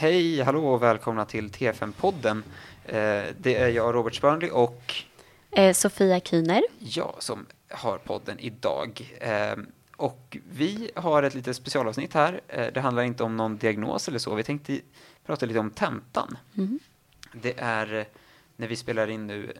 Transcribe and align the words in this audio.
Hej, 0.00 0.40
hallå 0.40 0.68
och 0.68 0.82
välkomna 0.82 1.24
till 1.24 1.50
TFM-podden. 1.50 2.42
Eh, 2.84 3.24
det 3.38 3.56
är 3.56 3.68
jag, 3.68 3.94
Robert 3.94 4.14
Spörnli 4.14 4.50
och 4.52 4.94
Eh, 5.50 5.72
Sofia 5.72 6.18
Kühner. 6.18 6.62
jag 6.78 7.14
som 7.18 7.46
har 7.70 7.98
podden 7.98 8.38
idag. 8.38 9.16
Eh, 9.20 9.56
och 9.96 10.36
vi 10.50 10.90
har 10.94 11.22
ett 11.22 11.34
litet 11.34 11.56
specialavsnitt 11.56 12.14
här. 12.14 12.40
Det 12.74 12.80
handlar 12.80 13.02
inte 13.02 13.22
om 13.24 13.36
någon 13.36 13.56
diagnos 13.56 14.08
eller 14.08 14.18
så. 14.18 14.34
Vi 14.34 14.42
tänkte 14.42 14.80
prata 15.26 15.46
lite 15.46 15.58
om 15.58 15.70
tentan. 15.70 16.38
Mm. 16.56 16.78
Det 17.32 17.54
är 17.58 18.06
när 18.56 18.68
vi 18.68 18.76
spelar 18.76 19.10
in 19.10 19.26
nu 19.26 19.52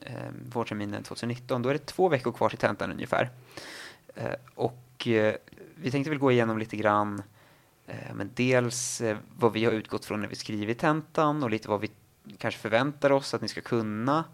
vårterminen 0.52 1.02
2019, 1.02 1.62
då 1.62 1.68
är 1.68 1.72
det 1.72 1.86
två 1.86 2.08
veckor 2.08 2.32
kvar 2.32 2.48
till 2.48 2.58
tentan 2.58 2.92
ungefär. 2.92 3.30
Och 4.54 5.08
vi 5.74 5.90
tänkte 5.90 6.10
väl 6.10 6.18
gå 6.18 6.32
igenom 6.32 6.58
lite 6.58 6.76
grann, 6.76 7.22
men 8.14 8.30
dels 8.34 9.00
eh, 9.00 9.16
vad 9.36 9.52
vi 9.52 9.64
har 9.64 9.72
utgått 9.72 10.04
från 10.04 10.20
när 10.20 10.28
vi 10.28 10.36
skrivit 10.36 10.78
tentan 10.78 11.42
och 11.42 11.50
lite 11.50 11.68
vad 11.68 11.80
vi 11.80 11.90
kanske 12.38 12.60
förväntar 12.60 13.12
oss 13.12 13.34
att 13.34 13.42
ni 13.42 13.48
ska 13.48 13.60
kunna. 13.60 14.24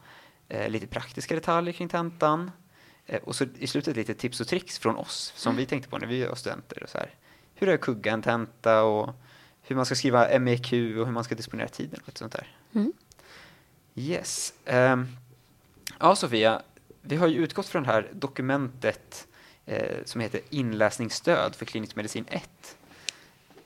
Eh, 0.49 0.69
lite 0.69 0.87
praktiska 0.87 1.35
detaljer 1.35 1.73
kring 1.73 1.89
tentan. 1.89 2.51
Eh, 3.07 3.23
och 3.23 3.37
så 3.37 3.45
i 3.59 3.67
slutet 3.67 3.97
lite 3.97 4.15
tips 4.15 4.41
och 4.41 4.49
tricks 4.49 4.79
från 4.79 4.97
oss 4.97 5.33
som 5.37 5.57
vi 5.57 5.67
tänkte 5.67 5.91
på 5.91 5.99
när 5.99 6.07
vi 6.07 6.27
var 6.27 6.35
studenter. 6.35 6.83
Och 6.83 6.89
så 6.89 6.99
här. 6.99 7.15
Hur 7.55 7.69
är 7.69 7.77
kugga 7.77 8.13
en 8.13 8.23
tenta 8.23 8.83
och 8.83 9.15
hur 9.63 9.77
man 9.77 9.87
ska 9.87 9.95
skriva 9.95 10.39
MEQ 10.39 10.73
och 10.73 11.07
hur 11.07 11.13
man 11.13 11.25
ska 11.25 11.35
disponera 11.35 11.69
tiden 11.69 12.01
och 12.01 12.09
lite 12.09 12.19
sånt 12.19 12.33
där. 12.33 12.57
Mm. 12.73 12.93
Yes. 13.95 14.55
Ehm, 14.65 15.07
ja, 16.01 16.17
Sofia, 16.17 16.63
vi 17.01 17.17
har 17.17 17.27
ju 17.27 17.37
utgått 17.45 17.67
från 17.67 17.83
det 17.83 17.89
här 17.89 18.11
dokumentet 18.13 19.27
eh, 19.67 20.05
som 20.05 20.21
heter 20.21 20.41
Inläsningsstöd 20.51 21.55
för 21.55 21.65
klinisk 21.65 21.97
medicin 21.97 22.25
1. 22.29 22.77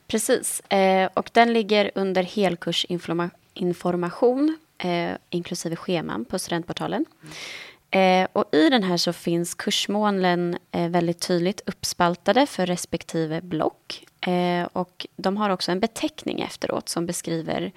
Precis. 0.09 0.61
Eh, 0.61 1.11
och 1.15 1.31
den 1.33 1.53
ligger 1.53 1.91
under 1.95 2.23
helkursinformation, 2.23 4.59
eh, 4.79 5.11
inklusive 5.31 5.77
scheman 5.77 6.25
på 6.25 6.39
studentportalen. 6.39 7.05
Eh, 7.91 8.29
och 8.33 8.55
I 8.55 8.71
den 8.71 8.83
här 8.83 8.97
så 8.97 9.13
finns 9.13 9.55
kursmålen 9.55 10.59
eh, 10.73 10.89
väldigt 10.89 11.21
tydligt 11.21 11.61
uppspaltade 11.67 12.47
för 12.47 12.67
respektive 12.67 13.41
block. 13.41 14.07
Eh, 14.27 14.69
och 14.73 15.07
de 15.17 15.37
har 15.37 15.51
också 15.51 15.73
en 15.73 15.81
beteckning 15.81 16.41
efteråt 16.41 16.89
som 16.89 17.07
beskriver 17.07 17.73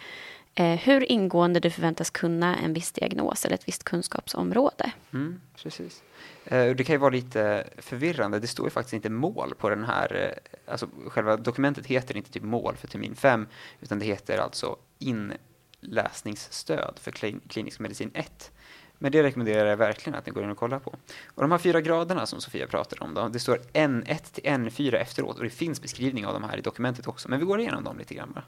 Eh, 0.55 0.80
hur 0.80 1.11
ingående 1.11 1.59
du 1.59 1.69
förväntas 1.69 2.09
kunna 2.09 2.55
en 2.57 2.73
viss 2.73 2.91
diagnos 2.91 3.45
eller 3.45 3.55
ett 3.55 3.67
visst 3.67 3.83
kunskapsområde. 3.83 4.91
Mm, 5.13 5.41
precis. 5.63 6.03
Eh, 6.45 6.75
det 6.75 6.83
kan 6.83 6.93
ju 6.93 6.97
vara 6.97 7.09
lite 7.09 7.69
förvirrande. 7.77 8.39
Det 8.39 8.47
står 8.47 8.66
ju 8.66 8.69
faktiskt 8.69 8.93
inte 8.93 9.09
mål 9.09 9.53
på 9.58 9.69
den 9.69 9.83
här, 9.83 10.16
eh, 10.16 10.31
alltså 10.71 10.88
själva 11.08 11.38
dokumentet 11.38 11.85
heter 11.85 12.17
inte 12.17 12.31
typ 12.31 12.43
mål 12.43 12.75
för 12.75 12.88
termin 12.88 13.16
5, 13.16 13.47
utan 13.81 13.99
det 13.99 14.05
heter 14.05 14.38
alltså 14.38 14.75
inläsningsstöd 14.99 16.99
för 17.02 17.11
klin- 17.11 17.41
klinisk 17.47 17.80
medicin 17.80 18.11
1. 18.13 18.52
Men 18.97 19.11
det 19.11 19.23
rekommenderar 19.23 19.69
jag 19.69 19.77
verkligen 19.77 20.19
att 20.19 20.25
ni 20.25 20.31
går 20.31 20.43
in 20.43 20.49
och 20.49 20.58
kollar 20.58 20.80
på. 20.80 20.95
Och 21.27 21.41
de 21.41 21.52
här 21.52 21.58
fyra 21.58 21.81
graderna 21.81 22.25
som 22.25 22.41
Sofia 22.41 22.67
pratade 22.67 23.02
om, 23.05 23.13
då, 23.13 23.27
det 23.27 23.39
står 23.39 23.58
N1 23.73 24.33
till 24.33 24.43
N4 24.43 24.95
efteråt 24.95 25.38
och 25.38 25.43
det 25.43 25.49
finns 25.49 25.81
beskrivning 25.81 26.25
av 26.25 26.33
de 26.33 26.43
här 26.43 26.58
i 26.58 26.61
dokumentet 26.61 27.08
också, 27.08 27.30
men 27.30 27.39
vi 27.39 27.45
går 27.45 27.59
igenom 27.59 27.83
dem 27.83 27.97
lite 27.97 28.13
grann 28.15 28.31
bara. 28.33 28.43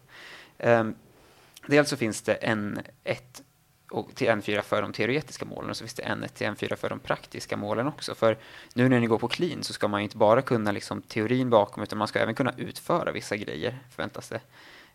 Ehm, 0.58 0.96
dels 1.68 1.90
så 1.90 1.98
finns 1.98 2.22
det 2.22 2.38
N1 2.42 3.44
och 3.92 4.16
till 4.16 4.28
N4 4.28 4.62
för 4.62 4.82
de 4.82 4.94
teoretiska 4.94 5.46
målen 5.46 5.70
och 5.70 5.78
så 5.78 5.84
finns 5.84 5.94
det 5.94 6.04
N1 6.04 6.28
till 6.28 6.48
N4 6.48 6.76
för 6.76 6.90
de 6.90 7.00
praktiska 7.00 7.58
målen 7.58 7.88
också. 7.88 8.16
För 8.16 8.38
nu 8.74 8.90
när 8.90 9.00
ni 9.00 9.08
går 9.08 9.18
på 9.18 9.28
clean 9.28 9.64
så 9.64 9.74
ska 9.74 9.88
man 9.88 10.00
ju 10.00 10.04
inte 10.04 10.18
bara 10.18 10.42
kunna 10.42 10.72
liksom 10.72 11.02
teorin 11.02 11.50
bakom 11.50 11.84
utan 11.84 11.98
man 11.98 12.08
ska 12.08 12.20
även 12.20 12.36
kunna 12.36 12.54
utföra 12.58 13.12
vissa 13.12 13.38
grejer 13.38 13.80
förväntas 13.90 14.30
det 14.30 14.42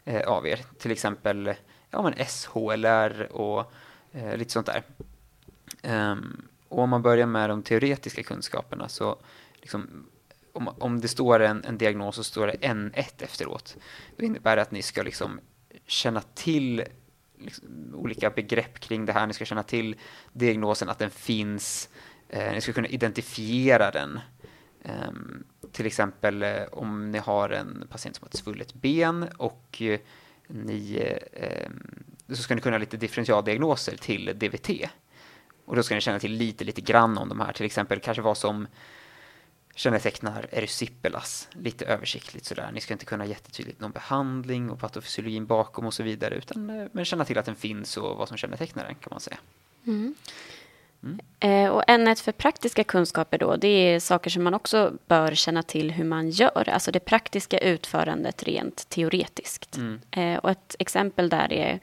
eh, 0.05 0.29
av 0.29 0.47
er. 0.47 0.61
Till 0.79 0.91
exempel 0.91 1.55
ja, 1.91 2.03
men 2.03 2.15
SHLR 2.27 3.33
och 3.33 3.73
eh, 4.13 4.37
lite 4.37 4.53
sånt 4.53 4.67
där. 4.67 4.83
Um, 5.83 6.49
och 6.69 6.79
om 6.79 6.91
man 6.91 7.03
börjar 7.03 7.27
med 7.27 7.51
de 7.51 7.63
teoretiska 7.63 8.23
kunskaperna 8.23 8.89
så 8.89 9.19
liksom, 9.55 10.07
om, 10.53 10.69
om 10.69 11.01
det 11.01 11.09
står 11.09 11.41
en, 11.41 11.65
en 11.65 11.79
diagnos 11.79 12.17
så 12.17 12.25
står 12.25 12.47
det 12.47 12.53
N1 12.53 13.13
efteråt. 13.19 13.77
Då 14.17 14.25
innebär 14.25 14.57
det 14.57 14.63
att 14.63 14.71
ni 14.71 14.83
ska 14.83 15.03
liksom 15.03 15.41
känna 15.89 16.21
till 16.21 16.85
liksom, 17.39 17.95
olika 17.95 18.31
begrepp 18.31 18.81
kring 18.81 19.07
det 19.07 19.13
här. 19.13 19.27
Ni 19.27 19.33
ska 19.33 19.45
känna 19.45 19.63
till 19.63 19.97
diagnosen, 20.33 20.89
att 20.89 20.99
den 20.99 21.11
finns. 21.11 21.89
Eh, 22.29 22.53
ni 22.53 22.61
ska 22.61 22.73
kunna 22.73 22.89
identifiera 22.89 23.91
den. 23.91 24.21
Um, 24.83 25.45
till 25.73 25.87
exempel 25.87 26.43
eh, 26.43 26.63
om 26.73 27.11
ni 27.11 27.19
har 27.19 27.51
en 27.51 27.87
patient 27.91 28.17
som 28.17 28.25
har 28.25 28.29
ett 28.29 28.37
svullet 28.37 28.75
ben 28.75 29.29
och 29.37 29.83
eh, 29.83 30.01
ni, 30.47 31.03
eh, 31.33 31.71
så 32.29 32.43
ska 32.43 32.55
ni 32.55 32.61
kunna 32.61 32.79
lite 32.79 32.97
differentialdiagnoser 32.97 33.97
till 33.97 34.39
DVT. 34.39 34.71
Och 35.65 35.77
då 35.77 35.83
ska 35.83 35.95
ni 35.95 36.01
känna 36.01 36.19
till 36.19 36.33
lite, 36.33 36.65
lite 36.65 36.81
grann 36.81 37.19
om 37.19 37.29
de 37.29 37.41
här. 37.41 37.53
Till 37.53 37.67
exempel 37.67 38.01
kanske 38.01 38.23
vad 38.23 38.39
som 38.39 38.67
kännetecknar 39.79 40.47
erysipelas 40.51 41.49
lite 41.53 41.85
översiktligt 41.85 42.47
sådär. 42.47 42.71
Ni 42.73 42.81
ska 42.81 42.95
inte 42.95 43.05
kunna 43.05 43.27
jättetydligt 43.27 43.81
någon 43.81 43.93
behandling 43.93 44.71
och 44.71 44.81
patofysiologin 44.81 45.47
bakom 45.47 45.87
och 45.87 45.95
så 45.95 46.03
vidare 46.03 46.35
utan 46.35 46.71
eh, 46.71 46.87
men 46.93 47.05
känna 47.05 47.25
till 47.25 47.39
att 47.39 47.47
den 47.47 47.57
finns 47.57 47.97
och 47.97 48.17
vad 48.17 48.29
som 48.29 48.37
kännetecknar 48.37 48.85
den 48.85 48.95
kan 48.95 49.09
man 49.11 49.21
säga. 49.21 49.39
Mm. 49.87 50.15
Eh, 51.41 51.69
och 51.69 51.83
N1 51.83 52.25
för 52.25 52.33
praktiska 52.33 52.85
kunskaper 52.85 53.39
då, 53.39 53.57
det 53.57 53.69
är 53.69 54.01
saker 54.01 54.31
som 54.31 54.45
man 54.45 54.55
också 54.55 54.93
bör 55.07 55.35
känna 55.35 55.63
till 55.63 55.91
hur 55.91 56.05
man 56.05 56.31
gör, 56.31 56.69
alltså 56.69 56.91
det 56.91 57.01
praktiska 57.01 57.59
utförandet 57.59 58.43
rent 58.43 58.89
teoretiskt. 58.89 59.77
Mm. 59.77 60.01
Eh, 60.11 60.39
och 60.39 60.51
ett 60.51 60.77
exempel 60.79 61.29
där 61.29 61.53
är 61.53 61.81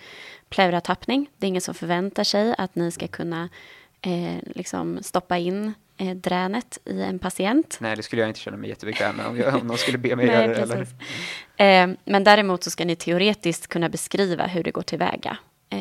pleuratappning. 0.49 1.29
Det 1.37 1.45
är 1.45 1.47
ingen 1.47 1.61
som 1.61 1.73
förväntar 1.73 2.23
sig 2.23 2.55
att 2.57 2.75
ni 2.75 2.91
ska 2.91 3.07
kunna 3.07 3.49
eh, 4.01 4.37
liksom 4.55 5.03
stoppa 5.03 5.37
in 5.37 5.73
eh, 5.97 6.15
dränet 6.15 6.79
i 6.85 7.01
en 7.01 7.19
patient. 7.19 7.77
Nej, 7.81 7.95
det 7.95 8.03
skulle 8.03 8.21
jag 8.21 8.29
inte 8.29 8.39
känna 8.39 8.57
mig 8.57 8.69
jättebekväm 8.69 9.15
med 9.15 9.25
om, 9.25 9.37
jag, 9.37 9.55
om 9.55 9.67
någon 9.67 9.77
skulle 9.77 9.97
be 9.97 10.15
mig 10.15 10.25
Nej, 10.25 10.35
göra 10.35 10.65
det. 10.65 10.85
Eh, 11.65 11.89
men 12.05 12.23
däremot 12.23 12.63
så 12.63 12.71
ska 12.71 12.85
ni 12.85 12.95
teoretiskt 12.95 13.67
kunna 13.67 13.89
beskriva 13.89 14.47
hur 14.47 14.63
det 14.63 14.71
går 14.71 14.81
tillväga. 14.81 15.37
Eh, 15.69 15.79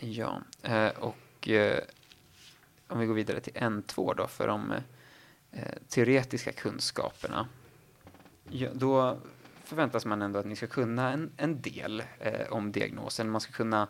Ja, 0.00 0.40
eh, 0.62 0.88
och 0.88 1.48
eh, 1.48 1.80
om 2.88 2.98
vi 2.98 3.06
går 3.06 3.14
vidare 3.14 3.40
till 3.40 3.52
N2 3.52 4.14
då 4.14 4.26
för 4.26 4.48
de 4.48 4.74
teoretiska 5.88 6.52
kunskaperna. 6.52 7.48
Ja, 8.50 8.68
då 8.74 9.18
förväntas 9.64 10.04
man 10.04 10.22
ändå 10.22 10.38
att 10.38 10.46
ni 10.46 10.56
ska 10.56 10.66
kunna 10.66 11.12
en, 11.12 11.30
en 11.36 11.62
del 11.62 12.02
om 12.50 12.72
diagnosen. 12.72 13.30
Man 13.30 13.40
ska 13.40 13.52
kunna 13.52 13.88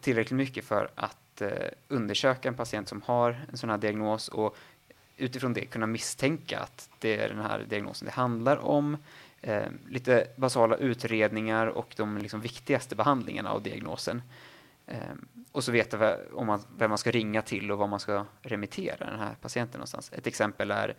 tillräckligt 0.00 0.36
mycket 0.36 0.64
för 0.64 0.90
att 0.94 1.16
eh, 1.40 1.68
undersöka 1.88 2.48
en 2.48 2.54
patient 2.54 2.88
som 2.88 3.02
har 3.02 3.46
en 3.50 3.56
sån 3.56 3.70
här 3.70 3.78
diagnos 3.78 4.28
och 4.28 4.56
utifrån 5.16 5.52
det 5.52 5.64
kunna 5.64 5.86
misstänka 5.86 6.60
att 6.60 6.90
det 6.98 7.16
är 7.16 7.28
den 7.28 7.40
här 7.40 7.64
diagnosen 7.68 8.06
det 8.06 8.12
handlar 8.12 8.56
om. 8.56 8.96
Eh, 9.40 9.66
lite 9.88 10.26
basala 10.36 10.76
utredningar 10.76 11.66
och 11.66 11.94
de 11.96 12.18
liksom 12.18 12.40
viktigaste 12.40 12.96
behandlingarna 12.96 13.50
av 13.50 13.62
diagnosen. 13.62 14.22
Eh, 14.86 14.96
och 15.52 15.64
så 15.64 15.72
veta 15.72 15.96
vem, 15.96 16.18
om 16.32 16.46
man, 16.46 16.60
vem 16.76 16.90
man 16.90 16.98
ska 16.98 17.10
ringa 17.10 17.42
till 17.42 17.70
och 17.70 17.78
vad 17.78 17.88
man 17.88 18.00
ska 18.00 18.26
remittera 18.42 19.10
den 19.10 19.18
här 19.18 19.34
patienten 19.40 19.78
någonstans. 19.78 20.12
Ett 20.12 20.26
exempel 20.26 20.70
är 20.70 20.96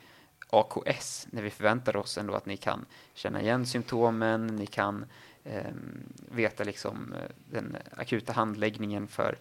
AKS, 0.49 1.27
när 1.31 1.41
vi 1.41 1.49
förväntar 1.49 1.95
oss 1.95 2.17
ändå 2.17 2.33
att 2.33 2.45
ni 2.45 2.57
kan 2.57 2.85
känna 3.13 3.41
igen 3.41 3.65
symptomen, 3.65 4.47
ni 4.47 4.65
kan 4.65 5.05
eh, 5.43 5.71
veta 6.31 6.63
liksom 6.63 7.13
eh, 7.13 7.29
den 7.49 7.77
akuta 7.97 8.33
handläggningen 8.33 9.07
för 9.07 9.37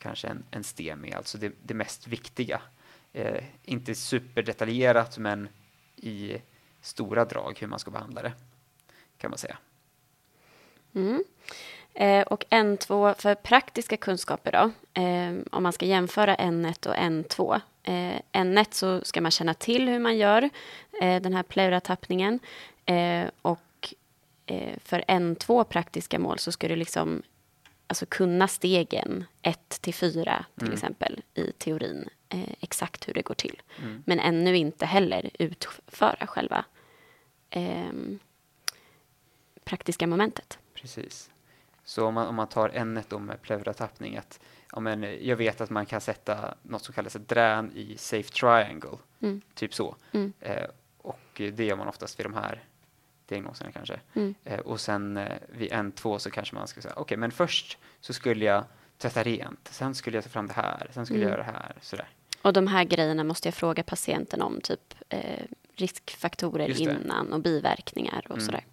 kanske 0.00 0.28
en, 0.28 0.44
en 0.50 0.64
STEMI, 0.64 1.12
alltså 1.12 1.38
det, 1.38 1.52
det 1.62 1.74
mest 1.74 2.06
viktiga. 2.06 2.62
Eh, 3.12 3.44
inte 3.64 3.94
superdetaljerat, 3.94 5.18
men 5.18 5.48
i 5.96 6.36
stora 6.80 7.24
drag 7.24 7.58
hur 7.60 7.66
man 7.66 7.78
ska 7.78 7.90
behandla 7.90 8.22
det, 8.22 8.32
kan 9.18 9.30
man 9.30 9.38
säga. 9.38 9.58
Mm. 10.94 11.24
Eh, 11.94 12.22
och 12.22 12.44
N2 12.50 13.14
för 13.14 13.34
praktiska 13.34 13.96
kunskaper 13.96 14.52
då, 14.52 14.70
eh, 15.02 15.34
om 15.50 15.62
man 15.62 15.72
ska 15.72 15.86
jämföra 15.86 16.36
N1 16.36 16.86
och 16.86 16.94
N2. 16.94 17.60
Eh, 17.82 18.20
N1 18.32 18.66
så 18.70 19.04
ska 19.04 19.20
man 19.20 19.30
känna 19.30 19.54
till 19.54 19.88
hur 19.88 19.98
man 19.98 20.16
gör 20.16 20.50
eh, 21.02 21.22
den 21.22 21.34
här 21.34 21.42
pleuratappningen 21.42 22.40
eh, 22.84 23.24
och 23.42 23.94
eh, 24.46 24.78
för 24.84 25.00
N2 25.00 25.64
praktiska 25.64 26.18
mål 26.18 26.38
så 26.38 26.52
ska 26.52 26.68
du 26.68 26.76
liksom 26.76 27.22
alltså 27.90 28.06
kunna 28.06 28.48
stegen 28.48 29.24
1 29.42 29.68
till 29.80 29.94
4 29.94 30.44
till 30.54 30.62
Mm. 30.66 30.74
exempel 30.74 31.22
i 31.34 31.52
teorin 31.52 32.08
eh, 32.28 32.52
exakt 32.60 33.08
hur 33.08 33.14
det 33.14 33.22
går 33.22 33.34
till. 33.34 33.62
Mm. 33.82 34.02
Men 34.06 34.20
ännu 34.20 34.56
inte 34.56 34.86
heller 34.86 35.30
utföra 35.38 36.26
själva 36.26 36.64
ehm, 37.50 38.18
praktiska 39.64 40.06
momentet. 40.06 40.58
Precis. 40.74 41.30
Så 41.84 42.06
om 42.06 42.14
man, 42.14 42.26
om 42.26 42.34
man 42.34 42.46
tar 42.48 42.70
ämnet 42.74 43.10
då 43.10 43.18
med 43.18 43.42
pleuratappning, 43.42 44.16
att 44.16 44.40
ja, 44.72 44.80
men, 44.80 45.04
eh, 45.04 45.10
jag 45.10 45.36
vet 45.36 45.60
att 45.60 45.70
man 45.70 45.86
kan 45.86 46.00
sätta 46.00 46.54
något 46.62 46.84
som 46.84 46.94
kallas 46.94 47.12
drän 47.14 47.72
i 47.74 47.96
safe 47.96 48.28
triangle, 48.32 48.98
Mm. 49.22 49.40
typ 49.54 49.74
så. 49.74 49.96
Mm. 50.12 50.32
Eh, 50.40 50.64
och 50.98 51.20
det 51.34 51.64
gör 51.64 51.76
man 51.76 51.88
oftast 51.88 52.18
vid 52.18 52.26
de 52.26 52.34
här 52.34 52.64
diagnoserna 53.30 53.72
kanske. 53.72 54.00
Mm. 54.14 54.34
Eh, 54.44 54.58
och 54.60 54.80
sen 54.80 55.16
eh, 55.16 55.38
vid 55.48 55.72
N2 55.72 56.18
så 56.18 56.30
kanske 56.30 56.54
man 56.54 56.68
ska 56.68 56.80
säga, 56.80 56.94
okej, 56.96 57.16
men 57.16 57.30
först 57.30 57.78
så 58.00 58.12
skulle 58.12 58.44
jag 58.44 58.64
tvätta 58.98 59.22
rent, 59.22 59.68
sen 59.72 59.94
skulle 59.94 60.16
jag 60.16 60.24
ta 60.24 60.30
fram 60.30 60.46
det 60.46 60.52
här, 60.52 60.90
sen 60.92 61.06
skulle 61.06 61.18
Mm. 61.20 61.28
jag 61.30 61.38
göra 61.38 61.52
det 61.52 61.58
här, 61.58 61.76
sådär. 61.80 62.08
Och 62.42 62.52
de 62.52 62.66
här 62.66 62.84
grejerna 62.84 63.24
måste 63.24 63.48
jag 63.48 63.54
fråga 63.54 63.82
patienten 63.82 64.42
om, 64.42 64.60
typ 64.60 64.94
eh, 65.08 65.44
riskfaktorer 65.74 66.80
innan 66.80 67.32
och 67.32 67.40
biverkningar 67.40 68.24
och 68.28 68.36
Mm. 68.38 68.46
sådär. 68.46 68.64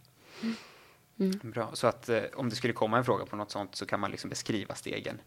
Bra, 1.44 1.70
så 1.74 1.88
att 1.88 2.10
eh, 2.10 2.24
om 2.36 2.50
det 2.50 2.56
skulle 2.56 2.74
komma 2.74 2.98
en 2.98 3.06
fråga 3.06 3.26
på 3.26 3.36
något 3.36 3.52
sånt 3.52 3.76
så 3.76 3.86
kan 3.86 4.00
man 4.00 4.12
liksom 4.12 4.30
beskriva 4.30 4.76
stegen 4.76 5.22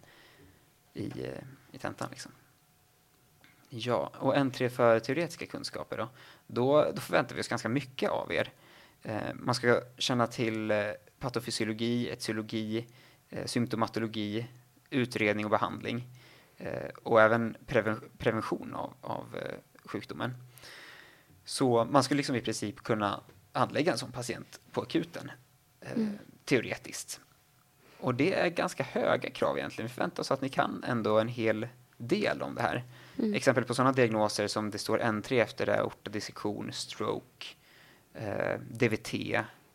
i, 0.95 1.07
eh, 1.25 1.43
i 1.73 1.79
tentan. 1.79 2.09
Liksom. 2.11 2.33
Ja, 3.69 4.13
och 4.19 4.35
N3 4.37 4.69
för 4.69 5.01
teoretiska 5.01 5.47
kunskaper 5.47 5.97
då? 5.99 6.09
Då, 6.47 6.93
då 6.95 7.01
förväntar 7.01 7.35
vi 7.35 7.41
oss 7.41 7.49
ganska 7.49 7.69
mycket 7.69 8.11
av 8.11 8.33
er. 8.33 8.53
Eh, 9.03 9.35
man 9.35 9.55
ska 9.55 9.81
känna 9.99 10.27
till 10.27 10.71
eh, 10.71 10.87
patofysiologi, 11.19 12.09
etiologi, 12.09 12.87
eh, 13.29 13.47
symptomatologi, 13.47 14.47
utredning 14.91 15.45
och 15.45 15.51
behandling 15.51 16.05
eh, 16.59 16.89
och 17.03 17.21
även 17.21 17.57
preven 17.67 18.01
prevention 18.19 18.75
av, 18.75 18.95
av 19.01 19.37
sjukdomen. 19.85 20.35
Så 21.45 21.85
man 21.85 22.05
skulle 22.05 22.19
liksom 22.19 22.37
i 22.37 22.41
princip 22.41 22.83
kunna 22.83 23.21
anlägga 23.53 23.93
en 23.93 23.99
sån 23.99 24.13
patient 24.13 24.61
på 24.73 24.83
akuten, 24.83 25.31
eh, 25.81 26.07
teoretiskt. 26.45 27.21
Och 28.01 28.15
det 28.15 28.35
är 28.35 28.49
ganska 28.49 28.83
höga 28.83 29.31
krav 29.31 29.59
egentligen. 29.59 29.89
Vi 29.89 29.95
förväntar 29.95 30.21
oss 30.21 30.31
att 30.31 30.41
ni 30.41 30.49
kan 30.49 30.85
ändå 30.85 31.19
en 31.19 31.29
hel 31.29 31.69
del 31.97 32.43
om 32.43 32.55
det 32.55 32.63
här. 32.63 32.85
Exempel 33.35 33.65
på 33.65 33.75
sådana 33.75 33.93
diagnoser 33.93 34.47
som 34.47 34.71
det 34.71 34.79
står 34.79 34.99
N3 34.99 35.43
efter 35.43 35.67
är 35.67 35.79
aortadissektion, 35.79 36.73
stroke, 36.73 37.47
eh, 38.15 38.61
DVT, 38.71 39.15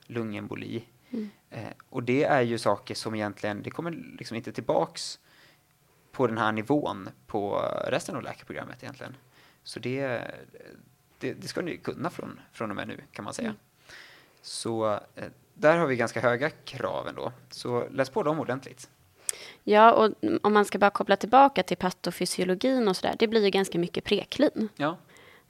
lungemboli. 0.06 0.86
Eh, 1.50 1.64
och 1.90 2.04
det 2.04 2.24
är 2.24 2.42
ju 2.42 2.58
saker 2.58 2.96
som 2.96 3.16
egentligen, 3.16 3.64
det 3.64 3.72
kommer 3.72 3.92
liksom 3.92 4.38
inte 4.38 4.52
tillbaks 4.52 5.20
på 6.12 6.28
den 6.28 6.38
här 6.38 6.52
nivån 6.52 7.10
på 7.28 7.72
resten 7.88 8.16
av 8.16 8.24
läkarprogrammet 8.24 8.84
egentligen. 8.84 9.16
Så 9.64 9.80
det, 9.80 10.22
det, 11.20 11.34
det 11.34 11.48
ska 11.48 11.62
ni 11.62 11.78
kunna 11.78 12.10
från, 12.10 12.40
från 12.52 12.70
och 12.70 12.76
med 12.76 12.88
nu 12.88 13.02
kan 13.12 13.26
man 13.26 13.34
säga. 13.34 13.56
Så 14.42 14.92
eh, 14.92 15.30
där 15.54 15.78
har 15.78 15.88
vi 15.88 15.96
ganska 15.96 16.22
höga 16.22 16.50
krav 16.50 17.08
ändå. 17.08 17.32
Så 17.50 17.90
läs 17.90 18.10
på 18.10 18.24
dem 18.24 18.40
ordentligt. 18.40 18.90
Ja, 19.64 19.94
och 19.94 20.14
om 20.44 20.54
man 20.54 20.66
ska 20.66 20.80
bara 20.80 20.90
koppla 20.90 21.16
tillbaka 21.16 21.64
till 21.64 21.78
patofysiologin 21.78 22.88
och 22.88 22.98
sådär, 22.98 23.16
det 23.20 23.28
blir 23.28 23.44
ju 23.44 23.50
ganska 23.50 23.80
mycket 23.80 24.04
preklin. 24.04 24.70
Ja, 24.76 24.98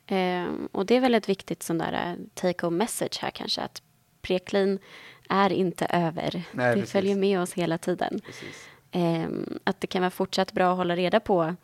Ehm, 0.08 0.70
och 0.72 0.86
det 0.86 0.96
är 0.96 1.00
väl 1.00 1.16
ett 1.16 1.30
viktigt 1.30 1.64
sån 1.64 1.78
där 1.78 1.94
eh, 1.94 2.26
take 2.34 2.66
home 2.66 2.78
message 2.78 3.20
här 3.22 3.32
kanske, 3.32 3.62
att 3.62 3.82
preklin 4.22 4.80
är 5.30 5.52
inte 5.54 5.86
över. 5.86 6.44
Nej, 6.52 6.70
det 6.70 6.74
precis. 6.74 6.92
följer 6.92 7.16
med 7.16 7.42
oss 7.42 7.54
hela 7.54 7.78
tiden. 7.78 8.22
Ehm, 8.92 9.60
att 9.64 9.82
det 9.82 9.88
kan 9.88 10.02
vara 10.02 10.12
fortsatt 10.12 10.52
bra 10.52 10.72
att 10.72 10.78
hålla 10.78 10.96
reda 10.96 11.20
på 11.20 11.56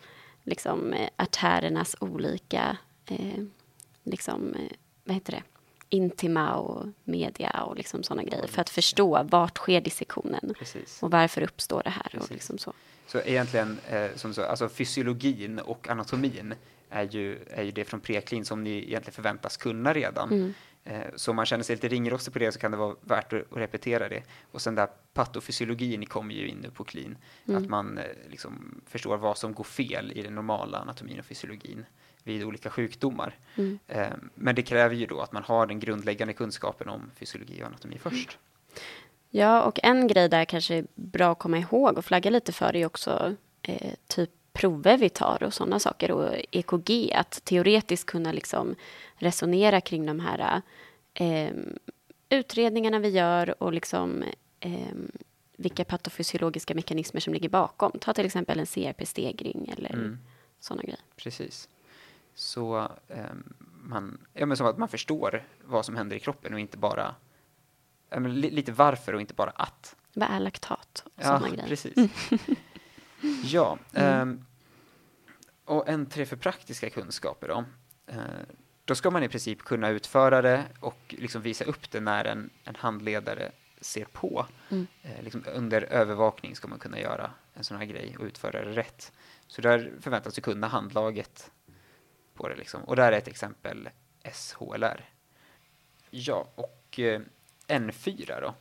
liksom, 0.44 0.94
eh, 0.94 1.10
artärernas 1.16 1.96
olika, 2.00 2.78
eh, 3.06 3.44
liksom, 4.04 4.54
eh, 4.54 4.78
vad 5.04 5.16
heter 5.16 5.32
det, 5.32 5.44
intima 5.90 6.56
och 6.56 6.88
media 7.04 7.64
och 7.64 7.76
liksom 7.76 8.04
sådana 8.04 8.24
grejer 8.24 8.48
för 8.48 8.62
att 8.62 8.70
förstå 8.70 9.24
vart 9.24 9.58
sker 9.58 9.82
dissektionen 9.82 10.54
precis. 10.60 11.04
och 11.04 11.12
varför 11.12 11.42
uppstår 11.42 11.84
det 11.84 11.90
här 11.90 12.20
och 12.20 12.32
liksom 12.32 12.58
så. 12.58 12.74
Så 13.08 13.20
egentligen, 13.20 13.80
eh, 13.90 14.08
som 14.16 14.34
så, 14.34 14.44
alltså 14.44 14.70
fysiologin 14.70 15.60
och 15.60 15.90
anatomin 15.90 16.54
är 16.92 17.04
ju, 17.04 17.40
är 17.50 17.64
ju 17.64 17.72
det 17.72 17.86
från 17.86 18.00
preklin 18.00 18.46
som 18.46 18.64
ni 18.64 18.70
egentligen 18.70 19.14
förväntas 19.14 19.58
kunna 19.58 19.94
redan. 19.94 20.32
Mm. 20.32 20.54
Eh, 20.84 21.08
så 21.16 21.32
om 21.32 21.36
man 21.36 21.46
känner 21.46 21.64
sig 21.64 21.76
lite 21.76 21.88
ringrostig 21.88 22.34
på 22.34 22.40
det 22.40 22.52
så 22.52 22.60
kan 22.60 22.72
det 22.72 22.78
vara 22.78 22.96
värt 23.02 23.34
att, 23.34 23.44
repetera 23.52 24.10
det. 24.10 24.24
Och 24.52 24.62
sen 24.62 24.76
där 24.76 24.88
patofysiologin 25.14 26.06
kommer 26.06 26.34
ju 26.36 26.48
in 26.48 26.58
nu 26.58 26.70
på 26.70 26.84
klin. 26.84 27.18
Mm. 27.46 27.64
Att 27.64 27.70
man 27.70 27.98
eh, 27.98 28.04
liksom 28.30 28.82
förstår 28.88 29.18
vad 29.18 29.38
som 29.38 29.54
går 29.54 29.64
fel 29.64 30.12
i 30.16 30.22
den 30.22 30.36
normala 30.36 30.78
anatomin 30.78 31.20
och 31.20 31.26
fysiologin 31.26 31.86
vid 32.24 32.44
olika 32.44 32.70
sjukdomar. 32.70 33.38
Mm. 33.56 33.80
Eh, 33.88 34.08
men 34.36 34.56
det 34.56 34.62
kräver 34.62 34.96
ju 34.96 35.06
då 35.06 35.20
att 35.20 35.32
man 35.32 35.44
har 35.44 35.68
den 35.68 35.80
grundläggande 35.80 36.34
kunskapen 36.34 36.90
om 36.90 37.12
fysiologi 37.16 37.62
och 37.62 37.68
anatomi 37.68 37.98
först. 37.98 38.38
Ja, 39.30 39.62
och 39.62 39.80
en 39.84 40.08
grej 40.08 40.30
där 40.30 40.46
kanske 40.46 40.76
är 40.76 40.86
bra 40.96 41.32
att 41.32 41.40
komma 41.40 41.58
ihåg 41.58 41.98
och 41.98 42.06
flagga 42.06 42.30
lite 42.30 42.52
för 42.52 42.76
är 42.76 42.86
också 42.86 43.36
eh, 43.62 43.94
typ 44.08 44.30
prover 44.54 44.98
vi 44.98 45.10
tar 45.10 45.44
och 45.44 45.54
sådana 45.54 45.80
saker 45.80 46.12
och 46.12 46.36
EKG, 46.52 47.14
att 47.14 47.42
teoretiskt 47.46 48.06
kunna 48.06 48.32
liksom 48.32 48.76
resonera 49.16 49.82
kring 49.82 50.06
de 50.06 50.20
här 50.20 50.62
eh, 51.14 51.54
utredningarna 52.30 53.00
vi 53.00 53.10
gör 53.10 53.64
och 53.64 53.74
liksom 53.74 54.24
eh, 54.60 54.88
vilka 55.58 55.86
patofysiologiska 55.86 56.76
mekanismer 56.76 57.22
som 57.22 57.34
ligger 57.34 57.50
bakom. 57.50 57.92
Ta 58.02 58.14
till 58.14 58.26
exempel 58.26 58.60
en 58.60 58.66
CRP-stegring 58.66 59.74
eller 59.78 59.94
Mm. 59.94 60.20
sådana 60.60 60.84
grejer. 60.84 61.00
Precis. 61.16 61.70
Så 62.36 62.88
ehm, 63.08 63.54
man, 63.84 64.18
ja, 64.34 64.46
men 64.46 64.58
som 64.58 64.68
att 64.68 64.78
man 64.78 64.88
förstår 64.90 65.44
vad 65.66 65.86
som 65.86 65.96
händer 65.96 66.16
i 66.16 66.20
kroppen 66.20 66.54
och 66.54 66.60
inte 66.60 66.78
bara 66.78 67.16
ja, 68.10 68.20
li, 68.20 68.52
lite 68.52 68.72
varför 68.72 69.14
och 69.14 69.22
inte 69.22 69.34
bara 69.34 69.50
att. 69.50 69.96
Vad 70.14 70.30
är 70.30 70.40
laktat? 70.40 71.04
Och 71.06 71.12
Ja, 71.16 71.40
grejer. 71.52 71.68
precis. 71.68 71.94
ja, 73.44 73.80
ehm, 73.94 74.46
och 75.66 75.90
en 75.90 76.06
tre 76.06 76.26
för 76.26 76.36
praktiska 76.36 76.90
kunskaper 76.90 77.48
då. 77.48 77.64
Eh, 78.08 78.18
då 78.86 78.96
ska 78.96 79.12
man 79.12 79.24
i 79.24 79.30
princip 79.30 79.64
kunna 79.64 79.90
utföra 79.90 80.42
det 80.42 80.66
och 80.80 81.16
liksom 81.18 81.42
visa 81.42 81.66
upp 81.66 81.92
det 81.92 82.00
när 82.00 82.26
en, 82.26 82.50
en 82.64 82.76
handledare 82.76 83.52
ser 83.82 84.06
på. 84.06 84.46
Mm. 84.70 84.88
Eh, 85.02 85.24
liksom 85.24 85.44
under 85.54 85.82
övervakning 85.82 86.56
ska 86.56 86.68
man 86.68 86.80
kunna 86.80 87.00
göra 87.00 87.32
en 87.54 87.64
sån 87.64 87.78
här 87.78 87.86
grej 87.86 88.16
och 88.20 88.26
utföra 88.26 88.66
det 88.66 88.72
rätt. 88.72 89.12
Så 89.48 89.62
där 89.62 89.92
förväntas 90.02 90.34
du 90.34 90.42
kunna 90.42 90.68
handlaget 90.68 91.52
på 92.34 92.48
det 92.48 92.56
liksom. 92.56 92.84
Och 92.84 92.96
där 92.96 93.12
är 93.12 93.18
ett 93.18 93.28
exempel 93.28 93.90
SHLR. 94.34 95.10
Ja, 96.10 96.48
och 96.56 97.00
eh, 97.00 97.22
N4 97.68 98.42
då. 98.42 98.54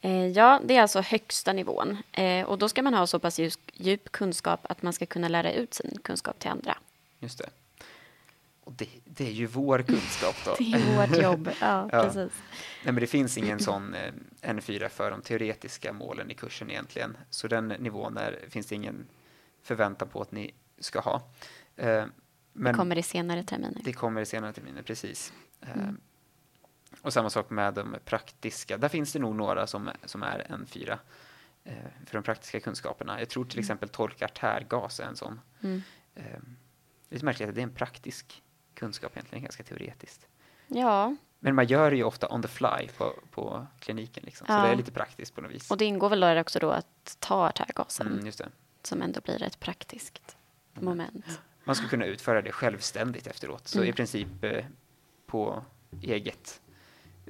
Eh, 0.00 0.26
ja, 0.26 0.60
det 0.64 0.76
är 0.76 0.82
alltså 0.82 1.00
högsta 1.00 1.52
nivån. 1.52 1.96
Eh, 2.12 2.44
och 2.46 2.58
då 2.58 2.68
ska 2.68 2.82
man 2.82 2.94
ha 2.94 3.06
så 3.06 3.18
pass 3.18 3.38
djup, 3.74 4.12
kunskap 4.12 4.60
att 4.68 4.82
man 4.82 4.92
ska 4.92 5.06
kunna 5.06 5.28
lära 5.28 5.52
ut 5.52 5.74
sin 5.74 5.98
kunskap 6.04 6.38
till 6.38 6.50
andra. 6.50 6.78
Just 7.18 7.38
det. 7.38 7.50
Och 8.64 8.72
det, 8.72 8.88
det 9.04 9.26
är 9.26 9.32
ju 9.32 9.46
vår 9.46 9.82
kunskap 9.82 10.36
då. 10.44 10.54
Det 10.58 10.72
är 10.72 11.06
vårt 11.08 11.22
jobb. 11.22 11.50
Ja, 11.60 11.88
Ja. 11.92 12.02
precis. 12.02 12.32
Nej, 12.84 12.92
men 12.92 12.94
det 12.94 13.06
finns 13.06 13.38
ingen 13.38 13.58
sån 13.60 13.94
eh, 13.94 14.12
N4 14.42 14.88
för 14.88 15.10
de 15.10 15.22
teoretiska 15.22 15.92
målen 15.92 16.30
i 16.30 16.34
kursen 16.34 16.70
egentligen. 16.70 17.16
Så 17.30 17.48
den 17.48 17.68
nivån 17.68 18.16
är, 18.16 18.38
finns 18.50 18.66
det 18.66 18.74
ingen 18.74 19.06
förväntan 19.62 20.08
på 20.08 20.22
att 20.22 20.32
ni 20.32 20.54
ska 20.78 21.00
ha. 21.00 21.22
Men 22.52 22.72
Det 22.72 22.74
kommer 22.74 22.98
i 22.98 23.02
senare 23.02 23.42
terminer. 23.44 23.80
det 23.84 23.92
kommer 23.92 24.20
i 24.20 24.26
senare 24.26 24.52
terminer, 24.52 24.82
precis. 24.82 25.32
Mm. 25.74 26.00
Och 27.02 27.12
samma 27.12 27.30
sak 27.30 27.50
med 27.50 27.74
de 27.74 27.96
praktiska. 28.04 28.76
Där 28.78 28.88
finns 28.88 29.12
det 29.12 29.18
nog 29.18 29.34
några 29.36 29.66
som, 29.66 29.90
som 30.04 30.22
är 30.22 30.46
N4 30.50 30.98
eh, 31.64 31.74
för 32.06 32.12
de 32.14 32.22
praktiska 32.22 32.60
kunskaperna. 32.60 33.18
Jag 33.20 33.28
tror 33.28 33.44
till 33.44 33.58
exempel 33.58 33.88
tork 33.88 34.22
artärgas 34.22 35.00
är 35.00 35.04
en 35.04 35.16
sån. 35.16 35.40
Mm. 35.62 35.82
Eh, 36.14 36.22
lite 37.10 37.24
märkligt 37.24 37.48
att 37.48 37.54
det 37.54 37.60
är 37.60 37.62
en 37.62 37.74
praktisk 37.74 38.42
kunskap 38.74 39.12
egentligen, 39.16 39.42
ganska 39.42 39.62
teoretiskt. 39.62 40.26
Ja, 40.66 41.16
Men 41.38 41.54
man 41.54 41.66
gör 41.66 41.90
det 41.90 41.96
ju 41.96 42.04
ofta 42.04 42.28
on 42.34 42.42
the 42.42 42.48
fly 42.48 42.88
på, 42.98 43.14
på 43.30 43.66
kliniken. 43.78 44.22
Liksom. 44.26 44.46
Så 44.46 44.52
Ja. 44.52 44.62
det 44.62 44.68
är 44.68 44.76
lite 44.76 44.90
praktiskt 44.92 45.34
på 45.34 45.40
något 45.40 45.50
vis. 45.50 45.70
och 45.70 45.76
det 45.78 45.84
ingår 45.84 46.08
väl 46.08 46.20
där 46.20 46.40
också 46.40 46.58
då 46.58 46.70
att 46.70 47.16
ta 47.18 47.46
artärgasen 47.48 48.06
Mm, 48.06 48.26
just 48.26 48.38
det. 48.38 48.48
som 48.82 49.02
ändå 49.02 49.20
blir 49.20 49.42
ett 49.42 49.60
praktiskt 49.60 50.36
moment. 50.74 51.40
Man 51.64 51.76
ska 51.76 51.88
kunna 51.88 52.04
utföra 52.04 52.42
det 52.42 52.52
självständigt 52.52 53.26
efteråt. 53.26 53.68
Så 53.68 53.78
Mm. 53.78 53.90
i 53.90 53.92
princip 53.92 54.44
eh, 54.44 54.64
på 55.26 55.64
eget 56.02 56.60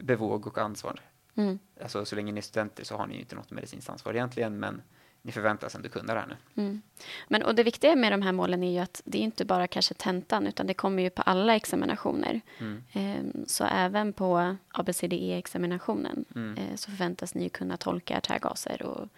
bevåg 0.02 0.47
och 0.47 0.59
ansvar. 0.59 1.00
Mm. 1.35 1.59
Alltså 1.83 2.05
så 2.05 2.17
länge 2.17 2.33
ni 2.33 2.38
är 2.38 2.43
studenter 2.43 2.85
så 2.85 2.97
har 2.97 3.07
ni 3.07 3.14
ju 3.14 3.21
inte 3.21 3.35
något 3.37 3.50
medicinskt 3.50 3.90
ansvar 3.90 4.14
egentligen, 4.14 4.59
men 4.59 4.83
ni 5.23 5.33
förväntas 5.33 5.75
ändå 5.75 5.88
kunna 5.88 6.14
det 6.14 6.21
här 6.21 6.26
nu. 6.26 6.62
Mm. 6.62 6.83
Men, 7.28 7.43
och 7.43 7.55
det 7.55 7.62
viktiga 7.62 7.97
med 7.97 8.12
de 8.12 8.23
här 8.23 8.33
målen 8.33 8.62
är 8.62 8.73
ju 8.73 8.78
att 8.78 9.02
det 9.05 9.19
är 9.19 9.23
inte 9.23 9.45
bara 9.45 9.67
kanske 9.67 9.95
tentan 9.95 10.47
utan 10.47 10.67
det 10.67 10.75
kommer 10.75 11.02
ju 11.02 11.11
på 11.11 11.23
alla 11.23 11.57
examinationer. 11.57 12.40
Mm. 12.59 12.83
Ehm, 12.93 13.45
Så 13.47 13.64
även 13.64 14.12
på 14.12 14.57
ABCDE-examinationen 14.73 16.25
Mm. 16.35 16.57
eh, 16.59 16.75
så 16.76 16.90
förväntas 16.90 17.35
ni 17.35 17.43
ju 17.43 17.49
kunna 17.49 17.76
tolka 17.76 18.17
artärgaser 18.19 18.83
och 18.83 19.09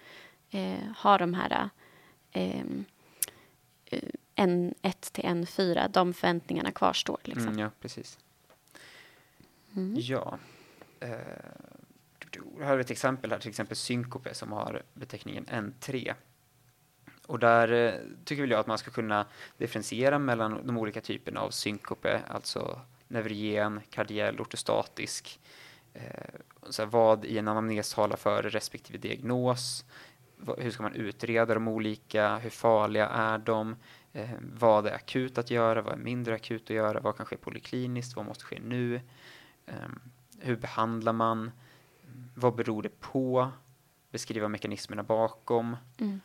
eh, 0.59 0.79
ha 1.03 1.19
de 1.19 1.35
här 1.35 1.69
ehm, 2.33 2.85
eh, 3.87 4.03
N1 4.37 5.13
till 5.13 5.25
N4, 5.25 5.89
de 5.89 6.15
förväntningarna 6.15 6.73
kvarstår. 6.73 7.19
Liksom. 7.25 7.47
Mm, 7.49 7.59
ja, 7.59 7.71
precis. 7.81 8.19
Mm. 9.77 9.95
Ja. 9.99 10.39
Eh, 11.01 11.09
här 12.59 12.67
har 12.67 12.77
vi 12.77 12.81
ett 12.81 12.91
exempel 12.91 13.31
här, 13.33 13.39
till 13.39 13.49
exempel 13.49 13.77
synkope 13.77 14.35
som 14.35 14.53
har 14.53 14.83
beteckningen 14.95 15.47
N3. 15.47 16.15
Och 17.27 17.39
där 17.39 17.73
eh, 17.73 17.95
tycker 18.25 18.43
väl 18.43 18.51
jag 18.51 18.61
att 18.61 18.67
man 18.67 18.79
ska 18.79 18.91
kunna 18.91 19.27
differentiera 19.59 20.19
mellan 20.19 20.67
de 20.67 20.79
olika 20.79 21.01
typerna 21.01 21.41
av 21.41 21.51
synkope, 21.51 22.21
alltså 22.29 22.81
neurogen, 23.09 23.81
kardiell, 23.91 24.41
ortostatisk. 24.41 25.41
Eh, 25.95 26.03
så 26.71 26.83
här, 26.83 26.87
vad 26.87 27.25
i 27.25 27.39
en 27.39 27.49
anamnes 27.49 27.95
talar 27.95 28.17
för 28.17 28.43
respektive 28.43 28.99
diagnos? 28.99 29.85
Hur 30.59 30.71
ska 30.71 30.83
man 30.83 30.95
utreda 30.95 31.55
de 31.55 31.69
olika? 31.69 32.37
Hur 32.37 32.51
farliga 32.51 33.09
är 33.09 33.39
de? 33.39 33.77
Eh, 34.13 34.31
vad 34.41 34.87
är 34.87 34.95
akut 34.95 35.39
att 35.39 35.51
göra? 35.51 35.83
Vad 35.83 35.93
är 35.93 35.99
mindre 35.99 36.35
akut 36.35 36.63
att 36.63 36.71
göra? 36.71 37.01
Vad 37.01 37.17
kan 37.17 37.27
ske 37.27 37.37
polikliniskt? 37.37 38.17
Vad 38.17 38.27
måste 38.27 38.45
ske 38.45 38.61
nu? 38.61 39.01
Ehm, 39.67 40.01
hur 40.41 40.57
behandlar 40.57 41.13
man? 41.13 41.51
Vad 42.35 42.55
beror 42.55 42.83
det 42.83 43.01
på? 43.01 43.51
Beskriva 44.11 44.49
mekanismerna 44.49 45.03
bakom. 45.03 45.77
Mm. 45.99 46.21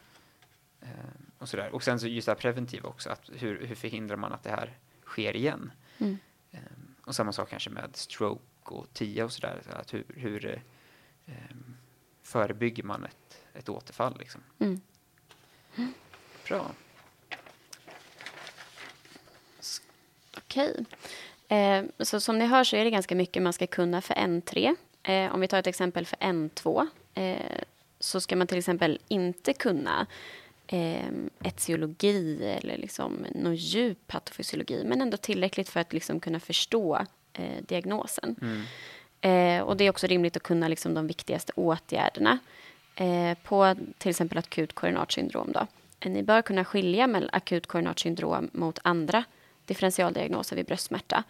Ehm, 0.81 1.31
och, 1.37 1.49
sådär. 1.49 1.69
och 1.69 1.83
sen 1.83 1.99
så 1.99 2.07
just 2.07 2.25
det 2.25 2.31
här 2.31 2.39
preventiva 2.39 2.89
också. 2.89 3.09
Att 3.09 3.29
hur, 3.33 3.65
hur 3.65 3.75
förhindrar 3.75 4.17
man 4.17 4.33
att 4.33 4.43
det 4.43 4.49
här 4.49 4.77
sker 5.05 5.35
igen? 5.35 5.71
Mm. 5.97 6.17
Ehm, 6.51 6.95
och 7.05 7.15
samma 7.15 7.31
sak 7.31 7.49
kanske 7.49 7.69
med 7.69 7.95
stroke 7.95 8.41
och 8.63 8.93
TIA 8.93 9.25
och 9.25 9.31
sådär. 9.31 9.61
Så 9.65 9.71
att 9.71 9.93
hur 9.93 10.05
hur 10.15 10.61
eh, 11.25 11.33
förebygger 12.23 12.83
man 12.83 13.05
ett, 13.05 13.43
ett 13.53 13.69
återfall? 13.69 14.17
Liksom. 14.19 14.41
Mm. 14.59 14.81
Bra. 16.47 16.71
Okej. 20.37 20.85
Eh, 21.47 21.83
så 21.99 22.19
som 22.19 22.37
ni 22.37 22.45
hör 22.45 22.63
så 22.63 22.75
är 22.75 22.83
det 22.83 22.91
ganska 22.91 23.15
mycket 23.15 23.43
man 23.43 23.53
ska 23.53 23.67
kunna 23.67 24.01
för 24.01 24.13
N3. 24.13 24.75
Eh, 25.03 25.33
om 25.33 25.41
vi 25.41 25.47
tar 25.47 25.59
ett 25.59 25.67
exempel 25.67 26.05
för 26.05 26.17
N2 26.17 26.87
eh, 27.13 27.35
så 27.99 28.21
ska 28.21 28.35
man 28.35 28.47
till 28.47 28.57
exempel 28.57 28.99
inte 29.07 29.53
kunna 29.53 30.07
eh, 30.67 31.09
etiologi 31.43 32.45
eller 32.61 32.77
liksom 32.77 33.25
någon 33.35 33.55
djup 33.55 34.07
patofysiologi 34.07 34.83
men 34.85 35.01
ändå 35.01 35.17
tillräckligt 35.17 35.69
för 35.69 35.79
att 35.79 35.93
liksom 35.93 36.19
kunna 36.19 36.39
förstå 36.39 37.05
eh, 37.33 37.63
diagnosen. 37.67 38.35
Mm. 38.41 38.61
Eh, 39.21 39.63
och 39.63 39.77
det 39.77 39.83
är 39.83 39.89
också 39.89 40.07
rimligt 40.07 40.37
att 40.37 40.43
kunna 40.43 40.67
liksom 40.67 40.93
de 40.93 41.07
viktigaste 41.07 41.53
åtgärderna 41.55 42.39
eh, 42.95 43.37
på 43.43 43.75
till 43.97 44.09
exempel 44.09 44.37
akut 44.37 44.73
koronart 44.73 45.11
syndrom. 45.11 45.51
Då. 45.51 45.67
Ni 46.09 46.23
bör 46.23 46.41
kunna 46.41 46.65
skilja 46.65 47.07
mellan 47.07 47.29
akut 47.33 47.67
koronart 47.67 47.99
syndrom 47.99 48.49
mot 48.53 48.79
andra 48.81 49.23
differentialdiagnoser 49.65 50.55
vid 50.55 50.65
bröstsmärta. 50.65 51.23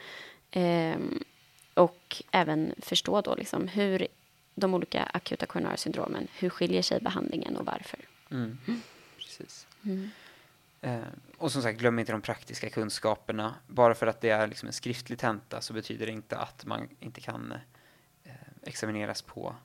Eh, 0.52 0.98
och 1.74 2.24
även 2.32 2.76
förstå 2.78 3.22
då 3.22 3.36
liksom 3.36 3.68
hur 3.68 4.08
de 4.56 4.74
olika 4.74 5.04
akuta 5.04 5.46
koronara 5.46 5.78
syndromen, 5.78 6.28
hur 6.38 6.50
skiljer 6.50 6.82
sig 6.82 7.00
behandlingen 7.02 7.58
och 7.58 7.66
varför. 7.66 8.00
Mm. 8.32 8.58
Precis. 9.18 9.68
Mm. 9.84 10.10
Eh, 10.82 11.08
och 11.38 11.52
som 11.52 11.62
sagt, 11.62 11.80
glöm 11.80 12.00
inte 12.00 12.12
de 12.12 12.22
praktiska 12.22 12.70
kunskaperna. 12.70 13.56
Bara 13.68 13.96
för 13.96 14.08
att 14.08 14.22
det 14.22 14.30
är 14.30 14.48
liksom 14.48 14.68
en 14.68 14.74
skriftlig 14.74 15.20
tenta 15.20 15.62
så 15.62 15.74
betyder 15.74 16.06
det 16.06 16.12
inte 16.12 16.38
att 16.38 16.66
man 16.66 16.90
inte 17.00 17.22
kan 17.22 17.54
eh, 18.24 18.32
examineras 18.64 19.22
på 19.22 19.56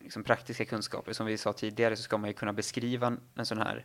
liksom 0.00 0.24
praktiska 0.24 0.64
kunskaper. 0.64 1.12
Som 1.12 1.26
vi 1.26 1.38
sa 1.38 1.52
tidigare 1.52 1.96
så 1.96 2.02
ska 2.02 2.18
man 2.18 2.30
ju 2.30 2.34
kunna 2.34 2.52
beskriva 2.52 3.06
en, 3.06 3.20
en 3.34 3.46
sån 3.46 3.58
här 3.58 3.84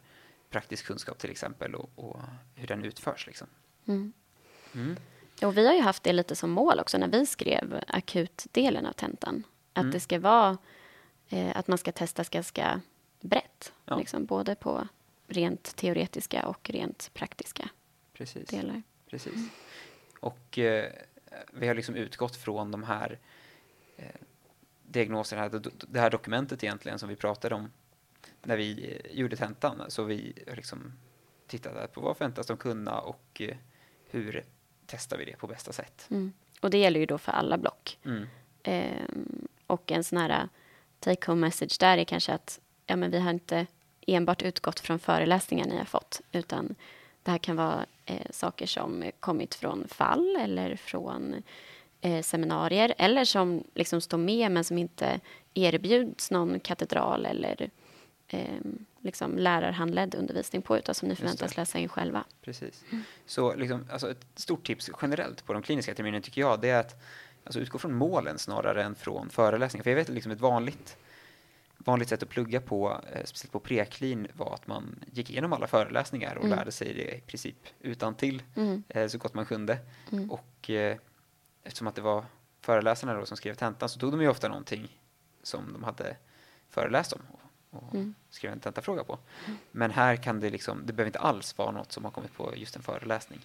praktisk 0.50 0.86
kunskap 0.86 1.18
till 1.18 1.32
exempel 1.32 1.76
och, 1.76 1.90
och 1.96 2.20
hur 2.56 2.68
den 2.68 2.84
utförs. 2.84 3.28
Liksom. 3.28 3.48
Mm. 3.86 4.14
Mm. 4.74 4.96
Och 5.42 5.58
vi 5.58 5.68
har 5.68 5.74
ju 5.74 5.82
haft 5.82 6.04
det 6.04 6.14
lite 6.14 6.36
som 6.36 6.52
mål 6.52 6.80
också 6.80 6.98
när 6.98 7.08
vi 7.08 7.26
skrev 7.26 7.84
akutdelen 7.88 8.86
av 8.86 8.92
tentan. 8.94 9.44
Att 9.74 9.82
Mm. 9.82 9.92
det 9.92 10.00
ska 10.00 10.20
vara 10.20 10.58
eh, 11.30 11.58
att 11.58 11.68
man 11.68 11.78
ska 11.78 11.92
testas 11.92 12.30
ganska 12.30 12.82
brett. 13.22 13.74
Ja. 13.86 13.98
Liksom, 13.98 14.26
både 14.26 14.56
på 14.56 14.88
rent 15.28 15.76
teoretiska 15.76 16.48
och 16.48 16.70
rent 16.70 17.12
praktiska 17.14 17.70
Precis. 18.14 18.50
delar. 18.50 18.84
Precis. 19.10 19.50
Och 20.20 20.58
eh, 20.58 20.92
vi 21.54 21.68
har 21.68 21.76
liksom 21.76 21.96
utgått 21.96 22.36
från 22.36 22.72
de 22.72 22.84
här 22.84 23.20
eh, 23.98 24.06
diagnoserna, 24.84 25.50
det, 25.50 25.70
det 25.88 26.00
här 26.00 26.10
dokumentet 26.10 26.64
egentligen 26.64 27.00
som 27.00 27.10
vi 27.10 27.16
pratade 27.16 27.56
om 27.56 27.72
när 28.44 28.58
vi 28.58 29.00
eh, 29.06 29.18
gjorde 29.20 29.36
tentan. 29.36 29.82
Så 29.88 30.04
vi 30.04 30.34
liksom 30.56 30.94
tittat 31.48 31.94
på 31.94 32.02
vad 32.02 32.18
förväntas 32.18 32.48
de 32.48 32.58
kunna 32.58 33.00
och 33.00 33.42
eh, 33.42 33.58
hur 34.12 34.44
testar 34.86 35.18
vi 35.18 35.26
det 35.26 35.38
på 35.38 35.48
bästa 35.48 35.74
sätt. 35.74 36.08
Mm. 36.10 36.34
Och 36.62 36.70
det 36.70 36.78
gäller 36.78 37.00
ju 37.00 37.06
då 37.06 37.18
för 37.18 37.32
alla 37.32 37.58
block. 37.58 37.98
Mm. 38.06 38.28
Ehm, 38.64 39.48
och 39.68 39.92
en 39.92 40.04
sån 40.04 40.18
här 40.18 40.50
take 41.00 41.32
home 41.32 41.42
message 41.42 41.80
där 41.80 41.98
är 41.98 42.04
kanske 42.04 42.34
att 42.34 42.60
ja, 42.86 42.96
men 42.96 43.12
vi 43.12 43.20
har 43.20 43.32
inte 43.32 43.68
enbart 44.08 44.42
utgått 44.42 44.80
från 44.80 45.00
föreläsningar 45.00 45.66
ni 45.66 45.78
har 45.78 45.86
fått 45.86 46.22
utan 46.32 46.76
det 47.24 47.32
här 47.32 47.38
kan 47.38 47.56
vara 47.56 47.86
eh, 48.06 48.32
saker 48.32 48.66
som 48.66 49.12
kommit 49.20 49.56
från 49.56 49.88
fall 49.88 50.36
eller 50.36 50.76
från 50.76 51.44
eh, 52.02 52.22
seminarier 52.22 52.94
eller 52.98 53.26
som 53.26 53.64
liksom 53.74 54.02
står 54.02 54.18
med 54.18 54.52
men 54.52 54.64
som 54.64 54.78
inte 54.78 55.20
erbjuds 55.54 56.32
någon 56.32 56.60
katedral 56.60 57.26
eller 57.26 57.70
eh, 58.34 58.60
liksom 59.02 59.38
lärarhandledd 59.38 60.16
undervisning 60.16 60.62
på 60.62 60.78
utan 60.78 60.96
som 60.96 61.08
ni 61.08 61.16
förväntas 61.16 61.58
läsa 61.58 61.80
in 61.80 61.90
själva. 61.90 62.24
Precis. 62.42 62.84
Så 63.26 63.56
liksom, 63.56 63.86
alltså 63.92 64.12
ett 64.12 64.26
stort 64.36 64.66
tips 64.68 64.90
generellt 65.02 65.46
på 65.46 65.54
de 65.54 65.62
kliniska 65.62 65.94
terminerna 65.96 66.22
tycker 66.22 66.42
jag 66.42 66.62
det 66.62 66.70
är 66.70 66.80
att 66.80 67.02
alltså, 67.44 67.60
utgå 67.60 67.78
från 67.78 67.94
målen 67.94 68.40
snarare 68.40 68.84
än 68.84 68.96
från 68.96 69.30
föreläsningar. 69.30 69.84
För 69.84 69.90
jag 69.90 69.96
vet 69.98 70.10
liksom 70.10 70.32
ett 70.32 70.40
vanligt, 70.42 70.98
vanligt 71.78 72.10
sätt 72.10 72.24
att 72.24 72.30
plugga 72.30 72.62
på, 72.62 73.02
eh, 73.14 73.24
speciellt 73.26 73.52
på 73.52 73.60
preklin, 73.60 74.28
var 74.34 74.54
att 74.54 74.68
man 74.68 75.00
gick 75.12 75.30
igenom 75.30 75.54
alla 75.54 75.68
föreläsningar 75.68 76.36
och 76.36 76.46
Mm. 76.46 76.58
lärde 76.58 76.72
sig 76.72 76.94
det 76.94 77.18
i 77.18 77.22
princip 77.22 77.58
utan 77.80 78.16
till 78.16 78.44
Mm. 78.56 78.84
eh, 78.90 79.08
så 79.08 79.18
gott 79.18 79.34
man 79.34 79.46
kunde. 79.46 79.78
Mm. 80.12 80.32
Och 80.32 80.70
eh, 80.70 80.98
eftersom 81.64 81.88
att 81.88 81.96
det 81.96 82.02
var 82.02 82.26
föreläsarna 82.62 83.14
då 83.14 83.26
som 83.26 83.38
skrev 83.38 83.54
tentan 83.56 83.90
så 83.90 84.00
tog 84.00 84.12
de 84.12 84.22
ju 84.22 84.28
ofta 84.28 84.48
någonting 84.48 85.00
som 85.44 85.74
de 85.74 85.84
hade 85.84 86.16
föreläst 86.70 87.14
om 87.14 87.20
och, 87.32 87.41
och 87.72 87.96
Mm. 87.96 88.14
skrev 88.30 88.52
en 88.52 88.60
tentafråga 88.60 89.04
på. 89.04 89.20
Men 89.72 89.92
här 89.92 90.16
kan 90.16 90.40
det 90.40 90.50
liksom, 90.50 90.82
det 90.86 90.94
behöver 90.94 91.08
inte 91.10 91.20
alls 91.20 91.58
vara 91.58 91.72
något 91.72 91.92
som 91.92 92.04
har 92.06 92.12
kommit 92.12 92.34
på 92.34 92.54
just 92.56 92.76
en 92.76 92.82
föreläsning. 92.82 93.40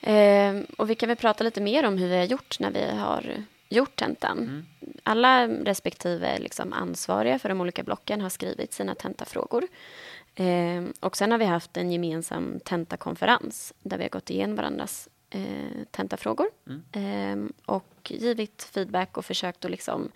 Ehm, 0.00 0.64
och 0.78 0.90
vi 0.90 0.94
kan 0.94 1.08
väl 1.08 1.16
prata 1.16 1.44
lite 1.44 1.60
mer 1.60 1.84
om 1.86 1.98
hur 1.98 2.08
vi 2.08 2.16
har 2.16 2.24
gjort 2.24 2.60
när 2.60 2.70
vi 2.70 2.90
har 2.90 3.44
gjort 3.68 3.96
tentan. 3.96 4.38
Mm. 4.38 4.66
Alla 5.02 5.48
respektive 5.48 6.38
liksom 6.38 6.72
ansvariga 6.72 7.38
för 7.38 7.48
de 7.48 7.60
olika 7.60 7.82
blocken 7.82 8.20
har 8.20 8.28
skrivit 8.28 8.72
sina 8.72 8.94
tentafrågor. 8.94 9.66
Ehm, 10.34 10.92
och 11.00 11.16
sen 11.16 11.30
har 11.30 11.38
vi 11.38 11.44
haft 11.44 11.76
en 11.76 11.92
gemensam 11.92 12.60
tentakonferens 12.64 13.72
där 13.82 13.96
vi 13.98 14.02
har 14.04 14.10
gått 14.10 14.30
igenom 14.30 14.56
varandras 14.56 15.08
eh, 15.30 15.82
tentafrågor 15.90 16.46
Mm. 16.66 16.82
ehm, 16.92 17.52
och 17.66 18.12
givit 18.14 18.62
feedback 18.74 19.16
och 19.16 19.24
försökt 19.24 19.64
att 19.64 19.70
liksom, 19.70 20.10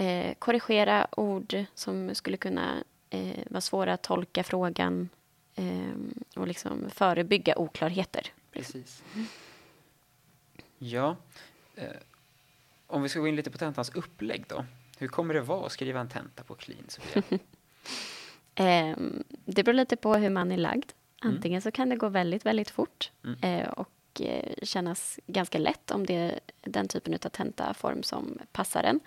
eh, 0.00 0.34
korrigera 0.38 1.06
ord 1.10 1.64
som 1.74 2.14
skulle 2.14 2.36
kunna 2.36 2.84
eh, 3.10 3.38
vara 3.50 3.60
svåra 3.60 3.92
att 3.92 4.02
tolka 4.02 4.44
frågan 4.44 5.08
ehm, 5.54 6.14
och 6.36 6.46
liksom 6.48 6.90
förebygga 6.90 7.58
oklarheter. 7.58 8.32
Precis. 8.52 9.02
Ja, 10.78 11.16
eh, 11.76 11.84
om 12.86 13.02
vi 13.02 13.08
ska 13.08 13.20
gå 13.20 13.28
in 13.28 13.36
lite 13.36 13.50
på 13.50 13.58
tentans 13.58 13.90
upplägg 13.94 14.44
då. 14.48 14.64
Hur 14.98 15.08
kommer 15.08 15.34
det 15.34 15.40
vara 15.40 15.66
att 15.66 15.72
skriva 15.72 16.00
en 16.00 16.08
tenta 16.08 16.42
på 16.44 16.54
clean, 16.54 16.84
Sofia? 16.88 17.22
Ehm, 18.54 19.24
det 19.44 19.62
beror 19.64 19.74
lite 19.74 19.96
på 19.96 20.14
hur 20.14 20.30
man 20.30 20.52
är 20.52 20.56
lagd. 20.56 20.92
Mm. 21.22 21.34
Antingen 21.34 21.62
så 21.62 21.70
kan 21.70 21.88
det 21.88 21.96
gå 21.96 22.08
väldigt, 22.08 22.46
väldigt 22.46 22.70
fort 22.70 23.10
Mm. 23.24 23.38
eh, 23.42 23.68
och 23.68 24.20
eh, 24.20 24.52
kännas 24.62 25.20
ganska 25.26 25.58
lätt 25.58 25.90
om 25.90 26.06
det 26.06 26.14
är 26.14 26.40
den 26.60 26.88
typen 26.88 27.14
av 27.14 27.18
tentaform 27.18 28.02
som 28.02 28.38
passar 28.52 28.82
en. 28.82 29.00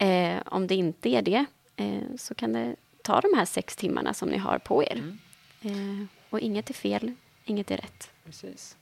Eh, 0.00 0.42
om 0.46 0.66
det 0.66 0.74
inte 0.74 1.08
är 1.08 1.22
det 1.22 1.44
eh, 1.76 2.02
så 2.16 2.34
kan 2.34 2.52
det 2.52 2.76
ta 3.02 3.20
de 3.20 3.34
här 3.36 3.44
sex 3.44 3.76
timmarna 3.76 4.14
som 4.14 4.28
ni 4.28 4.36
har 4.38 4.58
på 4.58 4.82
er. 4.84 5.02
Mm. 5.62 6.00
Eh, 6.00 6.06
och 6.30 6.40
inget 6.40 6.70
är 6.70 6.74
fel, 6.74 7.12
inget 7.44 7.70
är 7.70 7.76
rätt. 7.76 8.10
Precis. 8.24 8.76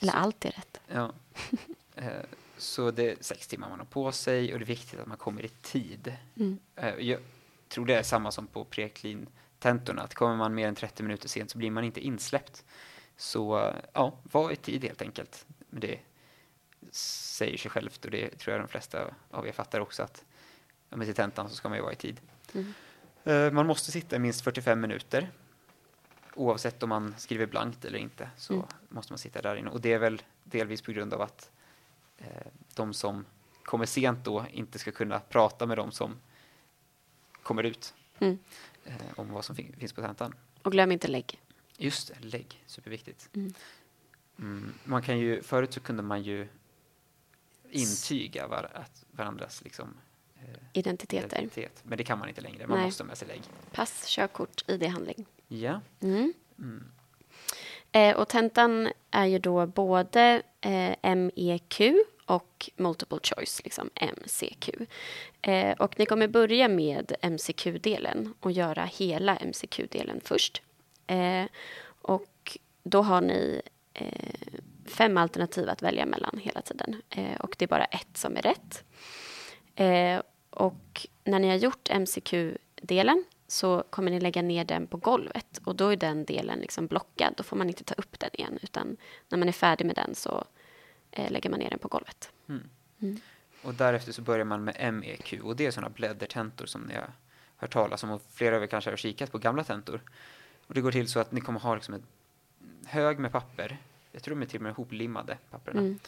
Eller 0.00 0.12
Så- 0.12 0.18
allt 0.18 0.44
är 0.44 0.50
rätt. 0.50 0.80
Ja. 0.88 1.12
Eh, 1.96 2.06
Så 2.56 2.90
det 2.90 3.10
är 3.10 3.16
sex 3.20 3.46
timmar 3.46 3.68
man 3.68 3.78
har 3.78 3.86
på 3.86 4.12
sig 4.12 4.52
och 4.52 4.58
det 4.58 4.64
är 4.64 4.66
viktigt 4.66 5.00
att 5.00 5.06
man 5.06 5.16
kommer 5.16 5.44
i 5.44 5.48
tid. 5.48 6.14
Mm. 6.36 6.58
Eh, 6.76 6.94
Jag 6.98 7.20
tror 7.68 7.86
det 7.86 7.94
är 7.94 8.02
samma 8.02 8.32
som 8.32 8.46
på 8.46 8.64
preklin-tentorna, 8.64 10.02
att 10.02 10.14
kommer 10.14 10.36
man 10.36 10.54
mer 10.54 10.68
än 10.68 10.74
30 10.74 11.02
minuter 11.02 11.28
sent 11.28 11.50
så 11.50 11.58
blir 11.58 11.70
man 11.70 11.84
inte 11.84 12.00
insläppt. 12.00 12.64
Så 13.16 13.58
eh, 13.66 13.74
ja, 13.92 14.12
var 14.22 14.50
i 14.52 14.56
tid 14.56 14.84
helt 14.84 15.02
enkelt. 15.02 15.46
Men 15.70 15.80
det 15.80 15.98
säger 16.90 17.56
sig 17.58 17.70
självt 17.70 18.04
och 18.04 18.10
det 18.10 18.38
tror 18.38 18.52
jag 18.56 18.62
de 18.64 18.68
flesta 18.68 19.14
av 19.30 19.46
er 19.48 19.52
fattar 19.52 19.80
också 19.80 20.02
att 20.02 20.24
men 20.88 21.06
till 21.06 21.14
tentan 21.14 21.48
så 21.48 21.54
ska 21.54 21.68
man 21.68 21.78
ju 21.78 21.82
vara 21.82 21.92
i 21.92 21.96
tid. 21.96 22.20
Mm. 22.54 22.74
Eh, 23.24 23.50
Man 23.52 23.66
måste 23.66 23.92
sitta 23.92 24.16
i 24.16 24.18
minst 24.18 24.44
45 24.44 24.80
minuter. 24.80 25.30
Oavsett 26.34 26.82
om 26.82 26.88
man 26.88 27.14
skriver 27.18 27.46
blankt 27.46 27.84
eller 27.84 27.98
inte 27.98 28.30
så 28.36 28.52
Mm. 28.54 28.66
måste 28.88 29.12
man 29.12 29.18
sitta 29.18 29.42
där 29.42 29.56
inne. 29.56 29.70
Och 29.70 29.80
det 29.80 29.92
är 29.92 29.98
väl 29.98 30.22
delvis 30.44 30.82
på 30.82 30.92
grund 30.92 31.14
av 31.14 31.20
att 31.20 31.50
eh, 32.18 32.26
de 32.74 32.94
som 32.94 33.24
kommer 33.64 33.86
sent 33.86 34.24
då 34.24 34.46
inte 34.52 34.78
ska 34.78 34.90
kunna 34.92 35.20
prata 35.20 35.66
med 35.66 35.78
de 35.78 35.92
som 35.92 36.16
kommer 37.42 37.62
ut 37.62 37.94
Mm. 38.18 38.38
eh, 38.84 38.94
om 39.16 39.32
vad 39.32 39.44
som 39.44 39.56
fin- 39.56 39.76
finns 39.78 39.92
på 39.92 40.00
tentan. 40.02 40.34
Och 40.62 40.72
glöm 40.72 40.92
inte 40.92 41.08
lägg. 41.08 41.40
Just 41.76 42.08
det, 42.08 42.26
lägg. 42.26 42.62
Superviktigt. 42.66 43.28
Mm. 43.34 43.54
Mm, 44.38 44.74
man 44.84 45.02
kan 45.02 45.18
ju, 45.18 45.42
förut 45.42 45.72
så 45.74 45.80
kunde 45.80 46.02
man 46.02 46.22
ju 46.22 46.48
intyga 47.70 48.46
var, 48.46 48.70
att 48.74 49.04
varandras 49.10 49.62
liksom, 49.64 49.94
Identiteter. 50.72 51.26
identitet. 51.38 51.80
Men 51.82 51.98
det 51.98 52.04
kan 52.04 52.18
man 52.18 52.28
inte 52.28 52.40
längre, 52.40 52.66
man 52.66 52.76
Nej. 52.78 52.86
måste 52.86 53.02
ha 53.02 53.06
med 53.08 53.18
sig 53.18 53.28
lägg. 53.28 53.42
Pass, 53.72 54.04
körkort, 54.06 54.64
ID-handling. 54.66 55.26
Ja, 55.48 55.80
Mm. 56.00 56.32
Eh, 57.92 58.16
och 58.16 58.28
tentan 58.28 58.88
är 59.10 59.26
ju 59.26 59.38
då 59.38 59.66
både 59.66 60.42
eh, 60.60 61.14
MEQ 61.16 61.80
och 62.26 62.70
multiple 62.76 63.18
choice, 63.22 63.60
liksom 63.64 63.90
MCQ. 64.16 64.68
Eh, 65.42 65.72
och 65.78 65.98
ni 65.98 66.06
kommer 66.06 66.28
börja 66.28 66.68
med 66.68 67.12
MCQ-delen 67.22 68.34
och 68.40 68.52
göra 68.52 68.84
hela 68.84 69.34
MCQ-delen 69.44 70.20
först. 70.24 70.62
Eh, 71.06 71.44
och 72.02 72.58
då 72.82 73.02
har 73.02 73.20
ni 73.20 73.62
eh, 73.94 74.34
fem 74.90 75.16
alternativ 75.16 75.68
att 75.68 75.82
välja 75.82 76.06
mellan 76.06 76.38
hela 76.38 76.62
tiden. 76.62 77.02
Eh, 77.10 77.36
och 77.40 77.54
det 77.58 77.64
är 77.64 77.68
bara 77.68 77.84
ett 77.84 78.16
som 78.16 78.36
är 78.36 78.42
rätt. 78.42 78.84
Eh, 79.74 80.22
och 80.50 81.06
när 81.24 81.38
ni 81.38 81.48
har 81.48 81.56
gjort 81.56 81.90
MCQ-delen 81.90 83.24
så 83.46 83.84
kommer 83.90 84.10
ni 84.10 84.20
lägga 84.20 84.42
ner 84.42 84.64
den 84.64 84.86
på 84.86 84.96
golvet 84.96 85.60
och 85.64 85.76
då 85.76 85.88
är 85.88 85.96
den 85.96 86.24
delen 86.24 86.58
liksom 86.58 86.86
blockad. 86.86 87.34
Då 87.36 87.42
får 87.42 87.56
man 87.56 87.68
inte 87.68 87.84
ta 87.84 87.94
upp 87.94 88.18
den 88.20 88.30
igen 88.32 88.58
utan 88.62 88.96
när 89.28 89.38
man 89.38 89.48
är 89.48 89.52
färdig 89.52 89.84
med 89.84 89.96
den 89.96 90.14
så 90.14 90.44
eh, 91.10 91.30
lägger 91.30 91.50
man 91.50 91.58
ner 91.58 91.70
den 91.70 91.78
på 91.78 91.88
golvet. 91.88 92.30
och 93.62 93.74
därefter 93.74 94.12
så 94.12 94.22
börjar 94.22 94.44
man 94.44 94.64
med 94.64 94.94
MEQ 94.94 95.40
och 95.42 95.56
det 95.56 95.66
är 95.66 95.70
sådana 95.70 95.90
bläddertentor 95.90 96.66
som 96.66 96.82
ni 96.82 96.94
har 96.94 97.12
hört 97.56 97.72
talas 97.72 98.04
om 98.04 98.10
och 98.10 98.22
flera 98.32 98.56
av 98.56 98.62
er 98.62 98.66
kanske 98.66 98.90
har 98.90 98.96
kikat 98.96 99.32
på 99.32 99.38
gamla 99.38 99.64
tentor. 99.64 100.00
Och 100.66 100.74
det 100.74 100.80
går 100.80 100.92
till 100.92 101.08
så 101.08 101.20
att 101.20 101.32
ni 101.32 101.40
kommer 101.40 101.60
ha 101.60 101.74
liksom 101.74 101.94
en 101.94 102.02
hög 102.86 103.18
med 103.18 103.32
papper, 103.32 103.78
jag 104.12 104.22
tror 104.22 104.34
de 104.36 104.42
är 104.42 104.46
till 104.46 104.58
och 104.58 104.62
med 104.62 104.74
hoplimmade 104.74 105.38
papperna, 105.50 105.80
Mm. 105.80 105.98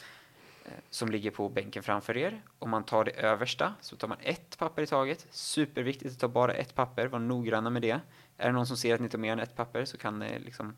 eh, 0.65 0.71
som 0.89 1.11
ligger 1.11 1.31
på 1.31 1.49
bänken 1.49 1.83
framför 1.83 2.17
er. 2.17 2.41
Om 2.59 2.69
man 2.69 2.83
tar 2.83 3.03
det 3.03 3.11
översta 3.11 3.73
så 3.81 3.95
tar 3.95 4.07
man 4.07 4.17
ett 4.21 4.57
papper 4.57 4.81
i 4.81 4.87
taget. 4.87 5.27
Superviktigt 5.31 6.13
att 6.13 6.19
ta 6.19 6.27
bara 6.27 6.53
ett 6.53 6.75
papper, 6.75 7.07
var 7.07 7.19
noggranna 7.19 7.69
med 7.69 7.81
det. 7.81 7.99
Är 8.37 8.45
det 8.47 8.51
någon 8.51 8.67
som 8.67 8.77
ser 8.77 8.95
att 8.95 9.01
ni 9.01 9.09
tar 9.09 9.17
mer 9.17 9.31
än 9.33 9.39
ett 9.39 9.55
papper 9.55 9.85
så 9.85 9.97
kan 9.97 10.19
det 10.19 10.39
liksom 10.39 10.77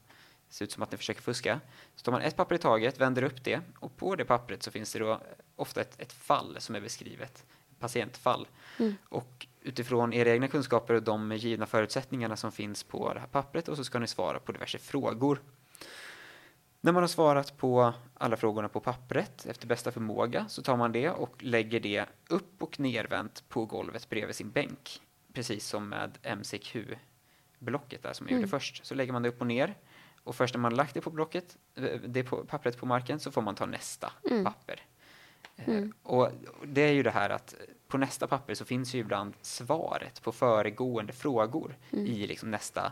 se 0.49 0.63
ut 0.63 0.71
som 0.71 0.83
att 0.83 0.91
ni 0.91 0.97
försöker 0.97 1.21
fuska. 1.21 1.59
Så 1.95 2.03
tar 2.03 2.11
man 2.11 2.21
ett 2.21 2.35
papper 2.35 2.55
i 2.55 2.57
taget, 2.57 2.99
vänder 2.99 3.23
upp 3.23 3.43
det 3.43 3.61
och 3.79 3.97
på 3.97 4.15
det 4.15 4.25
pappret 4.25 4.63
så 4.63 4.71
finns 4.71 4.93
det 4.93 4.99
då 4.99 5.21
ofta 5.55 5.81
ett, 5.81 6.01
ett 6.01 6.13
fall 6.13 6.55
som 6.59 6.75
är 6.75 6.81
beskrivet, 6.81 7.45
patientfall. 7.79 8.47
Mm. 8.79 8.95
Och 9.09 9.47
utifrån 9.61 10.13
era 10.13 10.29
egna 10.29 10.47
kunskaper 10.47 10.93
och 10.93 11.03
de 11.03 11.31
givna 11.31 11.65
förutsättningarna 11.65 12.35
som 12.35 12.51
finns 12.51 12.83
på 12.83 13.13
det 13.13 13.19
här 13.19 13.27
pappret 13.27 13.67
och 13.67 13.77
så 13.77 13.83
ska 13.83 13.99
ni 13.99 14.07
svara 14.07 14.39
på 14.39 14.51
diverse 14.51 14.77
frågor. 14.77 15.41
När 16.85 16.91
man 16.91 17.03
har 17.03 17.07
svarat 17.07 17.57
på 17.57 17.93
alla 18.13 18.37
frågorna 18.37 18.69
på 18.69 18.79
pappret 18.79 19.45
efter 19.45 19.67
bästa 19.67 19.91
förmåga 19.91 20.45
så 20.47 20.61
tar 20.61 20.77
man 20.77 20.91
det 20.91 21.09
och 21.09 21.43
lägger 21.43 21.79
det 21.79 22.05
upp 22.29 22.61
och 22.63 22.79
nervänt 22.79 23.43
på 23.49 23.65
golvet 23.65 24.09
bredvid 24.09 24.35
sin 24.35 24.51
bänk. 24.51 25.01
Precis 25.33 25.67
som 25.67 25.89
med 25.89 26.17
MCQ-blocket 26.23 28.03
där 28.03 28.13
som 28.13 28.25
jag 28.27 28.31
Mm. 28.31 28.41
gjorde 28.41 28.49
först. 28.51 28.85
Så 28.85 28.95
lägger 28.95 29.13
man 29.13 29.21
det 29.23 29.29
upp 29.29 29.41
och 29.41 29.47
ner 29.47 29.75
och 30.23 30.35
först 30.35 30.55
när 30.55 30.59
man 30.61 30.75
lagt 30.75 30.93
det 30.93 31.01
på 31.01 31.09
blocket, 31.09 31.57
eh, 31.75 31.83
det 32.07 32.23
på 32.23 32.45
pappret 32.45 32.77
på 32.77 32.85
marken 32.85 33.19
så 33.19 33.31
får 33.31 33.41
man 33.41 33.55
ta 33.55 33.65
nästa 33.65 34.11
Mm. 34.31 34.43
papper. 34.43 34.81
Eh, 35.55 35.69
Mm. 35.69 35.93
Och 36.03 36.29
det 36.65 36.81
är 36.81 36.91
ju 36.91 37.03
det 37.03 37.11
här 37.11 37.29
att 37.29 37.55
på 37.87 37.97
nästa 37.97 38.27
papper 38.27 38.53
så 38.55 38.65
finns 38.65 38.93
ju 38.95 38.99
ibland 38.99 39.33
svaret 39.41 40.21
på 40.21 40.31
föregående 40.31 41.13
frågor 41.13 41.75
Mm. 41.91 42.05
i 42.05 42.27
liksom 42.27 42.51
nästa 42.51 42.91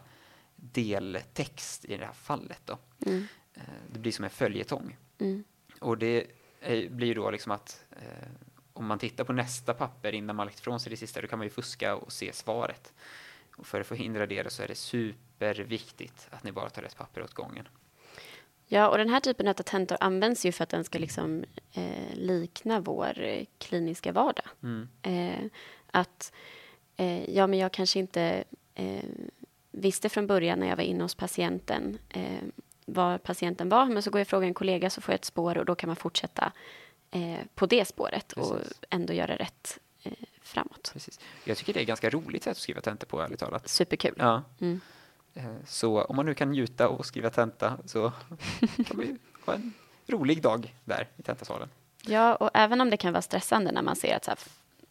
deltext 0.55 1.85
i 1.85 1.97
det 1.97 2.05
här 2.05 2.13
fallet. 2.13 2.61
Då. 2.65 2.77
Mm. 3.05 3.27
Eh, 3.53 3.61
Det 3.91 3.99
blir 3.99 4.11
som 4.11 4.23
en 4.23 4.29
följetong. 4.29 4.97
Mm. 5.19 5.43
Och 5.79 5.97
det 5.97 6.27
är, 6.61 6.89
blir 6.89 7.07
ju 7.07 7.13
då 7.13 7.31
liksom 7.31 7.51
att 7.51 7.85
eh, 7.91 8.27
om 8.73 8.85
man 8.85 8.99
tittar 8.99 9.23
på 9.23 9.33
nästa 9.33 9.73
papper 9.73 10.13
innan 10.13 10.35
man 10.35 10.45
lagt 10.45 10.59
ifrån 10.59 10.79
sig 10.79 10.89
det 10.89 10.97
sista, 10.97 11.21
då 11.21 11.27
kan 11.27 11.39
man 11.39 11.45
ju 11.45 11.51
fuska 11.51 11.95
och 11.95 12.11
se 12.11 12.33
svaret. 12.33 12.93
Och 13.55 13.67
för 13.67 13.81
att 13.81 13.87
förhindra 13.87 14.25
det 14.25 14.51
så 14.51 14.63
är 14.63 14.67
det 14.67 14.75
superviktigt 14.75 16.27
att 16.31 16.43
ni 16.43 16.51
bara 16.51 16.69
tar 16.69 16.81
rätt 16.81 16.97
papper 16.97 17.23
åt 17.23 17.33
gången. 17.33 17.67
Ja, 18.67 18.89
och 18.89 18.97
den 18.97 19.09
här 19.09 19.19
typen 19.19 19.47
av 19.47 19.53
tentor 19.53 19.97
används 20.01 20.45
ju 20.45 20.51
för 20.51 20.63
att 20.63 20.69
den 20.69 20.83
ska 20.83 20.99
liksom, 20.99 21.43
eh, 21.73 22.13
likna 22.15 22.79
vår 22.79 23.19
eh, 23.21 23.45
kliniska 23.57 24.11
vardag. 24.11 24.45
Mm. 24.63 24.87
Eh, 25.01 25.45
att 25.91 26.33
eh, 26.95 27.29
ja, 27.29 27.47
men 27.47 27.59
jag 27.59 27.71
kanske 27.71 27.99
inte 27.99 28.43
eh, 28.75 29.03
visste 29.71 30.09
från 30.09 30.27
början 30.27 30.59
när 30.59 30.67
jag 30.67 30.75
var 30.75 30.83
inne 30.83 31.03
hos 31.03 31.15
patienten 31.15 31.97
eh, 32.09 32.43
var 32.85 33.17
patienten 33.17 33.69
var, 33.69 33.85
men 33.85 34.03
så 34.03 34.09
går 34.11 34.19
jag 34.19 34.25
och 34.25 34.29
frågar 34.29 34.47
en 34.47 34.53
kollega 34.53 34.89
så 34.89 35.01
får 35.01 35.11
jag 35.13 35.15
ett 35.19 35.25
spår 35.25 35.57
och 35.57 35.65
då 35.65 35.75
kan 35.75 35.87
man 35.87 35.95
fortsätta 35.95 36.51
eh, 37.11 37.39
på 37.55 37.65
det 37.65 37.85
spåret 37.85 38.31
och 38.33 38.57
Precis. 38.57 38.79
ändå 38.89 39.13
göra 39.13 39.35
rätt 39.35 39.79
eh, 40.03 40.11
framåt. 40.41 40.89
Precis. 40.93 41.19
Jag 41.43 41.57
tycker 41.57 41.73
det 41.73 41.81
är 41.81 41.85
ganska 41.85 42.09
roligt 42.09 42.43
sätt 42.43 42.51
att 42.51 42.57
skriva 42.57 42.81
tentor 42.81 43.07
på, 43.07 43.21
ärligt 43.21 43.39
talat. 43.39 43.69
Superkul. 43.69 44.13
Ja. 44.17 44.43
Mm. 44.59 44.81
Eh, 45.33 45.43
Så 45.67 46.01
om 46.01 46.15
man 46.15 46.25
nu 46.25 46.33
kan 46.33 46.51
njuta 46.51 46.89
och 46.89 47.05
skriva 47.05 47.29
tenta 47.29 47.77
så 47.85 48.11
kan 48.85 48.97
vi 48.99 49.17
ha 49.45 49.53
en 49.53 49.73
rolig 50.07 50.41
dag 50.41 50.75
där 50.85 51.07
i 51.17 51.21
tentasalen. 51.23 51.69
Ja, 52.05 52.35
och 52.35 52.49
även 52.53 52.81
om 52.81 52.89
det 52.89 52.97
kan 52.97 53.13
vara 53.13 53.21
stressande 53.21 53.71
när 53.71 53.81
man 53.81 53.95
ser 53.95 54.15
att 54.15 54.25
så 54.25 54.31
här, 54.31 54.39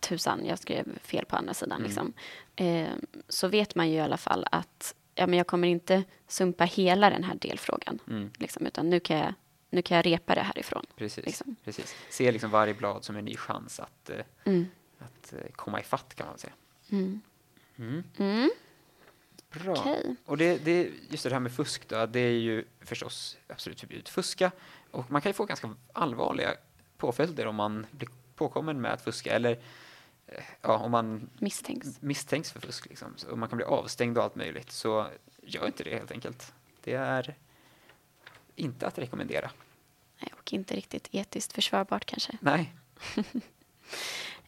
tusan, 0.00 0.46
jag 0.46 0.58
skrev 0.58 0.98
fel 0.98 1.24
på 1.24 1.36
andra 1.36 1.54
sidan, 1.54 1.76
Mm. 1.78 1.86
liksom, 1.88 2.12
eh, 2.56 2.88
så 3.28 3.48
vet 3.48 3.74
man 3.74 3.88
ju 3.90 3.94
i 3.96 4.00
alla 4.00 4.16
fall 4.16 4.46
att 4.50 4.94
ja, 5.14 5.26
men 5.26 5.36
jag 5.38 5.46
kommer 5.46 5.68
inte 5.68 6.04
sumpa 6.28 6.64
hela 6.64 7.10
den 7.10 7.24
här 7.24 7.34
delfrågan, 7.34 7.98
Mm. 8.08 8.30
liksom, 8.38 8.66
utan 8.66 8.90
nu 8.90 9.00
kan, 9.00 9.16
jag, 9.18 9.34
nu 9.70 9.82
kan 9.82 9.96
jag 9.96 10.06
repa 10.06 10.34
det 10.34 10.40
härifrån. 10.42 10.86
Precis. 10.96 11.24
Liksom. 11.26 11.56
Precis. 11.64 11.96
Se 12.10 12.32
liksom 12.32 12.50
varje 12.50 12.74
blad 12.74 13.04
som 13.04 13.16
en 13.16 13.24
ny 13.24 13.36
chans 13.36 13.80
att, 13.80 14.10
eh, 14.10 14.24
Mm. 14.44 14.66
att 14.98 15.32
eh, 15.32 15.38
komma 15.52 15.80
ifatt 15.80 16.14
kan 16.14 16.26
man 16.26 16.38
säga. 16.38 16.52
Mm. 16.90 17.20
Mm. 17.76 18.04
Mm. 18.18 18.50
Bra. 19.50 19.72
Okej. 19.72 20.16
Och 20.24 20.36
det, 20.36 20.64
det, 20.64 20.90
just 21.10 21.24
det 21.24 21.30
här 21.32 21.40
med 21.40 21.52
fusk 21.52 21.88
då, 21.88 22.06
det 22.06 22.20
är 22.20 22.30
ju 22.40 22.64
förstås 22.80 23.36
absolut 23.48 23.80
förbjudet 23.80 24.08
fuska. 24.08 24.50
Och 24.90 25.10
man 25.10 25.22
kan 25.22 25.30
ju 25.30 25.34
få 25.34 25.44
ganska 25.44 25.74
allvarliga 25.92 26.54
påföljder 26.96 27.46
om 27.46 27.54
man 27.54 27.86
blir 27.90 28.08
påkommen 28.36 28.80
med 28.80 28.92
att 28.92 29.04
fuska 29.04 29.32
eller 29.32 29.58
ja, 30.60 30.78
om 30.78 30.90
man 30.90 31.30
Misstänks. 31.38 32.02
misstänks 32.02 32.52
för 32.52 32.60
fusk. 32.60 32.86
Liksom. 32.88 33.14
Så 33.16 33.36
man 33.36 33.48
kan 33.48 33.56
bli 33.56 33.64
avstängd 33.66 34.18
och 34.18 34.24
allt 34.24 34.34
möjligt. 34.34 34.70
Så 34.72 35.06
gör 35.42 35.66
inte 35.66 35.84
det 35.84 35.90
helt 35.98 36.10
enkelt. 36.10 36.52
Det 36.84 36.94
är 36.94 37.34
inte 38.56 38.86
att 38.86 38.98
rekommendera. 38.98 39.50
Nej, 40.20 40.32
Och 40.38 40.52
inte 40.52 40.76
riktigt 40.76 41.08
etiskt 41.10 41.52
försvarbart 41.52 42.04
kanske. 42.04 42.38
Nej. 42.40 42.72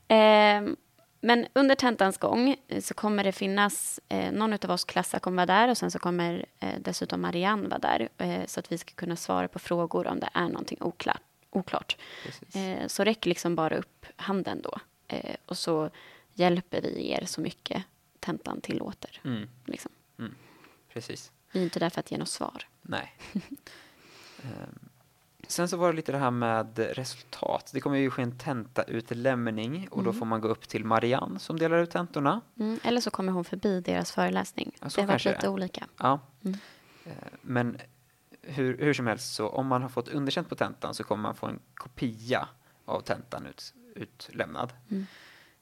Ehm, 0.09 0.77
men 1.20 1.47
under 1.53 1.75
tentans 1.75 2.18
gång 2.18 2.57
eh, 2.68 2.81
så 2.81 2.94
kommer 2.94 3.25
det 3.25 3.33
finnas, 3.33 4.01
eh, 4.09 4.33
någon 4.33 4.53
av 4.53 4.70
oss 4.70 4.85
klassar 4.85 5.18
kommer 5.18 5.47
vara 5.47 5.61
där 5.61 5.68
och 5.68 5.79
sen 5.79 5.90
så 5.90 5.99
kommer 5.99 6.47
eh, 6.61 6.75
dessutom 6.81 7.20
Marianne 7.20 7.68
vara 7.68 7.79
där 7.79 8.09
eh, 8.18 8.47
så 8.47 8.61
att 8.61 8.73
vi 8.73 8.79
ska 8.79 8.94
kunna 8.94 9.16
svara 9.16 9.49
på 9.49 9.59
frågor 9.59 10.07
om 10.07 10.20
det 10.20 10.29
är 10.35 10.49
någonting 10.49 10.79
oklart. 10.81 11.20
oklart. 11.51 11.97
Eh, 12.55 12.87
så 12.87 13.05
räcker 13.05 13.29
liksom 13.29 13.55
bara 13.57 13.77
upp 13.77 14.07
handen 14.16 14.61
då 14.62 14.79
eh, 15.09 15.37
och 15.47 15.59
så 15.59 15.90
hjälper 16.33 16.83
vi 16.83 17.11
er 17.11 17.25
så 17.27 17.40
mycket 17.40 17.85
tentan 18.21 18.61
tillåter. 18.61 19.21
Mm, 19.25 19.49
Liksom. 19.64 19.90
precis. 20.93 21.33
Vi 21.53 21.61
är 21.61 21.64
inte 21.64 21.79
där 21.81 21.90
för 21.90 22.01
att 22.01 22.11
ge 22.11 22.19
något 22.19 22.29
svar. 22.29 22.67
Nej. 22.83 23.12
Ehm, 24.43 24.79
Sen 25.49 25.69
så 25.69 25.77
var 25.77 25.90
det 25.90 25.97
lite 25.97 26.12
det 26.12 26.19
här 26.19 26.31
med 26.31 26.79
resultat. 26.79 27.71
Det 27.75 27.81
kommer 27.81 27.97
ju 27.99 28.11
ske 28.11 28.23
en 28.23 28.38
tentautlämning 28.38 29.88
och 29.90 30.03
då 30.03 30.11
Mm. 30.11 30.19
får 30.19 30.27
man 30.27 30.40
gå 30.40 30.49
upp 30.49 30.69
till 30.69 30.85
Marianne 30.85 31.38
som 31.38 31.59
delar 31.59 31.79
ut 31.79 31.90
tentorna. 31.90 32.40
Mm, 32.59 32.79
eller 32.85 33.01
så 33.01 33.11
kommer 33.11 33.33
hon 33.33 33.45
förbi 33.45 33.81
deras 33.81 34.12
föreläsning. 34.12 34.73
Ja, 34.81 34.88
det 34.97 35.01
har 35.03 35.09
varit 35.09 35.25
lite 35.25 35.49
olika. 35.49 35.87
Ja. 35.99 36.21
Mm. 36.45 36.59
Eh, 37.05 37.12
Men 37.43 37.79
hur, 38.43 38.79
hur 38.79 38.95
som 38.95 39.07
helst, 39.07 39.35
så 39.35 39.49
om 39.49 39.67
man 39.67 39.83
har 39.83 39.88
fått 39.88 40.09
underkänt 40.09 40.49
på 40.49 40.55
tentan 40.55 40.95
så 40.95 41.05
kommer 41.05 41.23
man 41.23 41.35
få 41.35 41.47
en 41.47 41.61
kopia 41.75 42.49
av 42.85 43.01
tentan 43.01 43.47
ut, 43.47 43.75
utlämnad. 43.94 44.72
Mm. 44.90 45.07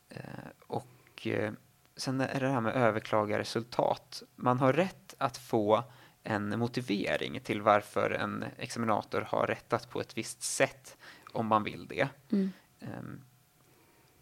Eh, 0.09 0.21
Och 0.67 1.27
eh, 1.27 1.53
sen 1.97 2.21
är 2.21 2.41
det 2.41 2.49
här 2.49 2.61
med 2.61 2.75
överklaga 2.75 3.39
resultat. 3.39 4.23
Man 4.37 4.59
har 4.59 4.73
rätt 4.73 5.15
att 5.19 5.37
få 5.39 5.85
en 6.23 6.59
motivering 6.59 7.41
till 7.41 7.63
varför 7.63 8.11
en 8.11 8.45
examinator 8.59 9.21
har 9.21 9.47
rättat 9.47 9.91
på 9.91 10.01
ett 10.01 10.17
visst 10.19 10.43
sätt 10.43 10.97
om 11.33 11.47
man 11.47 11.65
vill 11.65 11.87
det. 11.87 12.09
Mm. 12.33 12.53
Ehm, 12.81 13.21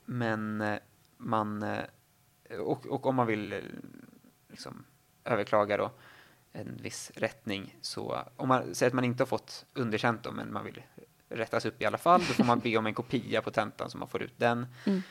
Men 0.05 0.61
eh, 0.61 0.79
man, 1.17 1.63
och, 2.59 2.87
och 2.87 3.07
om 3.07 3.15
man 3.15 3.27
vill 3.27 3.63
liksom 4.49 4.85
överklaga 5.25 5.77
då 5.77 5.91
en 6.53 6.77
viss 6.83 7.11
rättning 7.15 7.77
så 7.81 8.19
om 8.37 8.49
man 8.49 8.75
säger 8.75 8.91
att 8.91 8.95
man 8.95 9.05
inte 9.05 9.23
har 9.23 9.27
fått 9.27 9.67
underkänt 9.75 10.23
då, 10.23 10.33
men 10.33 10.53
man 10.53 10.65
vill 10.65 10.83
rättas 11.31 11.65
upp 11.65 11.83
i 11.83 11.85
alla 11.85 11.99
fall, 11.99 12.21
då 12.21 12.35
får 12.35 12.45
man 12.45 12.59
be 12.61 12.77
om 12.77 12.87
en 12.87 12.95
kopia 12.95 13.43
på 13.43 13.51
tentan 13.51 13.91
så 13.91 13.99
man 13.99 14.09
får 14.09 14.23
ut 14.23 14.35
den. 14.39 14.67
Mm. 14.87 15.03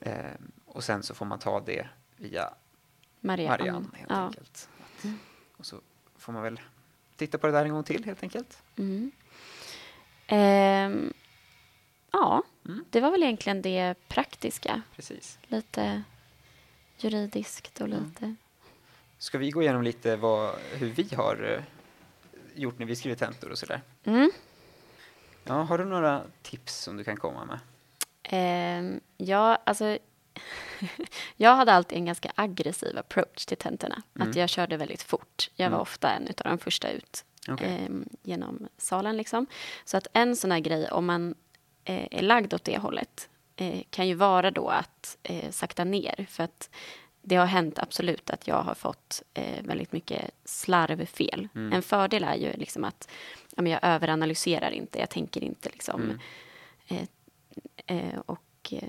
Ehm, 0.00 0.52
och 0.66 0.84
sen 0.84 1.02
så 1.02 1.14
får 1.14 1.26
man 1.26 1.38
ta 1.38 1.60
det 1.60 1.88
via 2.16 2.50
Marianne. 3.20 3.58
Marianne 3.58 3.88
helt 3.94 4.10
ja. 4.10 4.16
enkelt. 4.26 4.68
Att, 4.80 5.06
och 5.56 5.66
så 5.66 5.80
får 6.16 6.32
man 6.32 6.42
väl 6.42 6.60
titta 7.16 7.38
på 7.38 7.46
det 7.46 7.52
där 7.52 7.64
en 7.64 7.72
gång 7.72 7.84
till 7.84 8.04
helt 8.04 8.22
enkelt. 8.22 8.62
Mm. 8.76 9.10
Ehm, 10.26 11.12
ja, 12.12 12.42
Mm. 12.64 12.84
det 12.90 13.00
var 13.00 13.10
väl 13.10 13.22
egentligen 13.22 13.62
det 13.62 13.94
praktiska. 14.08 14.82
Precis. 14.96 15.38
Lite 15.46 16.02
juridiskt 16.98 17.80
och 17.80 17.86
Mm. 17.86 18.04
lite... 18.04 18.34
Ska 19.18 19.38
vi 19.38 19.50
gå 19.50 19.62
igenom 19.62 19.82
lite 19.82 20.16
vad, 20.16 20.54
hur 20.72 20.88
vi 20.88 21.14
har 21.14 21.54
eh, 21.56 21.62
gjort 22.54 22.78
när 22.78 22.86
vi 22.86 22.96
skriver 22.96 23.16
tentor 23.16 23.50
och 23.50 23.58
sådär? 23.58 23.82
Mm. 24.04 24.30
Ja, 25.48 25.54
har 25.62 25.78
du 25.78 25.84
några 25.84 26.22
tips 26.42 26.74
som 26.82 26.96
du 26.96 27.04
kan 27.04 27.16
komma 27.16 27.44
med? 27.44 27.58
Ehm, 28.22 29.00
ja, 29.16 29.58
alltså... 29.66 29.98
jag 31.36 31.56
hade 31.56 31.72
alltid 31.72 31.98
en 31.98 32.04
ganska 32.04 32.32
aggressiv 32.34 32.98
approach 32.98 33.46
till 33.46 33.56
tentorna. 33.56 34.02
Mm. 34.16 34.28
Att 34.30 34.36
jag 34.36 34.48
körde 34.48 34.76
väldigt 34.76 35.02
fort. 35.02 35.50
Jag 35.54 35.66
var 35.70 35.76
Mm. 35.76 35.80
ofta 35.82 36.10
en 36.10 36.22
av 36.28 36.34
de 36.44 36.58
första 36.58 36.90
ut 36.90 37.24
Okej. 37.48 37.80
ehm, 37.86 38.08
genom 38.22 38.68
salen. 38.78 39.16
Liksom. 39.16 39.46
Så 39.84 39.96
att 39.96 40.06
en 40.12 40.36
sån 40.36 40.50
här 40.50 40.60
grej, 40.60 40.90
om 40.90 41.06
man 41.06 41.34
eh, 41.84 42.08
är 42.10 42.22
lagd 42.22 42.54
åt 42.54 42.64
det 42.64 42.78
hållet, 42.78 43.28
eh, 43.56 43.80
kan 43.90 44.08
ju 44.08 44.14
vara 44.14 44.50
då 44.50 44.68
att 44.68 45.16
eh, 45.22 45.50
sakta 45.50 45.84
ner. 45.84 46.26
För 46.30 46.44
att 46.44 46.70
det 47.28 47.36
har 47.36 47.46
hänt 47.46 47.78
absolut 47.78 48.30
att 48.30 48.48
jag 48.48 48.62
har 48.62 48.74
fått 48.74 49.22
eh, 49.34 49.62
väldigt 49.64 49.92
mycket 49.92 50.30
slarvfel. 50.44 51.48
Mm. 51.54 51.72
En 51.72 51.82
fördel 51.82 52.24
är 52.24 52.34
ju 52.34 52.52
liksom 52.52 52.84
att 52.84 53.08
ja, 53.56 53.62
men 53.62 53.72
jag 53.72 53.80
överanalyserar 53.82 54.70
inte, 54.70 54.98
jag 54.98 55.10
tänker 55.10 55.44
inte 55.44 55.68
liksom 55.68 56.02
Mm. 56.02 56.18
eh, 57.86 57.96
eh, 57.96 58.18
och 58.26 58.72
eh, 58.72 58.88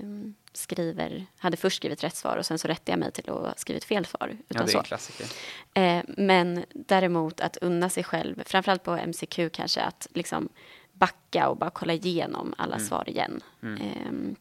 skriver, 0.54 1.26
hade 1.38 1.58
först 1.58 1.78
skrivit 1.78 2.04
rätt 2.04 2.16
svar 2.16 2.38
och 2.38 2.46
sen 2.46 2.60
så 2.60 2.68
rättade 2.68 2.92
jag 2.92 3.00
mig 3.00 3.12
till 3.12 3.30
att 3.30 3.36
ha 3.36 3.54
skrivit 3.58 3.84
fel 3.84 4.06
svar. 4.06 4.28
Ja, 4.32 4.36
Utan 4.50 4.66
det 4.66 4.74
är 4.74 4.78
en 4.78 4.84
klassiker. 4.84 5.28
Eh, 5.74 6.04
men 6.08 6.66
däremot 6.74 7.42
att 7.42 7.58
unna 7.58 7.90
sig 7.90 8.04
själv, 8.04 8.44
framförallt 8.46 8.84
på 8.84 8.96
MCQ 9.08 9.40
kanske, 9.54 9.82
att 9.82 10.08
liksom 10.14 10.50
backa 10.94 11.50
och 11.50 11.58
bara 11.58 11.70
kolla 11.70 11.94
igenom 11.94 12.54
alla 12.58 12.76
Mm. 12.76 12.88
svar 12.88 13.10
igen. 13.10 13.42
Mm. 13.64 13.82
Eh, 13.82 14.36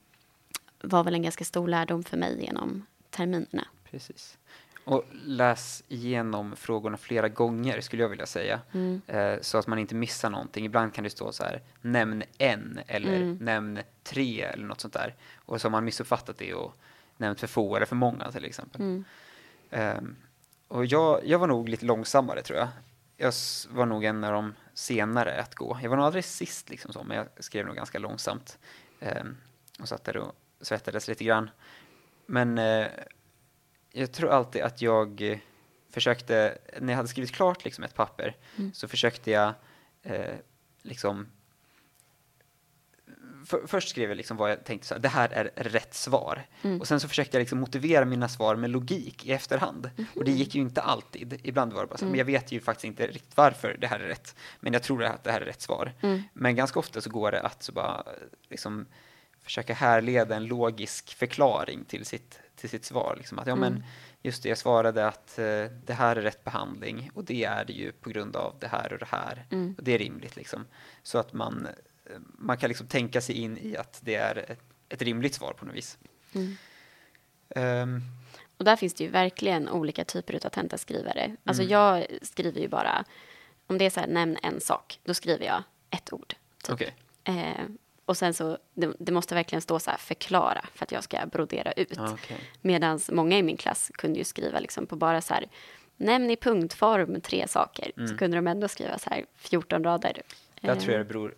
var 0.83 1.05
väl 1.05 1.15
en 1.15 1.23
ganska 1.23 1.45
stor 1.45 1.69
lärdom 1.69 2.05
för 2.05 2.17
mig 2.17 2.41
genom 2.45 2.87
terminerna. 3.11 3.67
Precis. 3.91 4.39
Och 4.85 5.05
läs 5.13 5.83
igenom 5.89 6.57
frågorna 6.57 6.97
flera 6.97 7.29
gånger 7.29 7.81
skulle 7.81 8.03
jag 8.03 8.09
vilja 8.11 8.27
säga. 8.27 8.61
Mm. 8.73 9.01
Eh, 9.07 9.41
så 9.41 9.59
att 9.59 9.67
man 9.67 9.79
inte 9.79 9.95
missar 9.95 10.31
någonting. 10.31 10.65
Ibland 10.65 10.95
kan 10.95 11.05
det 11.05 11.11
stå 11.11 11.33
så 11.33 11.45
här, 11.45 11.63
nämn 11.81 12.23
en 12.39 12.81
eller 12.87 13.17
Mm. 13.17 13.39
nämn 13.41 13.79
tre 14.03 14.43
eller 14.43 14.67
något 14.67 14.81
sånt 14.81 14.95
där. 14.95 15.15
Och 15.37 15.61
så 15.61 15.67
har 15.69 15.71
man 15.71 15.85
missuppfattat 15.85 16.39
det 16.39 16.55
och 16.55 16.75
nämnt 17.17 17.41
för 17.41 17.47
få 17.47 17.77
eller 17.77 17.87
för 17.87 17.97
många 17.97 18.33
till 18.33 18.45
exempel. 18.45 18.81
Mm. 18.81 19.05
Ehm, 19.71 20.17
och 20.69 20.87
jag, 20.87 21.21
jag 21.27 21.39
var 21.39 21.47
nog 21.47 21.69
lite 21.69 21.87
långsammare 21.87 22.43
tror 22.43 22.59
jag. 22.59 22.69
Jag 23.17 23.33
var 23.71 23.87
nog 23.87 24.05
en 24.05 24.25
av 24.25 24.33
de 24.33 24.55
senare 24.75 25.41
att 25.41 25.55
gå. 25.55 25.79
Jag 25.83 25.91
var 25.91 25.97
nog 25.97 26.07
aldrig 26.07 26.25
sist 26.25 26.71
liksom 26.71 26.93
så, 26.93 27.05
men 27.05 27.17
jag 27.17 27.27
skrev 27.39 27.67
nog 27.67 27.77
ganska 27.77 27.99
långsamt. 27.99 28.59
Ehm, 29.01 29.37
och 29.81 29.89
satt 29.89 30.05
där 30.05 30.17
och 30.17 30.33
svettades 30.61 31.09
lite 31.09 31.25
grann. 31.25 31.51
Men 32.27 32.59
eh, 32.59 32.87
jag 33.99 34.13
tror 34.13 34.31
alltid 34.31 34.63
att 34.63 34.83
jag 34.83 35.23
eh, 35.23 35.39
försökte, 35.91 36.59
när 36.81 36.93
jag 36.93 36.97
hade 36.97 37.09
skrivit 37.09 37.33
klart 37.33 37.65
liksom 37.65 37.85
ett 37.85 37.95
papper, 37.95 38.37
Mm. 38.57 38.73
så 38.75 38.89
försökte 38.89 39.31
jag 39.31 39.53
eh, 40.03 40.35
liksom 40.83 41.27
för, 43.47 43.67
först 43.67 43.89
skrev 43.89 44.09
jag 44.11 44.17
liksom 44.17 44.37
vad 44.37 44.51
jag 44.51 44.65
tänkte 44.65 44.87
så 44.89 44.95
här, 44.95 45.01
det 45.01 45.09
här 45.09 45.29
är 45.57 45.65
rätt 45.65 45.95
svar. 45.95 46.47
Mm. 46.63 46.81
Och 46.81 46.89
sen 46.89 47.01
så 47.01 47.09
försökte 47.09 47.37
jag 47.37 47.41
liksom 47.41 47.61
motivera 47.61 48.05
mina 48.05 48.29
svar 48.29 48.57
med 48.57 48.71
logik 48.71 49.27
i 49.27 49.33
efterhand. 49.33 49.91
Och 50.17 50.25
det 50.25 50.31
gick 50.31 50.55
ju 50.55 50.61
inte 50.61 50.83
alltid. 50.83 51.41
Ibland 51.43 51.73
var 51.73 51.81
det 51.83 51.87
bara 51.87 51.97
så, 51.99 52.05
Mm. 52.05 52.11
men 52.13 52.19
jag 52.19 52.25
vet 52.25 52.53
ju 52.53 52.61
faktiskt 52.61 52.85
inte 52.85 53.07
riktigt 53.07 53.37
varför 53.37 53.77
det 53.81 53.87
här 53.87 54.01
är 54.01 54.09
rätt. 54.09 54.35
Men 54.61 54.73
jag 54.73 54.83
tror 54.83 55.05
att 55.05 55.25
det 55.25 55.33
här 55.33 55.41
är 55.41 55.45
rätt 55.45 55.61
svar. 55.61 55.93
Mm. 56.01 56.23
Men 56.33 56.57
ganska 56.57 56.79
ofta 56.79 57.01
så 57.01 57.11
går 57.11 57.33
det 57.33 57.41
att 57.41 57.63
så 57.63 57.73
bara 57.73 58.05
liksom 58.49 58.87
försöka 59.43 59.75
härleda 59.75 60.37
en 60.37 60.47
logisk 60.47 61.15
förklaring 61.15 61.85
till 61.85 62.05
sitt, 62.07 62.41
till 62.59 62.69
sitt 62.71 62.85
svar. 62.85 63.15
Liksom 63.19 63.39
att, 63.39 63.47
ja, 63.47 63.55
men 63.57 63.73
Mm. 63.73 63.85
just 64.23 64.43
det, 64.43 64.49
jag 64.49 64.59
svarade 64.59 65.07
att 65.09 65.39
eh, 65.39 65.45
det 65.85 65.93
här 65.93 66.17
är 66.17 66.23
rätt 66.23 66.45
behandling 66.45 67.11
och 67.15 67.25
det 67.25 67.45
är 67.45 67.65
det 67.65 67.73
ju 67.73 67.93
på 67.93 68.11
grund 68.11 68.37
av 68.37 68.57
det 68.61 68.69
här 68.69 68.93
och 68.93 68.99
det 68.99 69.07
här. 69.11 69.47
Mm. 69.51 69.75
Och 69.79 69.85
det 69.85 69.93
är 69.93 69.99
rimligt 69.99 70.37
liksom. 70.37 70.67
Så 71.03 71.19
att 71.19 71.33
man, 71.33 71.67
eh, 72.07 72.17
man 72.39 72.57
kan 72.59 72.69
liksom 72.69 72.87
tänka 72.87 73.21
sig 73.21 73.35
in 73.35 73.59
i 73.59 73.77
att 73.77 74.01
det 74.03 74.15
är 74.15 74.37
ett, 74.51 74.61
ett 74.89 75.03
rimligt 75.03 75.35
svar 75.35 75.53
på 75.53 75.65
något 75.65 75.75
vis. 75.75 75.99
Mm. 76.35 76.57
Ehm, 77.57 78.03
Och 78.57 78.65
där 78.65 78.77
finns 78.77 78.95
det 78.95 79.05
ju 79.05 79.11
verkligen 79.11 79.69
olika 79.69 80.05
typer 80.05 80.47
av 80.47 80.51
tentaskrivare. 80.51 81.37
Alltså 81.45 81.63
Mm. 81.63 81.73
jag 81.73 82.07
skriver 82.23 82.61
ju 82.61 82.69
bara, 82.69 83.05
om 83.67 83.79
det 83.79 83.85
är 83.87 83.91
så 83.91 84.01
här, 84.01 84.07
nämn 84.07 84.37
en 84.43 84.61
sak, 84.61 85.01
då 85.05 85.15
skriver 85.15 85.47
jag 85.47 85.63
ett 85.91 86.13
ord. 86.13 86.35
Typ. 86.63 86.71
Okej. 86.75 86.95
Eh, 87.25 87.65
och 88.09 88.17
sen 88.17 88.35
så, 88.35 88.59
det, 88.75 88.93
det 88.99 89.13
måste 89.13 89.35
verkligen 89.35 89.63
stå 89.63 89.79
så 89.79 89.91
här, 89.91 89.99
förklara, 89.99 90.65
för 90.75 90.85
att 90.85 90.93
jag 90.93 91.05
ska 91.05 91.27
brodera 91.27 91.73
ut. 91.73 91.93
Ja, 91.97 92.13
okej. 92.13 92.37
Medan 92.61 93.01
många 93.11 93.39
i 93.39 93.43
min 93.43 93.57
klass 93.57 93.91
kunde 93.95 94.19
ju 94.19 94.25
skriva 94.25 94.59
liksom 94.61 94.87
på 94.87 94.97
bara 94.97 95.21
så 95.21 95.35
här, 95.35 95.47
nämn 95.97 96.31
i 96.31 96.37
punktform 96.37 97.21
tre 97.21 97.49
saker. 97.49 97.93
Mm. 97.97 98.09
Så 98.09 98.17
kunde 98.17 98.37
de 98.37 98.47
ändå 98.47 98.69
skriva 98.69 98.99
så 98.99 99.11
här 99.11 99.25
14 99.37 99.85
rader. 99.85 100.23
Eh, 100.63 100.79
tror 100.79 100.93
jag 100.93 101.01
det 101.01 101.05
beror 101.05 101.35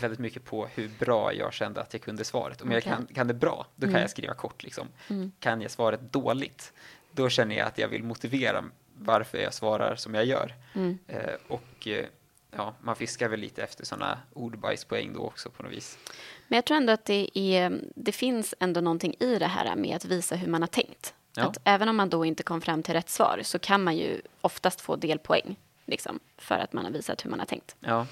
väldigt 0.00 0.18
mycket 0.20 0.44
på 0.44 0.66
hur 0.74 0.90
bra 0.98 1.32
jag 1.34 1.52
kände 1.52 1.80
att 1.80 1.92
jag 1.92 2.02
kunde 2.02 2.24
svaret. 2.24 2.62
Om 2.62 2.70
jag 2.70 2.78
Okej. 2.78 2.92
kan, 2.92 3.06
kan 3.14 3.26
det 3.28 3.34
bra, 3.34 3.66
då 3.74 3.80
kan 3.86 3.90
Mm. 3.90 4.00
jag 4.00 4.10
skriva 4.10 4.34
kort. 4.34 4.62
Liksom. 4.62 4.88
Mm. 5.10 5.32
Kan 5.40 5.60
jag 5.60 5.70
svaret 5.70 6.12
dåligt, 6.12 6.72
då 7.12 7.28
känner 7.28 7.56
jag 7.56 7.66
att 7.66 7.78
jag 7.78 7.88
vill 7.88 8.02
motivera 8.02 8.64
varför 8.98 9.38
jag 9.38 9.54
svarar 9.54 9.96
som 9.96 10.14
jag 10.14 10.24
gör. 10.24 10.54
Mm. 10.74 10.98
Eh, 11.06 11.18
och 11.48 11.88
eh, 11.88 12.04
ja, 12.56 12.74
man 12.80 12.96
fiskar 12.96 13.28
väl 13.28 13.40
lite 13.40 13.62
efter 13.62 13.84
sådana 13.84 14.18
ordbajspoäng 14.32 15.12
då 15.12 15.20
också 15.20 15.50
på 15.50 15.62
något 15.62 15.72
vis. 15.72 15.98
Men 16.48 16.56
jag 16.56 16.64
tror 16.64 16.76
ändå 16.76 16.92
att 16.92 17.04
det, 17.04 17.38
är, 17.38 17.80
det 17.94 18.12
finns 18.12 18.54
ändå 18.60 18.80
någonting 18.80 19.14
i 19.20 19.38
det 19.38 19.46
här 19.46 19.76
med 19.76 19.96
att 19.96 20.04
visa 20.04 20.36
hur 20.36 20.48
man 20.48 20.62
har 20.62 20.66
tänkt. 20.66 21.14
Ja. 21.36 21.42
Att 21.42 21.58
även 21.64 21.88
om 21.88 21.96
man 21.96 22.10
då 22.10 22.24
inte 22.24 22.42
kom 22.42 22.60
fram 22.60 22.82
till 22.82 22.94
rätt 22.94 23.10
svar 23.10 23.40
så 23.42 23.58
kan 23.58 23.84
man 23.84 23.96
ju 23.96 24.20
oftast 24.40 24.80
få 24.80 24.96
delpoäng. 24.96 25.56
Liksom, 25.84 26.20
för 26.38 26.54
att 26.54 26.72
man 26.72 26.84
har 26.84 26.92
visat 26.92 27.24
hur 27.24 27.30
man 27.30 27.38
har 27.38 27.46
tänkt. 27.46 27.76
Ja. 27.80 28.06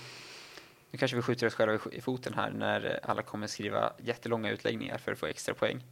Nu 0.90 0.98
kanske 0.98 1.16
vi 1.16 1.22
skjuter 1.22 1.46
oss 1.46 1.54
själva 1.54 1.78
i 1.92 2.00
foten 2.00 2.34
här 2.34 2.50
när 2.50 3.00
alla 3.02 3.22
kommer 3.22 3.46
skriva 3.46 3.92
jättelånga 3.98 4.50
utläggningar 4.50 4.98
för 4.98 5.12
att 5.12 5.18
få 5.18 5.26
extra 5.26 5.54
poäng. 5.54 5.82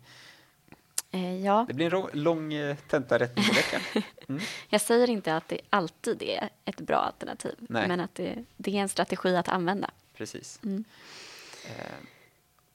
Eh, 1.15 1.45
ja, 1.45 1.65
Det 1.69 1.75
blir 1.75 1.95
en 1.95 2.23
lång 2.23 2.53
eh, 2.55 2.77
tentarättningsvecka. 2.89 3.81
Mm. 4.29 4.43
jag 4.69 4.81
säger 4.81 5.11
inte 5.11 5.37
att 5.37 5.49
det 5.49 5.61
alltid 5.71 6.23
är 6.23 6.49
ett 6.65 6.81
bra 6.81 6.97
alternativ. 6.97 7.55
Nej. 7.59 7.89
Men 7.89 8.01
att 8.01 8.15
det, 8.15 8.45
det 8.57 8.77
är 8.77 8.81
en 8.83 8.89
strategi 8.89 9.37
att 9.37 9.49
använda. 9.49 9.91
Precis. 10.17 10.61
Mm. 10.65 10.85
Eh, 11.65 11.93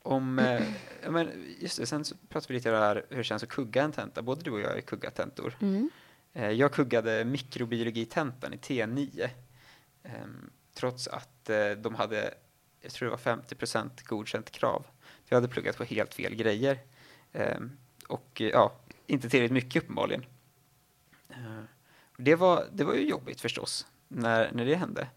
om, 0.02 0.40
eh, 0.40 0.62
men 1.10 1.56
just 1.60 1.78
det, 1.80 1.86
sen 1.86 2.06
så 2.06 2.16
pratade 2.30 2.54
vi 2.54 2.58
lite 2.60 2.70
om 2.70 2.76
det 2.76 2.82
här 2.82 3.06
hur 3.10 3.18
det 3.18 3.24
känns 3.24 3.44
att 3.44 3.50
kugga 3.50 3.84
en 3.84 3.92
tenta. 3.92 4.22
Både 4.22 4.42
du 4.42 4.52
och 4.52 4.60
jag 4.60 4.70
har 4.70 4.76
ju 4.76 4.82
kuggat 4.82 5.16
tentor. 5.16 5.58
Mm. 5.62 5.90
Eh, 6.34 6.52
jag 6.52 6.72
kuggade 6.72 7.26
mikrobiologitentan 7.26 8.54
i 8.54 8.58
T9. 8.58 9.30
ehm, 10.04 10.50
trots 10.74 11.08
att 11.08 11.50
eh, 11.50 11.70
de 11.70 11.96
hade, 11.96 12.34
jag 12.82 12.92
tror 12.92 13.10
det 13.10 13.16
var 13.16 13.36
50% 13.36 13.90
godkänt 14.06 14.52
krav. 14.52 14.86
För 15.02 15.36
jag 15.36 15.38
hade 15.38 15.48
pluggat 15.54 15.78
på 15.78 15.84
helt 15.84 16.14
fel 16.14 16.36
grejer. 16.36 16.80
Ehm, 17.34 17.78
och 18.08 18.42
eh, 18.42 18.48
ja, 18.48 18.74
inte 19.08 19.30
tillräckligt 19.30 19.64
mycket 19.64 19.84
uppenbarligen. 19.84 20.26
Eh, 21.30 21.64
det, 22.18 22.36
var, 22.36 22.68
det 22.72 22.84
var 22.84 22.94
ju 22.94 23.10
jobbigt 23.10 23.42
förstås, 23.42 23.88
när, 24.08 24.52
när 24.52 24.66
det 24.66 24.76
hände. 24.76 25.08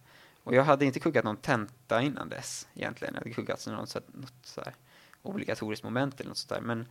Och 0.43 0.55
jag 0.55 0.65
hade 0.65 0.85
inte 0.85 1.01
kuggat 1.01 1.25
någon 1.25 1.37
tenta 1.37 2.03
innan 2.03 2.29
dess 2.29 2.69
egentligen. 2.75 3.15
Jag 3.15 3.21
hade 3.21 3.35
kuggat 3.35 3.67
något, 3.67 3.89
så, 3.89 4.01
något 4.07 4.33
så 4.43 4.61
här 4.61 4.75
obligatoriskt 5.23 5.85
moment 5.85 6.21
eller 6.21 6.29
något 6.29 6.39
sånt 6.39 6.49
där. 6.49 6.61
Men, 6.61 6.87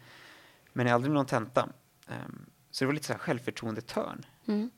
men 0.73 0.87
aldrig 0.87 1.13
någon 1.13 1.25
tenta. 1.25 1.69
Ehm, 2.07 2.45
så 2.71 2.83
det 2.83 2.87
var 2.87 2.93
lite 2.93 3.05
så 3.05 3.13
här 3.13 3.19
självförtroende-törn. 3.19 4.25
Mm. 4.45 4.69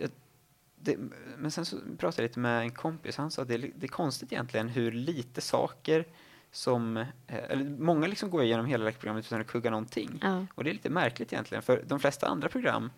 Jag, 0.00 0.10
det, 0.84 0.96
men 1.36 1.50
sen 1.50 1.66
så 1.66 1.76
pratade 1.98 2.22
jag 2.22 2.28
lite 2.28 2.40
med 2.40 2.60
en 2.60 2.70
kompis, 2.70 3.16
han 3.16 3.30
sa 3.30 3.42
att 3.42 3.48
det, 3.48 3.56
det 3.56 3.86
är 3.86 3.88
konstigt 3.88 4.32
egentligen 4.32 4.68
hur 4.68 4.92
lite 4.92 5.40
saker 5.40 6.06
som, 6.52 6.96
eh, 6.96 7.06
eller 7.26 7.64
många 7.64 8.06
liksom 8.06 8.30
går 8.30 8.42
igenom 8.42 8.66
hela 8.66 8.84
läkarprogrammet 8.84 9.26
utan 9.26 9.40
att 9.40 9.46
kugga 9.46 9.70
någonting. 9.70 10.18
Ja. 10.22 10.46
Och 10.54 10.64
det 10.64 10.70
är 10.70 10.74
lite 10.74 10.90
märkligt 10.90 11.32
egentligen, 11.32 11.62
för 11.62 11.84
de 11.86 12.00
flesta 12.00 12.26
andra 12.26 12.48
program, 12.48 12.90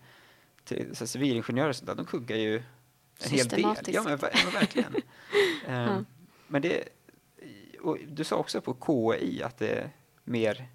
till 0.63 0.95
så 0.95 1.07
civilingenjörer 1.07 1.69
och 1.69 1.75
sånt 1.75 1.87
där, 1.87 1.95
de 1.95 2.05
kuggar 2.05 2.37
ju 2.37 2.55
en 3.23 3.29
hel 3.31 3.47
del. 3.47 3.61
Ja, 3.87 4.03
men, 4.03 4.19
men 4.21 4.53
verkligen. 4.53 4.95
Ehm, 5.67 5.89
Ja. 5.89 6.03
Men 6.47 6.61
det, 6.61 6.83
och 7.81 7.97
du 8.07 8.23
sa 8.23 8.35
också 8.35 8.61
på 8.61 8.77
KI 8.85 9.43
att 9.43 9.57
det 9.57 9.69
är 9.69 9.89
mer, 10.23 10.67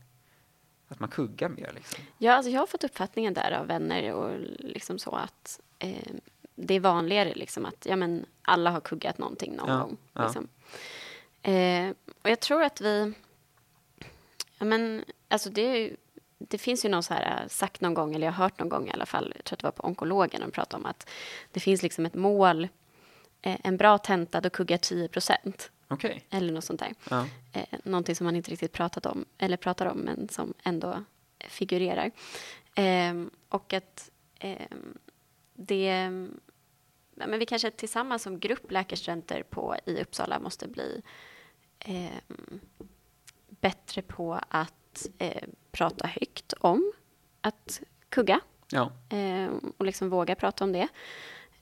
att 0.88 1.00
man 1.00 1.08
kuggar 1.08 1.48
mer 1.48 1.70
liksom. 1.74 2.04
Ja, 2.18 2.32
alltså 2.32 2.50
jag 2.50 2.60
har 2.60 2.66
fått 2.66 2.84
uppfattningen 2.84 3.34
där 3.34 3.52
av 3.52 3.66
vänner 3.66 4.12
och 4.12 4.40
liksom 4.58 4.98
så 4.98 5.10
att 5.10 5.60
eh, 5.78 6.12
det 6.54 6.74
är 6.74 6.80
vanligare 6.80 7.34
liksom 7.34 7.66
att 7.66 7.86
ja, 7.86 7.96
men 7.96 8.26
alla 8.42 8.70
har 8.70 8.80
kuggat 8.80 9.18
någonting 9.18 9.56
någon 9.56 9.68
Ja, 9.68 9.78
gång. 9.78 9.96
ja. 10.12 10.32
Eh, 11.42 11.90
och 12.22 12.30
jag 12.30 12.40
tror 12.40 12.62
att 12.62 12.80
vi... 12.80 13.12
Ja, 14.58 14.64
men, 14.64 15.04
alltså 15.28 15.50
det, 15.50 15.96
det 16.38 16.58
finns 16.58 16.84
ju 16.84 16.88
någon 16.88 17.02
så 17.02 17.14
här, 17.14 17.42
eh, 17.42 17.48
sagt 17.48 17.80
någon 17.80 17.94
gång, 17.94 18.14
eller 18.14 18.26
jag 18.26 18.32
har 18.32 18.44
hört 18.44 18.58
någon 18.58 18.68
gång 18.68 18.88
i 18.88 18.92
alla 18.92 19.06
fall, 19.06 19.32
jag 19.36 19.44
tror 19.44 19.56
att 19.56 19.60
det 19.60 19.66
var 19.66 19.72
på 19.72 19.86
onkologen, 19.86 20.40
de 20.40 20.50
pratade 20.50 20.80
om 20.80 20.86
att 20.86 21.10
det 21.52 21.60
finns 21.60 21.82
liksom 21.82 22.06
ett 22.06 22.14
mål, 22.14 22.68
eh, 23.42 23.56
en 23.62 23.76
bra 23.76 23.98
tenta, 23.98 24.40
då 24.40 24.50
kuggar 24.50 24.76
10 24.76 25.08
procent. 25.08 25.70
Okej. 25.88 26.24
Eller 26.30 26.52
något 26.52 26.64
sånt 26.64 26.80
där. 26.80 26.94
Ja. 27.10 27.26
Eh, 27.52 27.78
någonting 27.84 28.16
som 28.16 28.24
man 28.24 28.36
inte 28.36 28.50
riktigt 28.50 28.72
pratat 28.72 29.06
om, 29.06 29.24
eller 29.38 29.56
pratar 29.56 29.86
om, 29.86 29.98
men 29.98 30.28
som 30.28 30.54
ändå 30.62 31.04
figurerar. 31.48 32.10
Ehm, 32.74 33.30
och 33.48 33.72
att 33.72 34.10
ehm, 34.38 34.98
det... 35.54 36.10
Men 37.14 37.38
vi 37.38 37.46
kanske 37.46 37.70
tillsammans 37.70 38.22
som 38.22 38.38
grupp 38.38 38.70
läkarstudenter 38.70 39.42
på, 39.42 39.76
i 39.84 40.02
Uppsala 40.02 40.38
måste 40.38 40.68
bli 40.68 41.02
ehm, 41.78 42.60
bättre 43.48 44.02
på 44.02 44.40
att 44.48 45.06
eh, 45.18 45.48
prata 45.72 46.06
högt 46.06 46.52
om 46.52 46.92
att 47.40 47.80
kugga 48.08 48.40
Ja. 48.70 48.92
Ehm, 49.08 49.72
och 49.76 49.86
liksom 49.86 50.10
våga 50.10 50.34
prata 50.34 50.64
om 50.64 50.72
det. 50.72 50.88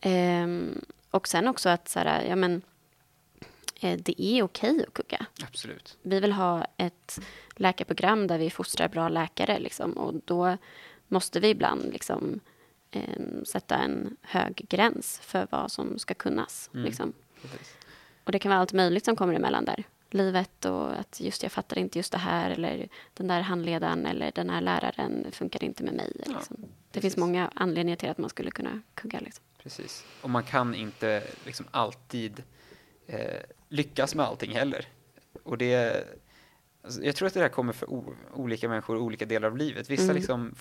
Ehm, 0.00 0.84
och 1.10 1.28
sen 1.28 1.48
också 1.48 1.68
att 1.68 1.88
så 1.88 1.98
här, 1.98 2.24
ja, 2.24 2.36
men, 2.36 2.62
eh, 3.80 3.98
det 3.98 4.22
är 4.22 4.42
okej 4.42 4.84
att 4.88 4.94
kugga. 4.94 5.26
Absolut. 5.42 5.98
Vi 6.02 6.20
vill 6.20 6.32
ha 6.32 6.66
ett 6.76 7.20
läkarprogram 7.56 8.26
där 8.26 8.38
vi 8.38 8.50
fostrar 8.50 8.88
bra 8.88 9.08
läkare 9.08 9.58
liksom, 9.58 9.92
och 9.92 10.14
då 10.24 10.56
måste 11.08 11.40
vi 11.40 11.48
ibland 11.48 11.92
liksom, 11.92 12.40
ehm, 12.90 13.44
sätta 13.44 13.76
en 13.76 14.16
hög 14.22 14.66
gräns 14.68 15.18
för 15.22 15.46
vad 15.50 15.72
som 15.72 15.98
ska 15.98 16.14
kunnas. 16.14 16.70
Mm. 16.74 16.84
Liksom. 16.86 17.12
Och 18.24 18.32
det 18.32 18.38
kan 18.38 18.50
vara 18.50 18.60
allt 18.60 18.72
möjligt 18.72 19.04
som 19.04 19.16
kommer 19.16 19.34
emellan 19.34 19.64
där. 19.64 19.84
Livet 20.10 20.64
och 20.64 20.92
att 20.98 21.20
just 21.20 21.42
jag 21.42 21.52
fattar 21.52 21.78
inte 21.78 21.98
just 21.98 22.12
det 22.12 22.18
här 22.18 22.50
eller 22.50 22.88
den 23.14 23.28
där 23.28 23.40
handledaren 23.40 24.06
eller 24.06 24.30
den 24.34 24.50
här 24.50 24.60
läraren 24.60 25.26
funkar 25.32 25.64
inte 25.64 25.82
med 25.84 25.94
mig. 25.94 26.12
Ja, 26.26 26.32
Liksom. 26.38 26.56
det 26.90 27.00
finns 27.00 27.16
många 27.16 27.50
anledningar 27.54 27.96
till 27.96 28.10
att 28.10 28.18
man 28.18 28.30
skulle 28.30 28.50
kunna 28.50 28.80
kugga. 28.94 29.20
Liksom. 29.20 29.44
Precis. 29.62 30.04
Och 30.22 30.30
man 30.30 30.42
kan 30.44 30.74
inte 30.74 31.22
liksom 31.46 31.66
alltid 31.70 32.42
eh, 33.06 33.42
lyckas 33.68 34.14
med 34.14 34.26
allting 34.26 34.54
heller. 34.54 34.86
Och 35.42 35.58
det, 35.58 36.04
alltså, 36.82 37.02
jag 37.02 37.16
tror 37.16 37.26
att 37.28 37.34
det 37.34 37.40
där 37.40 37.48
kommer 37.48 37.72
för 37.72 37.90
olika 38.32 38.68
människor 38.68 38.96
i 38.96 39.00
olika 39.00 39.26
delar 39.26 39.48
av 39.48 39.56
livet. 39.56 39.90
Vissa 39.90 40.02
Mm. 40.02 40.16
liksom 40.16 40.54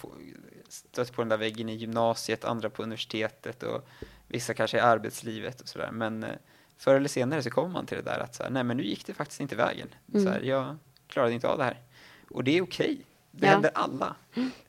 stöter 0.69 1.13
på 1.13 1.21
den 1.21 1.30
där 1.30 1.38
väggen 1.38 1.69
i 1.69 1.75
gymnasiet, 1.75 2.45
andra 2.45 2.69
på 2.69 2.84
universitetet 2.84 3.63
och 3.63 3.88
vissa 4.27 4.53
kanske 4.53 4.77
i 4.77 4.80
arbetslivet 4.80 5.62
och 5.62 5.67
sådär. 5.67 5.91
Men 5.91 6.23
eh, 6.23 6.30
förr 6.77 6.95
eller 6.95 7.10
senare 7.10 7.43
så 7.43 7.49
kommer 7.49 7.69
man 7.69 7.86
till 7.86 7.97
det 7.97 8.03
där 8.03 8.19
att 8.19 8.36
så 8.36 8.43
här, 8.43 8.49
nej 8.49 8.63
men 8.63 8.77
nu 8.77 8.84
gick 8.84 9.06
det 9.06 9.13
faktiskt 9.13 9.41
inte 9.41 9.56
vägen. 9.56 9.88
Mm. 10.13 10.25
Så 10.25 10.32
här, 10.32 10.39
jag 10.41 10.77
klarade 11.08 11.34
inte 11.34 11.47
av 11.47 11.58
det 11.58 11.63
här. 11.63 11.82
Och 12.30 12.43
det 12.43 12.58
är 12.58 12.62
okej. 12.62 13.01
Det 13.32 13.45
Ja. 13.45 13.51
händer 13.51 13.71
alla. 13.73 14.15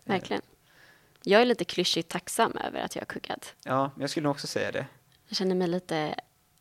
Verkligen. 0.04 0.42
Jag 1.22 1.40
är 1.42 1.44
lite 1.46 1.64
klyschigt 1.64 2.08
tacksam 2.08 2.52
över 2.56 2.80
att 2.80 2.94
jag 2.96 3.00
har 3.02 3.06
kuggat. 3.06 3.54
Ja, 3.64 3.90
jag 3.98 4.10
skulle 4.10 4.24
nog 4.24 4.30
också 4.30 4.46
säga 4.46 4.72
det. 4.72 4.86
Jag 5.28 5.36
känner 5.36 5.54
mig 5.54 5.68
lite, 5.68 6.14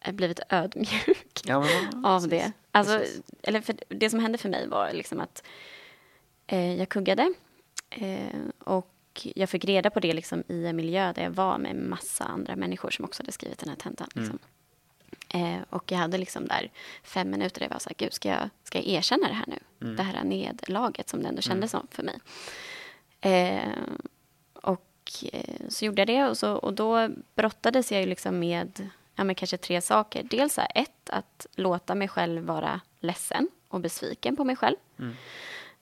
blivit 0.05 0.39
ödmjuk 0.49 1.41
Ja, 1.45 1.59
men, 1.59 2.05
av 2.05 2.19
precis. 2.19 2.29
det. 2.29 2.51
Alltså, 2.71 2.97
Precis. 2.97 3.21
eller 3.43 3.61
för 3.61 3.75
det 3.89 4.09
som 4.09 4.19
hände 4.19 4.37
för 4.37 4.49
mig 4.49 4.67
var 4.67 4.93
liksom 4.93 5.19
att 5.19 5.43
eh, 6.47 6.75
jag 6.75 6.89
kuggade 6.89 7.33
eh, 7.89 8.39
och 8.59 8.93
jag 9.35 9.49
fick 9.49 9.65
reda 9.65 9.89
på 9.89 9.99
det 9.99 10.13
liksom 10.13 10.43
i 10.47 10.65
en 10.65 10.75
miljö 10.75 11.13
där 11.13 11.23
jag 11.23 11.31
var 11.31 11.57
med 11.57 11.75
massa 11.75 12.23
andra 12.23 12.55
människor 12.55 12.89
som 12.89 13.05
också 13.05 13.23
hade 13.23 13.31
skrivit 13.31 13.59
den 13.59 13.69
här 13.69 13.75
tentan. 13.75 14.07
Liksom. 14.15 14.39
Eh, 15.33 15.57
och 15.69 15.91
jag 15.91 15.97
hade 15.97 16.17
liksom 16.17 16.47
där 16.47 16.71
fem 17.03 17.29
minuter 17.29 17.59
där 17.59 17.65
jag 17.65 17.73
var 17.73 17.79
så 17.79 17.89
här, 17.89 17.95
gud, 17.97 18.13
ska 18.13 18.29
jag, 18.29 18.49
ska 18.63 18.77
jag 18.77 18.87
erkänna 18.87 19.27
det 19.27 19.33
här 19.33 19.45
nu? 19.47 19.95
Det 19.95 20.03
här 20.03 20.23
nederlaget 20.23 21.09
som 21.09 21.23
det 21.23 21.29
ändå 21.29 21.41
kändes 21.41 21.71
som 21.71 21.87
för 21.91 22.03
mig. 22.03 22.19
Eh, 23.21 23.71
och 24.53 25.23
eh, 25.33 25.55
så 25.69 25.85
gjorde 25.85 26.01
jag 26.01 26.07
det 26.07 26.23
och, 26.25 26.37
så, 26.37 26.53
och 26.53 26.73
då 26.73 27.09
brottades 27.35 27.91
jag 27.91 28.01
ju 28.01 28.07
liksom 28.07 28.39
med 28.39 28.89
ja, 29.17 29.23
men 29.23 29.35
kanske 29.35 29.57
tre 29.57 29.81
saker. 29.81 30.23
Dels 30.23 30.57
här, 30.57 30.67
ett, 30.75 31.09
att 31.09 31.47
låta 31.55 31.95
mig 31.95 32.07
själv 32.07 32.43
vara 32.43 32.81
ledsen 32.99 33.49
och 33.67 33.79
besviken 33.79 34.35
på 34.35 34.43
mig 34.43 34.55
själv. 34.55 34.75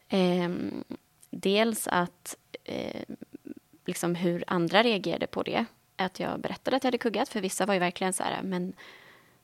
Ehm, 0.09 0.83
dels 1.29 1.87
att 1.87 2.35
eh, 2.63 3.01
liksom 3.85 4.15
hur 4.15 4.43
andra 4.47 4.83
reagerade 4.83 5.27
på 5.27 5.43
det. 5.43 5.65
Att 5.95 6.19
jag 6.19 6.39
berättade 6.39 6.77
att 6.77 6.83
jag 6.83 6.87
hade 6.87 6.97
kuggat, 6.97 7.29
för 7.29 7.41
vissa 7.41 7.65
var 7.65 7.73
ju 7.73 7.79
verkligen 7.79 8.13
så 8.13 8.23
här, 8.23 8.41
men, 8.43 8.73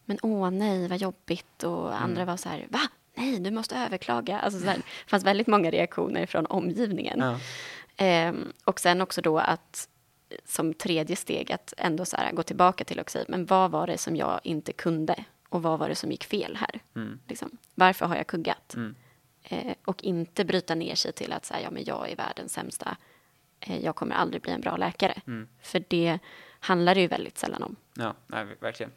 men 0.06 0.18
åh 0.22 0.50
nej, 0.52 0.88
vad 0.88 0.98
jobbigt. 0.98 1.64
Och 1.64 2.02
andra 2.02 2.26
var 2.26 2.38
så 2.38 2.50
här, 2.50 2.68
va? 2.70 2.82
Nej, 3.16 3.40
du 3.40 3.52
måste 3.52 3.78
överklaga. 3.78 4.40
Alltså 4.40 4.60
så 4.60 4.66
här, 4.66 4.76
det 4.76 5.10
fanns 5.10 5.24
väldigt 5.24 5.48
många 5.48 5.72
reaktioner 5.72 6.26
från 6.26 6.46
omgivningen. 6.46 7.20
Ja. 7.20 7.40
Ehm, 7.98 8.54
och 8.66 8.80
sen 8.80 9.02
också 9.02 9.22
då 9.22 9.40
att 9.40 9.88
som 10.46 10.74
tredje 10.74 11.16
steg 11.16 11.52
att 11.52 11.74
ändå 11.78 12.06
så 12.06 12.18
här, 12.18 12.32
gå 12.32 12.44
tillbaka 12.44 12.84
till 12.84 13.00
och 13.00 13.12
säga, 13.12 13.26
men 13.28 13.46
vad 13.46 13.72
var 13.72 13.88
det 13.88 13.98
som 13.98 14.16
jag 14.16 14.40
inte 14.44 14.74
kunde? 14.74 15.26
Och 15.50 15.62
vad 15.64 15.80
var 15.80 15.90
det 15.90 15.96
som 15.96 16.12
gick 16.12 16.24
fel 16.24 16.56
här? 16.56 16.80
Mm. 16.96 17.20
Liksom, 17.28 17.58
varför 17.76 18.06
har 18.06 18.16
jag 18.16 18.28
kuggat? 18.28 18.76
Mm. 18.76 18.96
Eh, 19.44 19.74
och 19.86 20.04
inte 20.04 20.46
bryta 20.46 20.76
ner 20.76 20.96
sig 20.96 21.14
till 21.14 21.34
att 21.34 21.46
säga, 21.46 21.62
ja 21.62 21.72
men 21.72 21.84
jag 21.86 22.12
är 22.12 22.16
världens 22.16 22.54
sämsta. 22.54 22.98
Eh, 23.60 23.80
jag 23.86 23.96
kommer 23.96 24.16
aldrig 24.16 24.42
bli 24.42 24.52
en 24.52 24.62
bra 24.62 24.78
läkare. 24.78 25.22
Mm. 25.28 25.48
För 25.62 25.84
det 25.88 26.20
handlar 26.60 26.96
det 26.96 27.02
ju 27.02 27.08
väldigt 27.08 27.38
sällan 27.38 27.64
om. 27.64 27.76
Ja, 27.94 28.16
nej, 28.28 28.46
verkligen. 28.60 28.92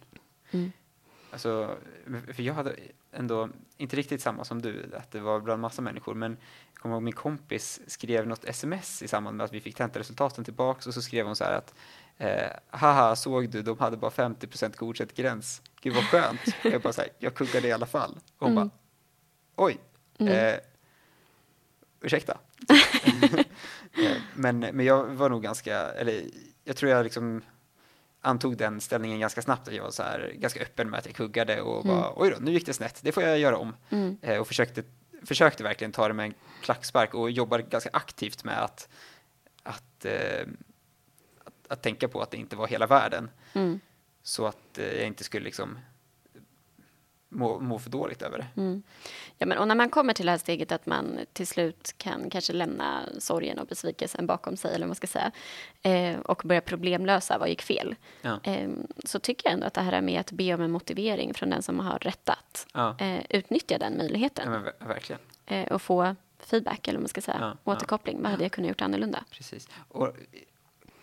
Mm. 1.34 2.14
Alltså, 2.14 2.32
för 2.32 2.42
jag 2.42 2.54
hade 2.54 2.76
ändå 3.12 3.48
inte 3.76 3.96
riktigt 3.96 4.22
samma 4.22 4.44
som 4.44 4.62
du, 4.62 4.90
att 4.96 5.10
det 5.10 5.20
var 5.20 5.40
bland 5.40 5.60
massa 5.62 5.82
människor, 5.82 6.14
men 6.14 6.36
jag 6.72 6.82
kommer 6.82 6.94
ihåg 6.94 7.02
min 7.02 7.12
kompis 7.12 7.80
skrev 7.86 8.26
något 8.26 8.44
sms 8.44 9.02
i 9.02 9.08
samband 9.08 9.36
med 9.36 9.44
att 9.44 9.52
vi 9.52 9.60
fick 9.60 9.76
tentaresultaten 9.76 10.44
tillbaks 10.44 10.86
och 10.86 10.94
så 10.94 11.02
skrev 11.02 11.26
hon 11.26 11.36
så 11.36 11.44
här 11.44 11.52
att 11.52 11.74
eh, 12.18 12.50
haha, 12.70 13.16
såg 13.16 13.48
du, 13.48 13.62
de 13.62 13.78
hade 13.78 13.96
bara 13.96 14.10
50% 14.10 14.76
godkänt 14.76 15.14
gräns. 15.14 15.62
Gud 15.80 15.94
vad 15.94 16.04
skönt. 16.04 16.40
Jag 16.62 16.82
bara 16.82 16.92
så 16.92 17.00
här, 17.00 17.10
jag 17.18 17.34
kuggade 17.34 17.68
i 17.68 17.72
alla 17.72 17.86
fall. 17.86 18.18
Och 18.38 18.48
hon 18.48 18.52
Mm. 18.58 18.68
bara, 18.68 18.70
oj, 19.66 19.78
eh, 20.18 20.54
ursäkta. 22.00 22.38
Eh, 23.96 24.16
men, 24.34 24.58
men 24.60 24.80
jag 24.86 25.04
var 25.04 25.30
nog 25.30 25.42
ganska, 25.42 25.78
eller 25.78 26.22
jag 26.64 26.76
tror 26.76 26.90
jag 26.90 27.04
liksom 27.04 27.42
antog 28.24 28.56
den 28.56 28.80
ställningen 28.80 29.20
ganska 29.20 29.42
snabbt. 29.42 29.68
Att 29.68 29.74
jag 29.74 29.82
var 29.82 29.90
så 29.90 30.02
här, 30.02 30.32
ganska 30.34 30.60
öppen 30.60 30.90
med 30.90 30.98
att 30.98 31.06
jag 31.06 31.14
kuggade 31.14 31.60
och 31.60 31.84
bara, 31.84 32.12
oj 32.16 32.30
då, 32.30 32.36
nu 32.40 32.52
gick 32.52 32.66
det 32.66 32.72
snett, 32.72 33.00
det 33.02 33.12
får 33.12 33.22
jag 33.22 33.38
göra 33.38 33.58
om. 33.58 33.76
Mm. 33.90 34.16
Eh, 34.22 34.38
och 34.38 34.48
försökte, 34.48 34.82
försökte 35.22 35.62
verkligen 35.62 35.92
ta 35.92 36.08
det 36.08 36.14
med 36.14 36.26
en 36.26 36.34
klackspark 36.62 37.14
och 37.14 37.30
jobbade 37.30 37.62
ganska 37.62 37.90
aktivt 37.92 38.44
med 38.44 38.62
att, 38.62 38.88
att, 39.62 40.04
eh, 40.04 40.46
att, 41.44 41.54
att 41.68 41.82
tänka 41.82 42.08
på 42.08 42.22
att 42.22 42.30
det 42.30 42.36
inte 42.36 42.56
var 42.56 42.66
hela 42.66 42.86
världen. 42.86 43.30
Mm. 43.52 43.80
Så 44.22 44.46
att 44.46 44.78
eh, 44.78 44.92
jag 44.94 45.06
inte 45.06 45.24
skulle 45.24 45.44
liksom 45.44 45.78
må, 47.34 47.60
må 47.60 47.78
för 47.78 47.90
dåligt 47.90 48.22
över 48.22 48.38
det. 48.38 48.60
Mm. 48.60 48.82
Ja, 49.38 49.46
men, 49.46 49.58
och 49.58 49.68
när 49.68 49.74
man 49.74 49.90
kommer 49.90 50.12
till 50.12 50.24
det 50.26 50.30
här 50.32 50.38
steget 50.38 50.72
att 50.72 50.86
man 50.86 51.18
till 51.32 51.46
slut 51.46 51.94
kan 51.98 52.30
kanske 52.30 52.52
lämna 52.52 53.00
sorgen 53.18 53.58
och 53.58 53.66
besvikelsen 53.66 54.26
bakom 54.26 54.56
sig, 54.56 54.70
eller 54.74 54.84
vad 54.84 54.88
man 54.88 54.94
ska 54.96 55.06
säga, 55.06 55.30
eh, 55.82 56.18
och 56.20 56.42
börja 56.44 56.60
problemlösa 56.60 57.38
vad 57.38 57.48
gick 57.48 57.62
fel, 57.62 57.94
Ja. 58.22 58.40
eh, 58.42 58.68
så 59.04 59.18
tycker 59.18 59.46
jag 59.48 59.54
ändå 59.54 59.66
att 59.66 59.74
det 59.74 59.80
här 59.80 60.00
med 60.00 60.20
att 60.20 60.32
be 60.32 60.54
om 60.54 60.60
en 60.60 60.70
motivering 60.70 61.34
från 61.34 61.50
den 61.50 61.62
som 61.62 61.80
har 61.80 61.98
rättat, 61.98 62.66
Ja. 62.74 62.96
eh, 62.98 63.20
utnyttja 63.30 63.78
den 63.78 63.92
Ja, 63.92 63.98
möjligheten 63.98 64.50
men 64.50 64.64
ver- 64.64 64.86
verkligen. 64.88 65.20
eh, 65.46 65.72
och 65.72 65.82
få 65.82 66.16
feedback, 66.38 66.88
eller 66.88 66.98
vad 66.98 67.02
man 67.02 67.08
ska 67.08 67.20
säga, 67.20 67.36
Ja, 67.40 67.56
ja. 67.64 67.72
återkoppling. 67.72 68.22
Vad 68.22 68.30
hade 68.30 68.42
jag 68.42 68.52
kunnat 68.52 68.68
gjort 68.68 68.82
annorlunda? 68.82 69.24
Precis. 69.30 69.68
Och, 69.88 70.08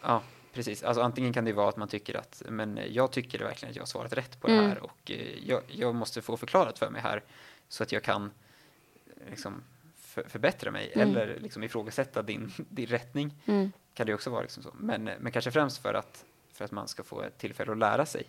ja, 0.01 0.21
precis. 0.53 0.83
Alltså 0.83 1.01
antingen 1.01 1.33
kan 1.33 1.45
det 1.45 1.53
vara 1.53 1.69
att 1.69 1.77
man 1.77 1.87
tycker 1.87 2.15
att, 2.17 2.43
men 2.49 2.79
jag 2.89 3.11
tycker 3.11 3.39
verkligen 3.39 3.69
att 3.69 3.75
jag 3.75 3.81
har 3.81 3.87
svarat 3.87 4.13
rätt 4.13 4.39
på 4.41 4.47
det 4.47 4.53
Mm. 4.53 4.65
här 4.69 4.83
och 4.83 5.11
eh, 5.11 5.37
jag, 5.47 5.61
jag 5.67 5.95
måste 5.95 6.21
få 6.21 6.37
förklarat 6.37 6.79
för 6.79 6.89
mig 6.89 7.01
här 7.01 7.23
så 7.67 7.83
att 7.83 7.91
jag 7.91 8.03
kan 8.03 8.31
eh, 9.05 9.29
liksom 9.29 9.63
för, 9.95 10.23
förbättra 10.23 10.71
mig 10.71 10.91
Mm. 10.95 11.09
eller 11.09 11.39
liksom 11.39 11.63
ifrågasätta 11.63 12.21
din, 12.21 12.51
din 12.69 12.85
rättning. 12.85 13.33
Mm. 13.45 13.71
Kan 13.93 14.07
det 14.07 14.13
också 14.13 14.29
vara 14.29 14.41
liksom 14.41 14.63
så. 14.63 14.69
Men, 14.73 15.03
men 15.03 15.31
kanske 15.31 15.51
främst 15.51 15.77
för 15.81 15.93
att, 15.93 16.25
för 16.53 16.65
att 16.65 16.71
man 16.71 16.87
ska 16.87 17.03
få 17.03 17.21
ett 17.21 17.37
tillfälle 17.37 17.71
att 17.71 17.77
lära 17.77 18.05
sig 18.05 18.23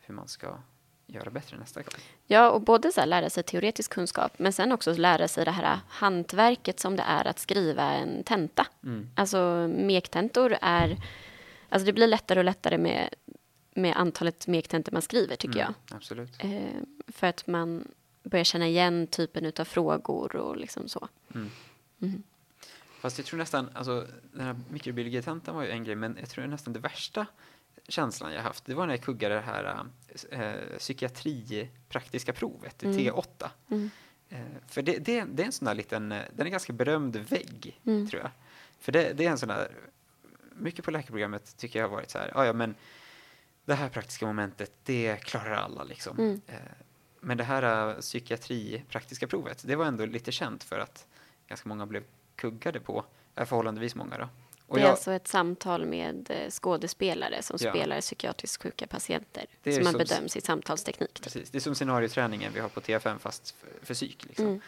hur 0.00 0.14
man 0.14 0.28
ska 0.28 0.58
göra 1.06 1.30
bättre 1.30 1.56
nästa 1.56 1.82
gång. 1.82 2.00
Ja, 2.26 2.50
och 2.50 2.60
både 2.60 2.92
så 2.92 3.00
här, 3.00 3.06
lära 3.06 3.30
sig 3.30 3.42
teoretisk 3.42 3.92
kunskap, 3.92 4.38
men 4.38 4.52
sen 4.52 4.72
också 4.72 4.92
lära 4.92 5.28
sig 5.28 5.44
det 5.44 5.50
här 5.50 5.78
hantverket 5.88 6.80
som 6.80 6.96
det 6.96 7.02
är 7.02 7.24
att 7.26 7.38
skriva 7.38 7.82
en 7.82 8.24
tenta. 8.24 8.66
Mm. 8.84 9.10
Alltså 9.16 9.68
mektentor 9.68 10.56
är... 10.60 10.96
Alltså 11.68 11.86
det 11.86 11.92
blir 11.92 12.06
lättare 12.06 12.38
och 12.38 12.44
lättare 12.44 12.78
med, 12.78 13.14
med 13.74 13.96
antalet 13.96 14.46
mektentor 14.46 14.92
man 14.92 15.02
skriver, 15.02 15.36
tycker 15.36 15.60
Mm, 15.60 15.74
Absolut. 15.90 16.30
jag. 16.38 16.52
Eh, 16.52 16.70
för 17.08 17.26
att 17.26 17.46
man 17.46 17.88
börjar 18.22 18.44
känna 18.44 18.66
igen 18.66 19.06
typen 19.06 19.52
av 19.58 19.64
frågor 19.64 20.36
och 20.36 20.56
liksom 20.56 20.88
så. 20.88 21.08
Mm. 21.34 21.50
Mm. 22.02 22.22
Fast 23.00 23.18
jag 23.18 23.26
tror 23.26 23.38
nästan, 23.38 23.68
alltså 23.74 24.06
den 24.32 24.46
här 24.46 24.56
mikrobiologitentan 24.70 25.54
var 25.54 25.62
ju 25.62 25.70
en 25.70 25.84
grej, 25.84 25.94
men 25.96 26.16
jag 26.20 26.28
tror 26.28 26.46
nästan 26.46 26.72
det 26.72 26.78
värsta 26.78 27.26
känslan 27.88 28.32
jag 28.32 28.42
haft, 28.42 28.64
det 28.64 28.74
var 28.74 28.86
när 28.86 28.94
jag 28.94 29.02
kuggade 29.02 29.34
det 29.34 29.40
här 29.40 29.84
äh, 30.30 30.78
psykiatri 30.78 31.68
praktiska 31.88 32.32
provet, 32.32 32.82
Mm. 32.82 32.96
T8. 32.98 33.50
Mm. 33.70 33.90
Eh, 34.28 34.38
för 34.68 34.82
det, 34.82 34.98
det, 34.98 35.24
det 35.24 35.42
är 35.42 35.46
en 35.46 35.52
sån 35.52 35.66
där 35.66 35.74
liten, 35.74 36.12
eh, 36.12 36.22
den 36.36 36.46
är 36.46 36.50
ganska 36.50 36.72
berömd 36.72 37.16
vägg, 37.16 37.80
Mm. 37.86 38.08
tror 38.08 38.22
jag. 38.22 38.30
För 38.80 38.92
det, 38.92 39.12
det 39.12 39.26
är 39.26 39.30
en 39.30 39.38
sån 39.38 39.48
där, 39.48 39.68
mycket 40.56 40.84
på 40.84 40.90
läkarprogrammet 40.90 41.56
tycker 41.56 41.78
jag 41.78 41.88
har 41.88 41.96
varit 41.96 42.10
så 42.10 42.18
här, 42.18 42.32
"Ah, 42.34 42.44
ja 42.44 42.52
men 42.52 42.74
det 43.64 43.74
här 43.74 43.88
praktiska 43.88 44.26
momentet, 44.26 44.72
det 44.84 45.16
klarar 45.16 45.54
alla 45.54 45.84
liksom. 45.84 46.18
Mm. 46.18 46.40
Eh, 46.46 46.54
Men 47.20 47.36
det 47.36 47.44
här 47.44 47.88
uh, 47.94 48.00
psykiatri 48.00 48.84
praktiska 48.88 49.26
provet, 49.26 49.62
det 49.66 49.76
var 49.76 49.84
ändå 49.86 50.06
lite 50.06 50.32
känt 50.32 50.64
för 50.64 50.78
att 50.78 51.06
ganska 51.48 51.68
många 51.68 51.86
blev 51.86 52.04
kuggade 52.36 52.80
på, 52.80 53.04
äh, 53.36 53.44
förhållandevis 53.44 53.94
många 53.94 54.18
då. 54.18 54.28
Det 54.68 54.80
är 54.80 54.82
jag, 54.82 54.90
alltså 54.90 55.12
ett 55.12 55.28
samtal 55.28 55.86
med 55.86 56.30
eh, 56.30 56.50
skådespelare 56.50 57.42
som 57.42 57.56
ja. 57.60 57.70
spelar 57.70 58.00
psykiatriskt 58.00 58.62
sjuka 58.62 58.86
patienter. 58.86 59.46
som 59.62 59.82
man 59.82 59.92
som, 59.92 59.98
bedöms 59.98 60.36
i 60.36 60.40
samtalsteknik. 60.40 61.14
Typ. 61.14 61.24
Precis, 61.24 61.50
det 61.50 61.58
är 61.58 61.60
som 61.60 61.74
scenarioträningen 61.74 62.52
vi 62.52 62.60
har 62.60 62.68
på 62.68 62.80
TFM 62.80 63.18
fast 63.18 63.50
för, 63.50 63.86
för 63.86 63.94
psyk. 63.94 64.24
Liksom. 64.24 64.60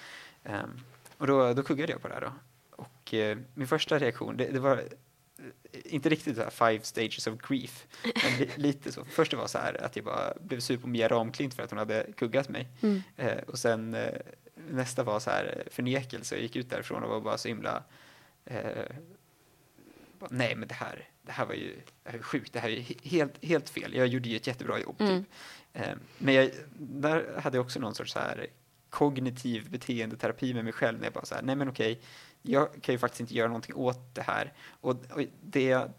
Mm. 0.44 0.64
Um, 0.64 0.80
och 1.18 1.26
då, 1.26 1.52
då 1.52 1.62
kuggade 1.62 1.92
jag 1.92 2.02
på 2.02 2.08
det 2.08 2.14
här 2.14 2.20
då. 2.20 2.32
Och 2.70 3.14
uh, 3.14 3.36
min 3.54 3.68
första 3.68 3.98
reaktion, 3.98 4.36
det, 4.36 4.50
det 4.50 4.60
var 4.60 4.82
inte 5.84 6.08
riktigt 6.08 6.36
så 6.36 6.42
här 6.42 6.50
five 6.50 6.84
stages 6.84 7.26
of 7.26 7.34
grief, 7.48 7.86
men 8.02 8.38
li, 8.38 8.50
lite 8.56 8.92
så. 8.92 9.04
Först 9.04 9.30
det 9.30 9.36
var 9.36 9.46
så 9.46 9.58
här 9.58 9.84
att 9.84 9.96
jag 9.96 10.04
bara 10.04 10.34
blev 10.40 10.60
sur 10.60 10.76
på 10.76 10.88
Mia 10.88 11.08
Ramklint 11.08 11.54
för 11.54 11.62
att 11.62 11.70
hon 11.70 11.78
hade 11.78 12.06
kuggat 12.16 12.48
mig. 12.48 12.68
Mm. 12.80 13.02
Eh, 13.16 13.38
och 13.46 13.58
sen 13.58 13.94
eh, 13.94 14.14
nästa 14.70 15.02
var 15.02 15.20
så 15.20 15.30
här 15.30 15.62
förnekelse. 15.70 16.34
Jag 16.34 16.42
gick 16.42 16.56
ut 16.56 16.70
därifrån 16.70 17.02
och 17.02 17.10
var 17.10 17.20
bara 17.20 17.38
så 17.38 17.48
himla 17.48 17.82
eh, 18.44 18.84
bara, 20.18 20.30
nej 20.30 20.56
men 20.56 20.68
det 20.68 20.74
här, 20.74 21.08
det 21.22 21.32
här 21.32 21.46
var 21.46 21.54
ju 21.54 21.80
det 22.02 22.10
här 22.10 22.18
är 22.18 22.22
sjukt, 22.22 22.52
det 22.52 22.60
här 22.60 22.70
är 22.70 23.08
helt, 23.08 23.44
helt 23.44 23.68
fel. 23.68 23.94
Jag 23.94 24.06
gjorde 24.06 24.28
ju 24.28 24.36
ett 24.36 24.46
jättebra 24.46 24.80
jobb. 24.80 25.00
Mm. 25.00 25.24
Typ. 25.24 25.32
Eh, 25.72 25.94
men 26.18 26.34
jag, 26.34 26.50
där 26.78 27.40
hade 27.40 27.56
jag 27.56 27.64
också 27.64 27.80
någon 27.80 27.94
sorts 27.94 28.12
så 28.12 28.18
här 28.18 28.46
kognitiv 28.90 29.70
beteendeterapi 29.70 30.54
med 30.54 30.64
mig 30.64 30.72
själv 30.72 30.98
när 30.98 31.04
jag 31.04 31.12
bara 31.12 31.24
så 31.24 31.34
här, 31.34 31.42
nej 31.42 31.56
men 31.56 31.68
okej, 31.68 32.00
jag 32.42 32.82
kan 32.82 32.94
ju 32.94 32.98
faktiskt 32.98 33.20
inte 33.20 33.34
göra 33.34 33.48
någonting 33.48 33.74
åt 33.74 34.14
det 34.14 34.22
här. 34.22 34.52
Och, 34.68 34.90
och 34.90 35.22
det 35.42 35.62
jag 35.62 35.90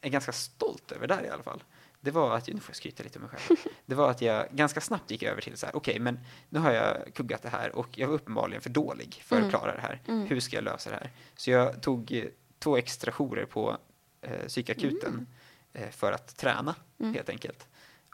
är 0.00 0.10
ganska 0.10 0.32
stolt 0.32 0.92
över 0.92 1.06
där 1.06 1.24
i 1.24 1.28
alla 1.28 1.42
fall, 1.42 1.62
det 2.00 2.10
var 2.10 2.36
att, 2.36 2.48
nu 2.48 2.60
får 2.60 2.70
jag 2.70 2.76
skryta 2.76 3.02
lite 3.02 3.18
om 3.18 3.24
mig 3.24 3.30
själv, 3.30 3.58
det 3.86 3.94
var 3.94 4.10
att 4.10 4.22
jag 4.22 4.46
ganska 4.50 4.80
snabbt 4.80 5.10
gick 5.10 5.22
över 5.22 5.40
till 5.40 5.56
så 5.56 5.66
här, 5.66 5.76
okej, 5.76 5.92
okay, 5.92 6.02
men 6.02 6.18
nu 6.48 6.58
har 6.58 6.72
jag 6.72 7.14
kuggat 7.14 7.42
det 7.42 7.48
här 7.48 7.76
och 7.76 7.98
jag 7.98 8.08
var 8.08 8.14
uppenbarligen 8.14 8.62
för 8.62 8.70
dålig 8.70 9.22
för 9.24 9.36
mm. 9.36 9.46
att 9.46 9.52
klara 9.54 9.74
det 9.74 9.80
här. 9.80 10.02
Mm. 10.08 10.26
Hur 10.26 10.40
ska 10.40 10.56
jag 10.56 10.64
lösa 10.64 10.90
det 10.90 10.96
här? 10.96 11.10
Så 11.36 11.50
jag 11.50 11.82
tog 11.82 12.30
två 12.64 12.76
extra 12.76 13.12
jourer 13.12 13.46
på 13.46 13.78
eh, 14.20 14.46
psykakuten 14.46 15.12
mm. 15.12 15.26
eh, 15.72 15.90
för 15.90 16.12
att 16.12 16.36
träna, 16.36 16.74
mm. 16.98 17.14
helt 17.14 17.28
enkelt. 17.28 17.68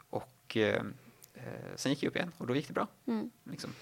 Och 0.09 0.57
eh, 0.57 0.83
eh, 1.33 1.75
sen 1.75 1.91
gick 1.91 2.03
jag 2.03 2.09
upp 2.09 2.15
igen 2.15 2.31
och 2.37 2.47
då 2.47 2.55
gick 2.55 2.67
det 2.67 2.73
bra. 2.73 2.87
Mm. 3.07 3.31
Liksom. 3.43 3.73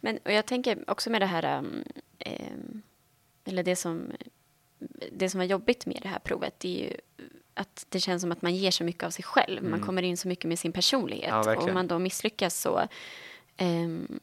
Men, 0.00 0.18
och 0.24 0.32
jag 0.32 0.46
tänker 0.46 0.90
också 0.90 1.10
med 1.10 1.22
det 1.22 1.26
här, 1.26 1.58
um, 1.58 1.84
um, 2.26 2.82
eller 3.44 3.62
det 3.62 3.76
som, 3.76 4.12
det 5.12 5.30
som 5.30 5.38
var 5.38 5.44
jobbigt 5.44 5.86
med 5.86 5.98
det 6.02 6.08
här 6.08 6.18
provet, 6.18 6.54
det 6.60 6.68
är 6.68 6.88
ju 6.88 6.96
att 7.54 7.86
det 7.88 8.00
känns 8.00 8.22
som 8.22 8.32
att 8.32 8.42
man 8.42 8.56
ger 8.56 8.70
så 8.70 8.84
mycket 8.84 9.02
av 9.02 9.10
sig 9.10 9.24
själv. 9.24 9.58
Mm. 9.58 9.70
Man 9.70 9.80
kommer 9.80 10.02
in 10.02 10.16
så 10.16 10.28
mycket 10.28 10.48
med 10.48 10.58
sin 10.58 10.72
personlighet. 10.72 11.28
Ja, 11.28 11.56
och 11.56 11.68
om 11.68 11.74
man 11.74 11.88
då 11.88 11.98
misslyckas 11.98 12.60
så 12.60 12.88
um, 13.58 14.20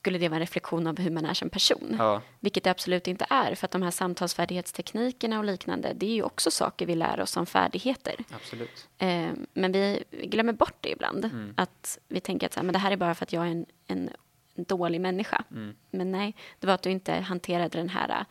skulle 0.00 0.18
det 0.18 0.28
vara 0.28 0.36
en 0.36 0.40
reflektion 0.40 0.86
av 0.86 0.98
hur 0.98 1.10
man 1.10 1.24
är 1.24 1.34
som 1.34 1.50
person. 1.50 1.96
Ja. 1.98 2.22
Vilket 2.40 2.64
det 2.64 2.70
absolut 2.70 3.08
inte 3.08 3.26
är, 3.30 3.54
för 3.54 3.64
att 3.64 3.70
de 3.70 3.82
här 3.82 3.90
samtalsfärdighetsteknikerna 3.90 5.38
och 5.38 5.44
liknande, 5.44 5.92
det 5.94 6.06
är 6.06 6.14
ju 6.14 6.22
också 6.22 6.50
saker 6.50 6.86
vi 6.86 6.94
lär 6.94 7.20
oss 7.20 7.30
som 7.30 7.46
färdigheter. 7.46 8.14
Absolut. 8.30 8.88
Eh, 8.98 9.30
men 9.52 9.72
vi 9.72 10.04
glömmer 10.10 10.52
bort 10.52 10.76
det 10.80 10.90
ibland. 10.90 11.24
Mm. 11.24 11.54
Att 11.56 11.98
vi 12.08 12.20
tänker 12.20 12.46
att 12.46 12.52
så 12.52 12.60
här, 12.60 12.64
men 12.64 12.72
det 12.72 12.78
här 12.78 12.90
är 12.90 12.96
bara 12.96 13.14
för 13.14 13.24
att 13.24 13.32
jag 13.32 13.46
är 13.46 13.50
en, 13.50 13.66
en 13.86 14.10
dålig 14.54 15.00
människa. 15.00 15.44
Mm. 15.50 15.74
Men 15.90 16.12
nej, 16.12 16.34
det 16.58 16.66
var 16.66 16.74
att 16.74 16.82
du 16.82 16.90
inte 16.90 17.12
hanterade 17.12 17.78
den 17.78 17.88
här 17.88 18.08
äh, 18.08 18.26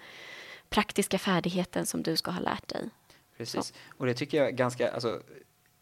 praktiska 0.70 1.20
färdigheten 1.20 1.86
som 1.86 2.04
du 2.04 2.16
ska 2.16 2.32
ha 2.32 2.40
lärt 2.40 2.68
dig. 2.68 2.90
Precis, 3.38 3.66
så. 3.66 3.74
och 3.98 4.06
det 4.06 4.14
tycker 4.14 4.44
jag 4.44 4.56
ganska, 4.56 4.92
alltså, 4.92 5.22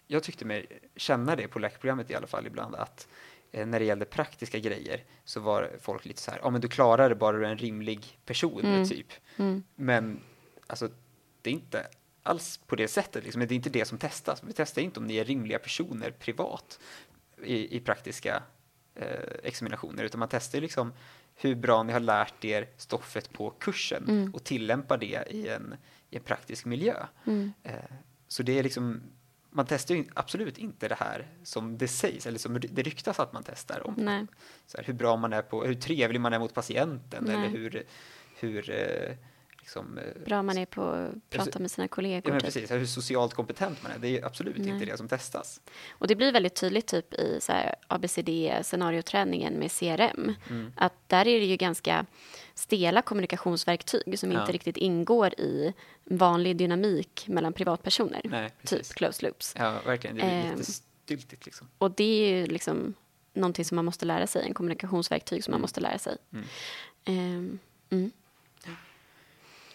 jag 0.07 0.23
tyckte 0.23 0.45
mig 0.45 0.67
känna 0.95 1.35
det 1.35 1.47
på 1.47 1.59
läkarprogrammet 1.59 2.11
i 2.11 2.15
alla 2.15 2.27
fall 2.27 2.47
ibland, 2.47 2.75
att 2.75 3.07
när 3.55 3.79
det 3.79 3.85
gällde 3.85 4.05
praktiska 4.05 4.59
grejer 4.59 5.03
så 5.23 5.39
var 5.39 5.71
folk 5.81 6.05
lite 6.05 6.21
så 6.21 6.31
här, 6.31 6.39
ja 6.43 6.49
men 6.49 6.61
du 6.61 6.67
klarar 6.67 7.09
det 7.09 7.15
bara 7.15 7.37
du 7.37 7.45
är 7.45 7.49
en 7.49 7.57
rimlig 7.57 8.19
person 8.25 8.65
mm. 8.65 8.85
typ. 8.85 9.07
Mm. 9.37 9.63
Men 9.75 10.19
alltså, 10.67 10.89
det 11.41 11.49
är 11.49 11.53
inte 11.53 11.87
alls 12.23 12.57
på 12.57 12.75
det 12.75 12.87
sättet, 12.87 13.23
liksom. 13.23 13.39
det 13.39 13.53
är 13.53 13.55
inte 13.55 13.69
det 13.69 13.85
som 13.85 13.97
testas. 13.97 14.43
Vi 14.43 14.53
testar 14.53 14.81
inte 14.81 14.99
om 14.99 15.07
ni 15.07 15.17
är 15.17 15.25
rimliga 15.25 15.59
personer 15.59 16.11
privat 16.11 16.79
i, 17.43 17.77
i 17.77 17.79
praktiska 17.79 18.43
eh, 18.95 19.29
examinationer, 19.43 20.03
utan 20.03 20.19
man 20.19 20.29
testar 20.29 20.61
liksom 20.61 20.93
hur 21.35 21.55
bra 21.55 21.83
ni 21.83 21.93
har 21.93 21.99
lärt 21.99 22.45
er 22.45 22.67
stoffet 22.77 23.33
på 23.33 23.49
kursen 23.49 24.03
mm. 24.07 24.33
och 24.33 24.43
tillämpar 24.43 24.97
det 24.97 25.23
i 25.29 25.47
en, 25.47 25.75
i 26.09 26.15
en 26.15 26.23
praktisk 26.23 26.65
miljö. 26.65 27.05
Mm. 27.25 27.53
Eh, 27.63 27.73
så 28.27 28.43
det 28.43 28.59
är 28.59 28.63
liksom, 28.63 29.01
man 29.55 29.65
testar 29.65 29.95
ju 29.95 30.05
absolut 30.13 30.57
inte 30.57 30.87
det 30.87 30.95
här 30.95 31.27
som 31.43 31.77
det 31.77 31.87
sägs, 31.87 32.25
eller 32.25 32.39
som 32.39 32.59
det 32.69 32.81
ryktas 32.81 33.19
att 33.19 33.33
man 33.33 33.43
testar. 33.43 33.87
Om 33.87 34.27
så 34.65 34.77
här, 34.77 34.83
hur 34.85 34.93
bra 34.93 35.15
man 35.15 35.33
är 35.33 35.41
på, 35.41 35.63
hur 35.63 35.75
trevlig 35.75 36.21
man 36.21 36.33
är 36.33 36.39
mot 36.39 36.53
patienten, 36.53 37.23
Nej. 37.23 37.35
eller 37.35 37.47
hur, 37.47 37.83
hur 38.39 38.69
eh, 38.69 39.15
liksom, 39.59 39.97
eh, 39.97 40.25
Bra 40.25 40.43
man 40.43 40.57
är 40.57 40.65
på 40.65 40.83
att 40.83 41.29
prata 41.29 41.59
med 41.59 41.71
sina 41.71 41.87
kollegor. 41.87 42.23
Ja, 42.25 42.31
men 42.31 42.41
typ. 42.41 42.53
precis, 42.53 42.71
hur 42.71 42.85
socialt 42.85 43.33
kompetent 43.33 43.83
man 43.83 43.91
är. 43.91 43.99
Det 43.99 44.19
är 44.19 44.25
absolut 44.25 44.57
Nej. 44.57 44.69
inte 44.69 44.85
det 44.85 44.97
som 44.97 45.07
testas. 45.07 45.61
Och 45.91 46.07
det 46.07 46.15
blir 46.15 46.31
väldigt 46.31 46.55
tydligt 46.55 46.87
typ 46.87 47.13
i 47.13 47.37
så 47.41 47.51
här, 47.51 47.75
ABCD 47.87 48.29
scenarioträningen 48.61 49.53
med 49.53 49.71
CRM. 49.71 50.33
Mm. 50.49 50.73
Att 50.75 50.93
där 51.07 51.27
är 51.27 51.39
det 51.39 51.45
ju 51.45 51.57
ganska 51.57 52.05
stela 52.55 53.01
kommunikationsverktyg 53.01 54.19
som 54.19 54.31
ja. 54.31 54.39
inte 54.39 54.51
riktigt 54.51 54.77
ingår 54.77 55.39
i 55.39 55.73
vanlig 56.03 56.57
dynamik 56.57 57.25
mellan 57.27 57.53
privatpersoner. 57.53 58.21
Nej, 58.23 58.51
typ 58.63 58.87
close 58.87 59.25
loops. 59.25 59.53
Ja, 59.57 59.81
verkligen. 59.85 60.15
Det 60.15 60.21
är 60.21 60.45
eh, 60.45 60.57
lite 60.57 60.71
styltigt 60.71 61.45
liksom. 61.45 61.67
Och 61.77 61.91
det 61.91 62.03
är 62.03 62.35
ju 62.35 62.45
liksom 62.45 62.93
någonting 63.33 63.65
som 63.65 63.75
man 63.75 63.85
måste 63.85 64.05
lära 64.05 64.27
sig, 64.27 64.45
en 64.47 64.53
kommunikationsverktyg 64.53 65.43
som 65.43 65.51
man 65.51 65.61
måste 65.61 65.81
lära 65.81 65.97
sig. 65.97 66.17
Mm. 66.31 66.45
Um, 67.05 67.59
mm. 67.89 68.11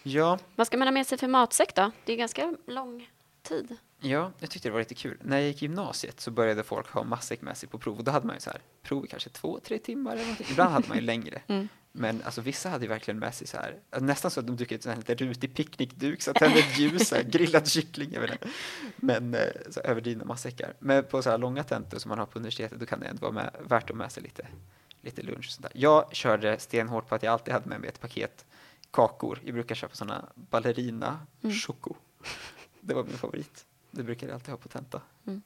Ja. 0.03 0.39
Vad 0.55 0.67
ska 0.67 0.77
man 0.77 0.87
ha 0.87 0.91
med 0.91 1.07
sig 1.07 1.17
för 1.17 1.27
matsäck 1.27 1.75
då? 1.75 1.91
Det 2.05 2.13
är 2.13 2.17
ganska 2.17 2.55
lång 2.67 3.09
tid. 3.41 3.77
Ja, 3.99 4.31
jag 4.39 4.49
tyckte 4.49 4.69
det 4.69 4.73
var 4.73 4.79
lite 4.79 4.95
kul. 4.95 5.17
När 5.21 5.37
jag 5.37 5.47
gick 5.47 5.61
i 5.61 5.65
gymnasiet 5.65 6.19
så 6.19 6.31
började 6.31 6.63
folk 6.63 6.89
ha 6.89 7.03
matsäck 7.03 7.41
med 7.41 7.57
sig 7.57 7.69
på 7.69 7.79
prov. 7.79 7.97
Och 7.97 8.03
då 8.03 8.11
hade 8.11 8.27
man 8.27 8.35
ju 8.35 8.39
så 8.39 8.49
här, 8.49 8.61
prov 8.81 9.05
i 9.05 9.07
kanske 9.07 9.29
två, 9.29 9.59
tre 9.63 9.77
timmar 9.77 10.13
eller 10.13 10.21
någonting. 10.21 10.47
Ibland 10.49 10.73
hade 10.73 10.87
man 10.87 10.97
ju 10.97 11.03
längre. 11.05 11.41
Mm. 11.47 11.69
Men 11.91 12.21
alltså 12.23 12.41
vissa 12.41 12.69
hade 12.69 12.85
ju 12.85 12.89
verkligen 12.89 13.19
med 13.19 13.35
sig 13.35 13.47
så 13.47 13.57
här, 13.57 13.79
nästan 13.99 14.31
så 14.31 14.39
att 14.39 14.47
de 14.47 14.55
dukade 14.55 14.75
ut 14.75 14.85
en 14.85 14.97
lite 14.97 15.15
rutig 15.15 15.55
picknickduk, 15.55 16.21
så 16.21 16.33
tände 16.33 16.59
ett 16.59 16.79
ljus, 16.79 17.11
här, 17.11 17.23
grillad 17.31 17.67
kyckling, 17.67 18.13
jag 18.13 18.21
vet 18.21 18.31
inte. 18.31 18.49
Men 18.95 19.33
eh, 19.33 19.47
så 19.69 19.79
överdrivna 19.79 20.25
matsäckar. 20.25 20.73
Men 20.79 21.03
på 21.03 21.21
så 21.21 21.29
här 21.29 21.37
långa 21.37 21.63
tentor 21.63 21.99
som 21.99 22.09
man 22.09 22.19
har 22.19 22.25
på 22.25 22.39
universitetet, 22.39 22.79
då 22.79 22.85
kan 22.85 22.99
det 22.99 23.05
ändå 23.05 23.21
vara 23.21 23.31
med, 23.31 23.55
värt 23.67 23.89
att 23.89 23.95
med 23.95 24.11
sig 24.11 24.23
lite, 24.23 24.47
lite 25.01 25.21
lunch. 25.21 25.37
Och 25.47 25.53
sånt 25.53 25.63
där. 25.63 25.71
Jag 25.75 26.15
körde 26.15 26.59
stenhårt 26.59 27.09
på 27.09 27.15
att 27.15 27.23
jag 27.23 27.33
alltid 27.33 27.53
hade 27.53 27.69
med 27.69 27.79
mig 27.79 27.89
ett 27.89 28.01
paket 28.01 28.45
kakor. 28.91 29.39
Jag 29.43 29.53
brukar 29.53 29.75
köpa 29.75 29.95
sådana 29.95 30.25
ballerina 30.35 31.19
mm. 31.41 31.55
choco. 31.55 31.95
Det 32.81 32.93
var 32.93 33.03
min 33.03 33.17
favorit. 33.17 33.65
Det 33.91 34.03
brukar 34.03 34.27
jag 34.27 34.33
alltid 34.33 34.49
ha 34.49 34.57
på 34.57 34.69
tenta. 34.69 35.01
Mm. 35.25 35.41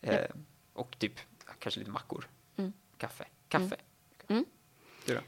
Eh, 0.00 0.30
och 0.72 0.98
typ 0.98 1.12
kanske 1.58 1.80
lite 1.80 1.92
mackor. 1.92 2.28
Mm. 2.56 2.72
Kaffe. 2.96 3.24
Kaffe. 3.48 3.76
Mm. 4.28 4.38
mm. 4.38 4.44
Du 5.06 5.14
då? 5.14 5.20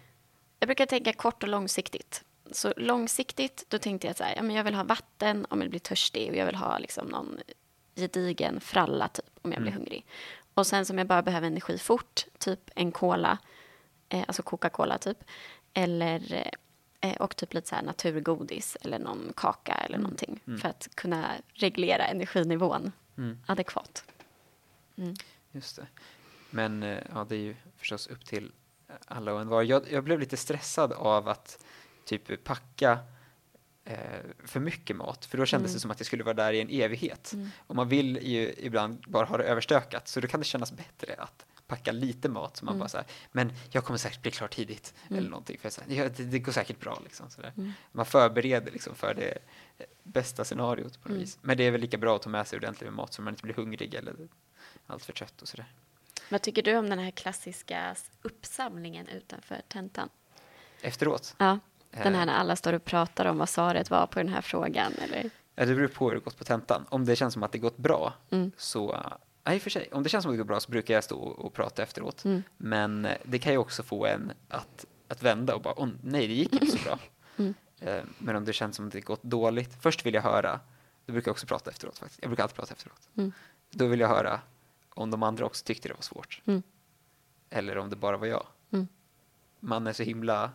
Jag 0.62 0.66
brukar 0.66 0.86
tänka 0.86 1.12
kort 1.12 1.42
och 1.42 1.48
långsiktigt. 1.48 2.24
Så 2.50 2.72
långsiktigt, 2.76 3.64
då 3.68 3.78
tänkte 3.78 4.06
jag 4.06 4.16
så 4.16 4.24
här, 4.24 4.36
ja, 4.36 4.42
men 4.42 4.56
jag 4.56 4.64
vill 4.64 4.74
ha 4.74 4.84
vatten 4.84 5.46
om 5.50 5.60
jag 5.60 5.70
blir 5.70 5.80
törstig 5.80 6.30
och 6.30 6.36
jag 6.36 6.46
vill 6.46 6.54
ha 6.54 6.78
liksom 6.78 7.06
någon 7.06 7.40
gedigen 7.96 8.60
fralla 8.60 9.08
typ 9.08 9.30
om 9.42 9.52
jag 9.52 9.62
blir 9.62 9.72
mm. 9.72 9.80
hungrig. 9.80 10.06
Och 10.54 10.66
sen 10.66 10.86
som 10.86 10.98
jag 10.98 11.06
bara 11.06 11.22
behöver 11.22 11.46
energi 11.46 11.78
fort, 11.78 12.26
typ 12.38 12.70
en 12.74 12.92
cola, 12.92 13.38
eh, 14.08 14.24
alltså 14.26 14.42
Coca-Cola 14.42 14.98
typ, 14.98 15.24
eller 15.74 16.34
eh, 16.34 16.52
Eh, 17.04 17.16
och 17.16 17.36
typ 17.36 17.54
lite 17.54 17.68
så 17.68 17.74
här 17.74 17.82
naturgodis 17.82 18.76
eller 18.80 18.98
någon 18.98 19.32
kaka 19.36 19.74
eller 19.74 19.96
mm. 19.96 20.02
någonting 20.02 20.40
mm. 20.46 20.58
för 20.58 20.68
att 20.68 20.88
kunna 20.94 21.30
reglera 21.54 22.04
energinivån 22.04 22.92
mm. 23.16 23.38
adekvat. 23.46 24.04
Mm. 24.96 25.14
Just 25.52 25.76
det. 25.76 25.86
Men 26.50 26.82
eh, 26.82 26.98
ja, 27.14 27.26
det 27.28 27.36
är 27.36 27.40
ju 27.40 27.56
förstås 27.76 28.06
upp 28.06 28.24
till 28.24 28.52
alla 29.06 29.32
och 29.32 29.40
en 29.40 29.48
var. 29.48 29.62
Jag, 29.62 29.92
jag 29.92 30.04
blev 30.04 30.20
lite 30.20 30.36
stressad 30.36 30.92
av 30.92 31.28
att 31.28 31.64
typ 32.04 32.44
packa 32.44 32.98
eh, 33.84 33.96
för 34.44 34.60
mycket 34.60 34.96
mat, 34.96 35.24
för 35.24 35.38
då 35.38 35.46
kändes 35.46 35.70
mm. 35.70 35.76
det 35.76 35.80
som 35.80 35.90
att 35.90 36.00
jag 36.00 36.06
skulle 36.06 36.24
vara 36.24 36.34
där 36.34 36.52
i 36.52 36.60
en 36.60 36.68
evighet. 36.70 37.32
Mm. 37.32 37.50
Och 37.66 37.76
man 37.76 37.88
vill 37.88 38.18
ju 38.22 38.54
ibland 38.58 39.04
bara 39.08 39.26
ha 39.26 39.36
det 39.36 39.44
överstökat, 39.44 40.08
så 40.08 40.20
då 40.20 40.28
kan 40.28 40.40
det 40.40 40.46
kännas 40.46 40.72
bättre 40.72 41.14
att 41.18 41.46
packa 41.66 41.92
lite 41.92 42.28
mat 42.28 42.56
så 42.56 42.64
man 42.64 42.74
mm. 42.74 42.80
bara 42.80 42.88
så 42.88 42.96
här, 42.96 43.06
men 43.32 43.52
jag 43.70 43.84
kommer 43.84 43.98
säkert 43.98 44.22
bli 44.22 44.30
klar 44.30 44.48
tidigt 44.48 44.94
mm. 45.06 45.18
eller 45.18 45.30
någonting. 45.30 45.58
För 45.58 45.70
så 45.70 45.80
här, 45.80 45.94
ja, 45.94 46.08
det, 46.16 46.24
det, 46.24 46.38
går 46.38 46.52
säkert 46.52 46.80
bra 46.80 47.00
liksom. 47.04 47.30
Så 47.30 47.42
mm. 47.42 47.72
Man 47.92 48.06
förbereder 48.06 48.72
liksom 48.72 48.94
för 48.94 49.14
det 49.14 49.38
bästa 50.02 50.44
scenariot 50.44 51.02
på 51.02 51.08
något 51.08 51.10
mm. 51.10 51.20
vis. 51.20 51.38
Men 51.42 51.56
det 51.56 51.64
är 51.64 51.70
väl 51.70 51.80
lika 51.80 51.98
bra 51.98 52.16
att 52.16 52.22
ta 52.22 52.30
med 52.30 52.46
sig 52.46 52.56
ordentligt 52.56 52.84
med 52.84 52.92
mat 52.92 53.12
så 53.12 53.22
man 53.22 53.32
inte 53.32 53.42
blir 53.42 53.54
hungrig 53.54 53.94
eller 53.94 54.14
allt 54.86 55.04
för 55.04 55.12
trött 55.12 55.42
och 55.42 55.48
sådär. 55.48 55.72
Vad 56.28 56.42
tycker 56.42 56.62
du 56.62 56.76
om 56.76 56.90
den 56.90 56.98
här 56.98 57.10
klassiska 57.10 57.96
uppsamlingen 58.22 59.08
utanför 59.08 59.60
tentan? 59.68 60.08
Efteråt? 60.82 61.34
Ja, 61.38 61.58
den 61.90 62.14
här 62.14 62.26
när 62.26 62.34
alla 62.34 62.56
står 62.56 62.72
och 62.72 62.84
pratar 62.84 63.26
om 63.26 63.38
vad 63.38 63.48
svaret 63.48 63.90
var 63.90 64.06
på 64.06 64.18
den 64.18 64.28
här 64.28 64.40
frågan 64.40 64.92
eller? 64.92 65.30
Ja, 65.54 65.66
det 65.66 65.74
beror 65.74 65.88
på 65.88 66.08
hur 66.08 66.14
det 66.14 66.24
gått 66.24 66.38
på 66.38 66.44
tentan. 66.44 66.86
Om 66.88 67.04
det 67.04 67.16
känns 67.16 67.34
som 67.34 67.42
att 67.42 67.52
det 67.52 67.58
gått 67.58 67.76
bra 67.76 68.14
mm. 68.30 68.52
så 68.56 68.96
och 69.44 69.62
för 69.62 69.70
sig. 69.70 69.88
Om 69.92 70.02
det 70.02 70.08
känns 70.08 70.22
som 70.22 70.30
att 70.30 70.34
det 70.34 70.38
går 70.38 70.44
bra 70.44 70.60
så 70.60 70.70
brukar 70.70 70.94
jag 70.94 71.04
stå 71.04 71.18
och, 71.18 71.52
prata 71.52 71.82
efteråt. 71.82 72.24
Mm. 72.24 72.42
Men 72.56 73.04
eh, 73.04 73.16
det 73.24 73.38
kan 73.38 73.52
ju 73.52 73.58
också 73.58 73.82
få 73.82 74.06
en 74.06 74.32
att, 74.48 74.86
att 75.08 75.22
vända 75.22 75.54
och 75.54 75.62
bara, 75.62 75.74
åh 75.76 75.88
nej, 76.02 76.26
det 76.26 76.34
gick 76.34 76.52
inte 76.52 76.66
så 76.66 76.84
bra. 76.84 76.98
Mm. 77.36 77.54
Eh, 77.80 78.02
Men 78.18 78.36
om 78.36 78.44
det 78.44 78.52
känns 78.52 78.76
som 78.76 78.86
att 78.86 78.92
det 78.92 79.00
gått 79.00 79.22
dåligt, 79.22 79.76
först 79.80 80.06
vill 80.06 80.14
jag 80.14 80.22
höra, 80.22 80.60
då 81.06 81.12
brukar 81.12 81.28
jag 81.28 81.32
också 81.32 81.46
prata 81.46 81.70
efteråt 81.70 81.98
faktiskt. 81.98 82.22
Jag 82.22 82.30
brukar 82.30 82.42
alltid 82.42 82.56
prata 82.56 82.74
efteråt. 82.74 83.08
Mm. 83.16 83.32
Då 83.70 83.86
vill 83.86 84.00
jag 84.00 84.08
höra 84.08 84.40
om 84.94 85.10
de 85.10 85.22
andra 85.22 85.44
också 85.46 85.64
tyckte 85.64 85.88
det 85.88 85.94
var 85.94 86.02
svårt. 86.02 86.42
Mm. 86.46 86.62
Eller 87.50 87.78
om 87.78 87.90
det 87.90 87.96
bara 87.96 88.16
var 88.16 88.26
jag. 88.26 88.46
Mm. 88.72 88.88
Man 89.60 89.86
är 89.86 89.92
så 89.92 90.02
himla 90.02 90.50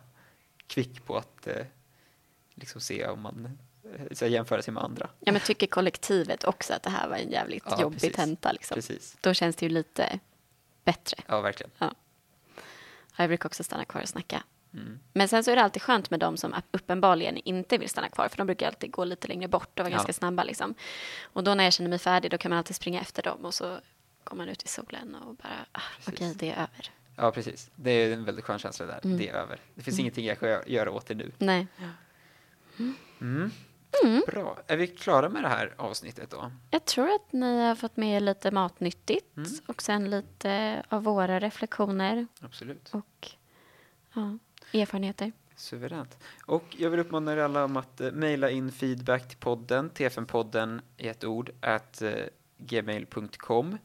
kvick 0.66 1.04
på 1.04 1.16
att 1.16 1.46
eh, 1.46 1.66
liksom 2.54 2.80
se 2.80 3.06
om 3.06 3.20
man 3.20 3.58
eh, 3.94 4.06
så 4.12 4.26
jämföra 4.26 4.62
sig 4.62 4.74
med 4.74 4.82
andra. 4.82 5.10
Ja, 5.20 5.32
men 5.32 5.40
tycker 5.40 5.66
kollektivet 5.66 6.44
också 6.44 6.74
att 6.74 6.82
det 6.82 6.90
här 6.90 7.08
var 7.08 7.16
en 7.16 7.30
jävligt 7.30 7.64
Ja, 7.66 7.80
jobbig 7.80 8.00
precis. 8.00 8.16
tenta? 8.16 8.52
Liksom. 8.52 8.74
Precis. 8.74 9.16
Då 9.20 9.34
känns 9.34 9.56
det 9.56 9.66
ju 9.66 9.70
lite 9.72 10.20
bättre. 10.84 11.16
Ja, 11.26 11.40
verkligen. 11.40 11.70
Ja, 11.78 11.94
Jag 13.16 13.28
brukar 13.28 13.48
också 13.48 13.64
stanna 13.64 13.84
kvar 13.84 14.02
och 14.02 14.08
snacka. 14.08 14.42
Mm. 14.72 14.98
Men 15.12 15.28
sen 15.28 15.44
så 15.44 15.50
är 15.50 15.56
det 15.56 15.62
alltid 15.62 15.82
skönt 15.82 16.10
med 16.10 16.20
de 16.20 16.36
som 16.36 16.54
uppenbarligen 16.70 17.36
inte 17.36 17.78
vill 17.78 17.88
stanna 17.88 18.08
kvar, 18.08 18.28
för 18.28 18.36
de 18.36 18.46
brukar 18.46 18.66
alltid 18.66 18.90
gå 18.90 19.04
lite 19.04 19.28
längre 19.28 19.48
bort 19.48 19.68
och 19.78 19.84
vara 19.84 19.88
Ja. 19.90 19.96
ganska 19.96 20.12
snabba. 20.12 20.44
Liksom. 20.44 20.74
Och 21.22 21.44
då 21.44 21.54
när 21.54 21.64
jag 21.64 21.72
känner 21.72 21.90
mig 21.90 21.98
färdig, 21.98 22.30
då 22.30 22.38
kan 22.38 22.48
man 22.50 22.58
alltid 22.58 22.76
springa 22.76 23.00
efter 23.00 23.22
dem 23.22 23.44
och 23.44 23.54
så 23.54 23.80
man 24.36 24.48
ut 24.48 24.62
i 24.64 24.68
solen 24.68 25.14
och 25.14 25.34
bara, 25.34 25.66
ah, 25.72 25.80
okej, 26.08 26.34
det 26.38 26.50
är 26.50 26.54
över. 26.56 26.90
Ja, 27.16 27.30
precis. 27.32 27.70
Det 27.76 27.90
är 27.90 28.12
en 28.12 28.24
väldigt 28.24 28.44
skön 28.44 28.58
känsla 28.58 28.86
där. 28.86 29.00
Mm. 29.04 29.18
Det 29.18 29.28
är 29.28 29.34
över. 29.34 29.60
Det 29.74 29.82
finns 29.82 29.98
ingenting 29.98 30.26
jag 30.26 30.40
kan 30.40 30.62
göra 30.66 30.90
åt 30.90 31.06
det 31.06 31.14
nu. 31.14 31.32
Nej. 31.38 31.66
Mm. 33.20 33.50
Bra. 34.26 34.58
Är 34.66 34.76
vi 34.76 34.86
klara 34.86 35.28
med 35.28 35.42
det 35.42 35.48
här 35.48 35.74
avsnittet 35.76 36.30
då? 36.30 36.52
Jag 36.70 36.84
tror 36.84 37.10
att 37.14 37.32
ni 37.32 37.60
har 37.60 37.74
fått 37.74 37.96
med 37.96 38.16
er 38.16 38.20
lite 38.20 38.50
matnyttigt 38.50 39.36
Mm. 39.36 39.50
och 39.66 39.82
sen 39.82 40.10
lite 40.10 40.82
av 40.88 41.02
våra 41.04 41.40
reflektioner 41.40 42.26
Absolut. 42.40 42.88
och 42.92 43.30
ja, 44.14 44.38
erfarenheter. 44.80 45.32
Suveränt. 45.56 46.18
Och 46.46 46.64
jag 46.78 46.90
vill 46.90 47.00
uppmana 47.00 47.32
er 47.32 47.36
alla 47.36 47.64
om 47.64 47.76
att 47.76 48.00
eh, 48.00 48.12
mejla 48.12 48.50
in 48.50 48.72
feedback 48.72 49.28
till 49.28 49.38
podden, 49.38 49.90
tfnpodden 49.90 50.80
i 50.96 51.08
ett 51.08 51.24
ord, 51.24 51.50
at 51.60 52.02
eh, 52.02 52.12
gmail.com. 52.58 53.78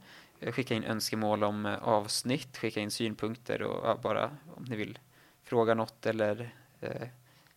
Skicka 0.52 0.74
in 0.76 0.84
önskemål 0.84 1.44
om 1.44 1.66
eh, 1.66 1.84
avsnitt, 1.84 2.58
skicka 2.58 2.80
in 2.80 2.92
synpunkter 2.92 3.62
och 3.62 4.00
bara 4.00 4.32
om 4.56 4.64
ni 4.64 4.76
vill 4.76 5.00
fråga 5.44 5.74
något 5.74 6.06
eller 6.06 6.56
eh, 6.82 7.08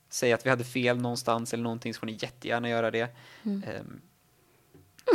säga 0.09 0.35
att 0.35 0.47
vi 0.47 0.51
hade 0.51 0.65
fel 0.65 1.01
någonstans 1.01 1.55
eller 1.55 1.63
någonting 1.65 1.95
så 1.95 2.01
får 2.01 2.07
ni 2.07 2.19
jättegärna 2.21 2.69
göra 2.69 2.91
det. 2.91 3.17
Mm. 3.43 3.63
Ehm, 3.63 4.01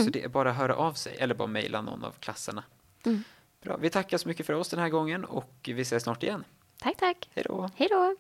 Så 0.04 0.10
det 0.10 0.24
är 0.24 0.28
bara 0.28 0.50
att 0.52 0.58
höra 0.58 0.76
av 0.76 0.94
sig 0.94 1.16
eller 1.20 1.36
bara 1.36 1.48
mejla 1.48 1.82
någon 1.82 2.04
av 2.04 2.12
klasserna. 2.12 2.64
Mm. 3.06 3.24
Bra. 3.62 3.78
Vi 3.78 3.90
tackar 3.90 4.18
så 4.18 4.28
mycket 4.28 4.46
för 4.46 4.54
oss 4.54 4.70
den 4.70 4.80
här 4.80 4.90
gången 4.90 5.26
och 5.26 5.54
vi 5.64 5.82
ses 5.82 6.04
snart 6.04 6.24
igen. 6.24 6.44
Tack, 6.80 6.98
tack. 6.98 7.30
Hej 7.34 7.44
då! 7.48 7.70
Hej 7.76 7.88
då. 7.92 8.16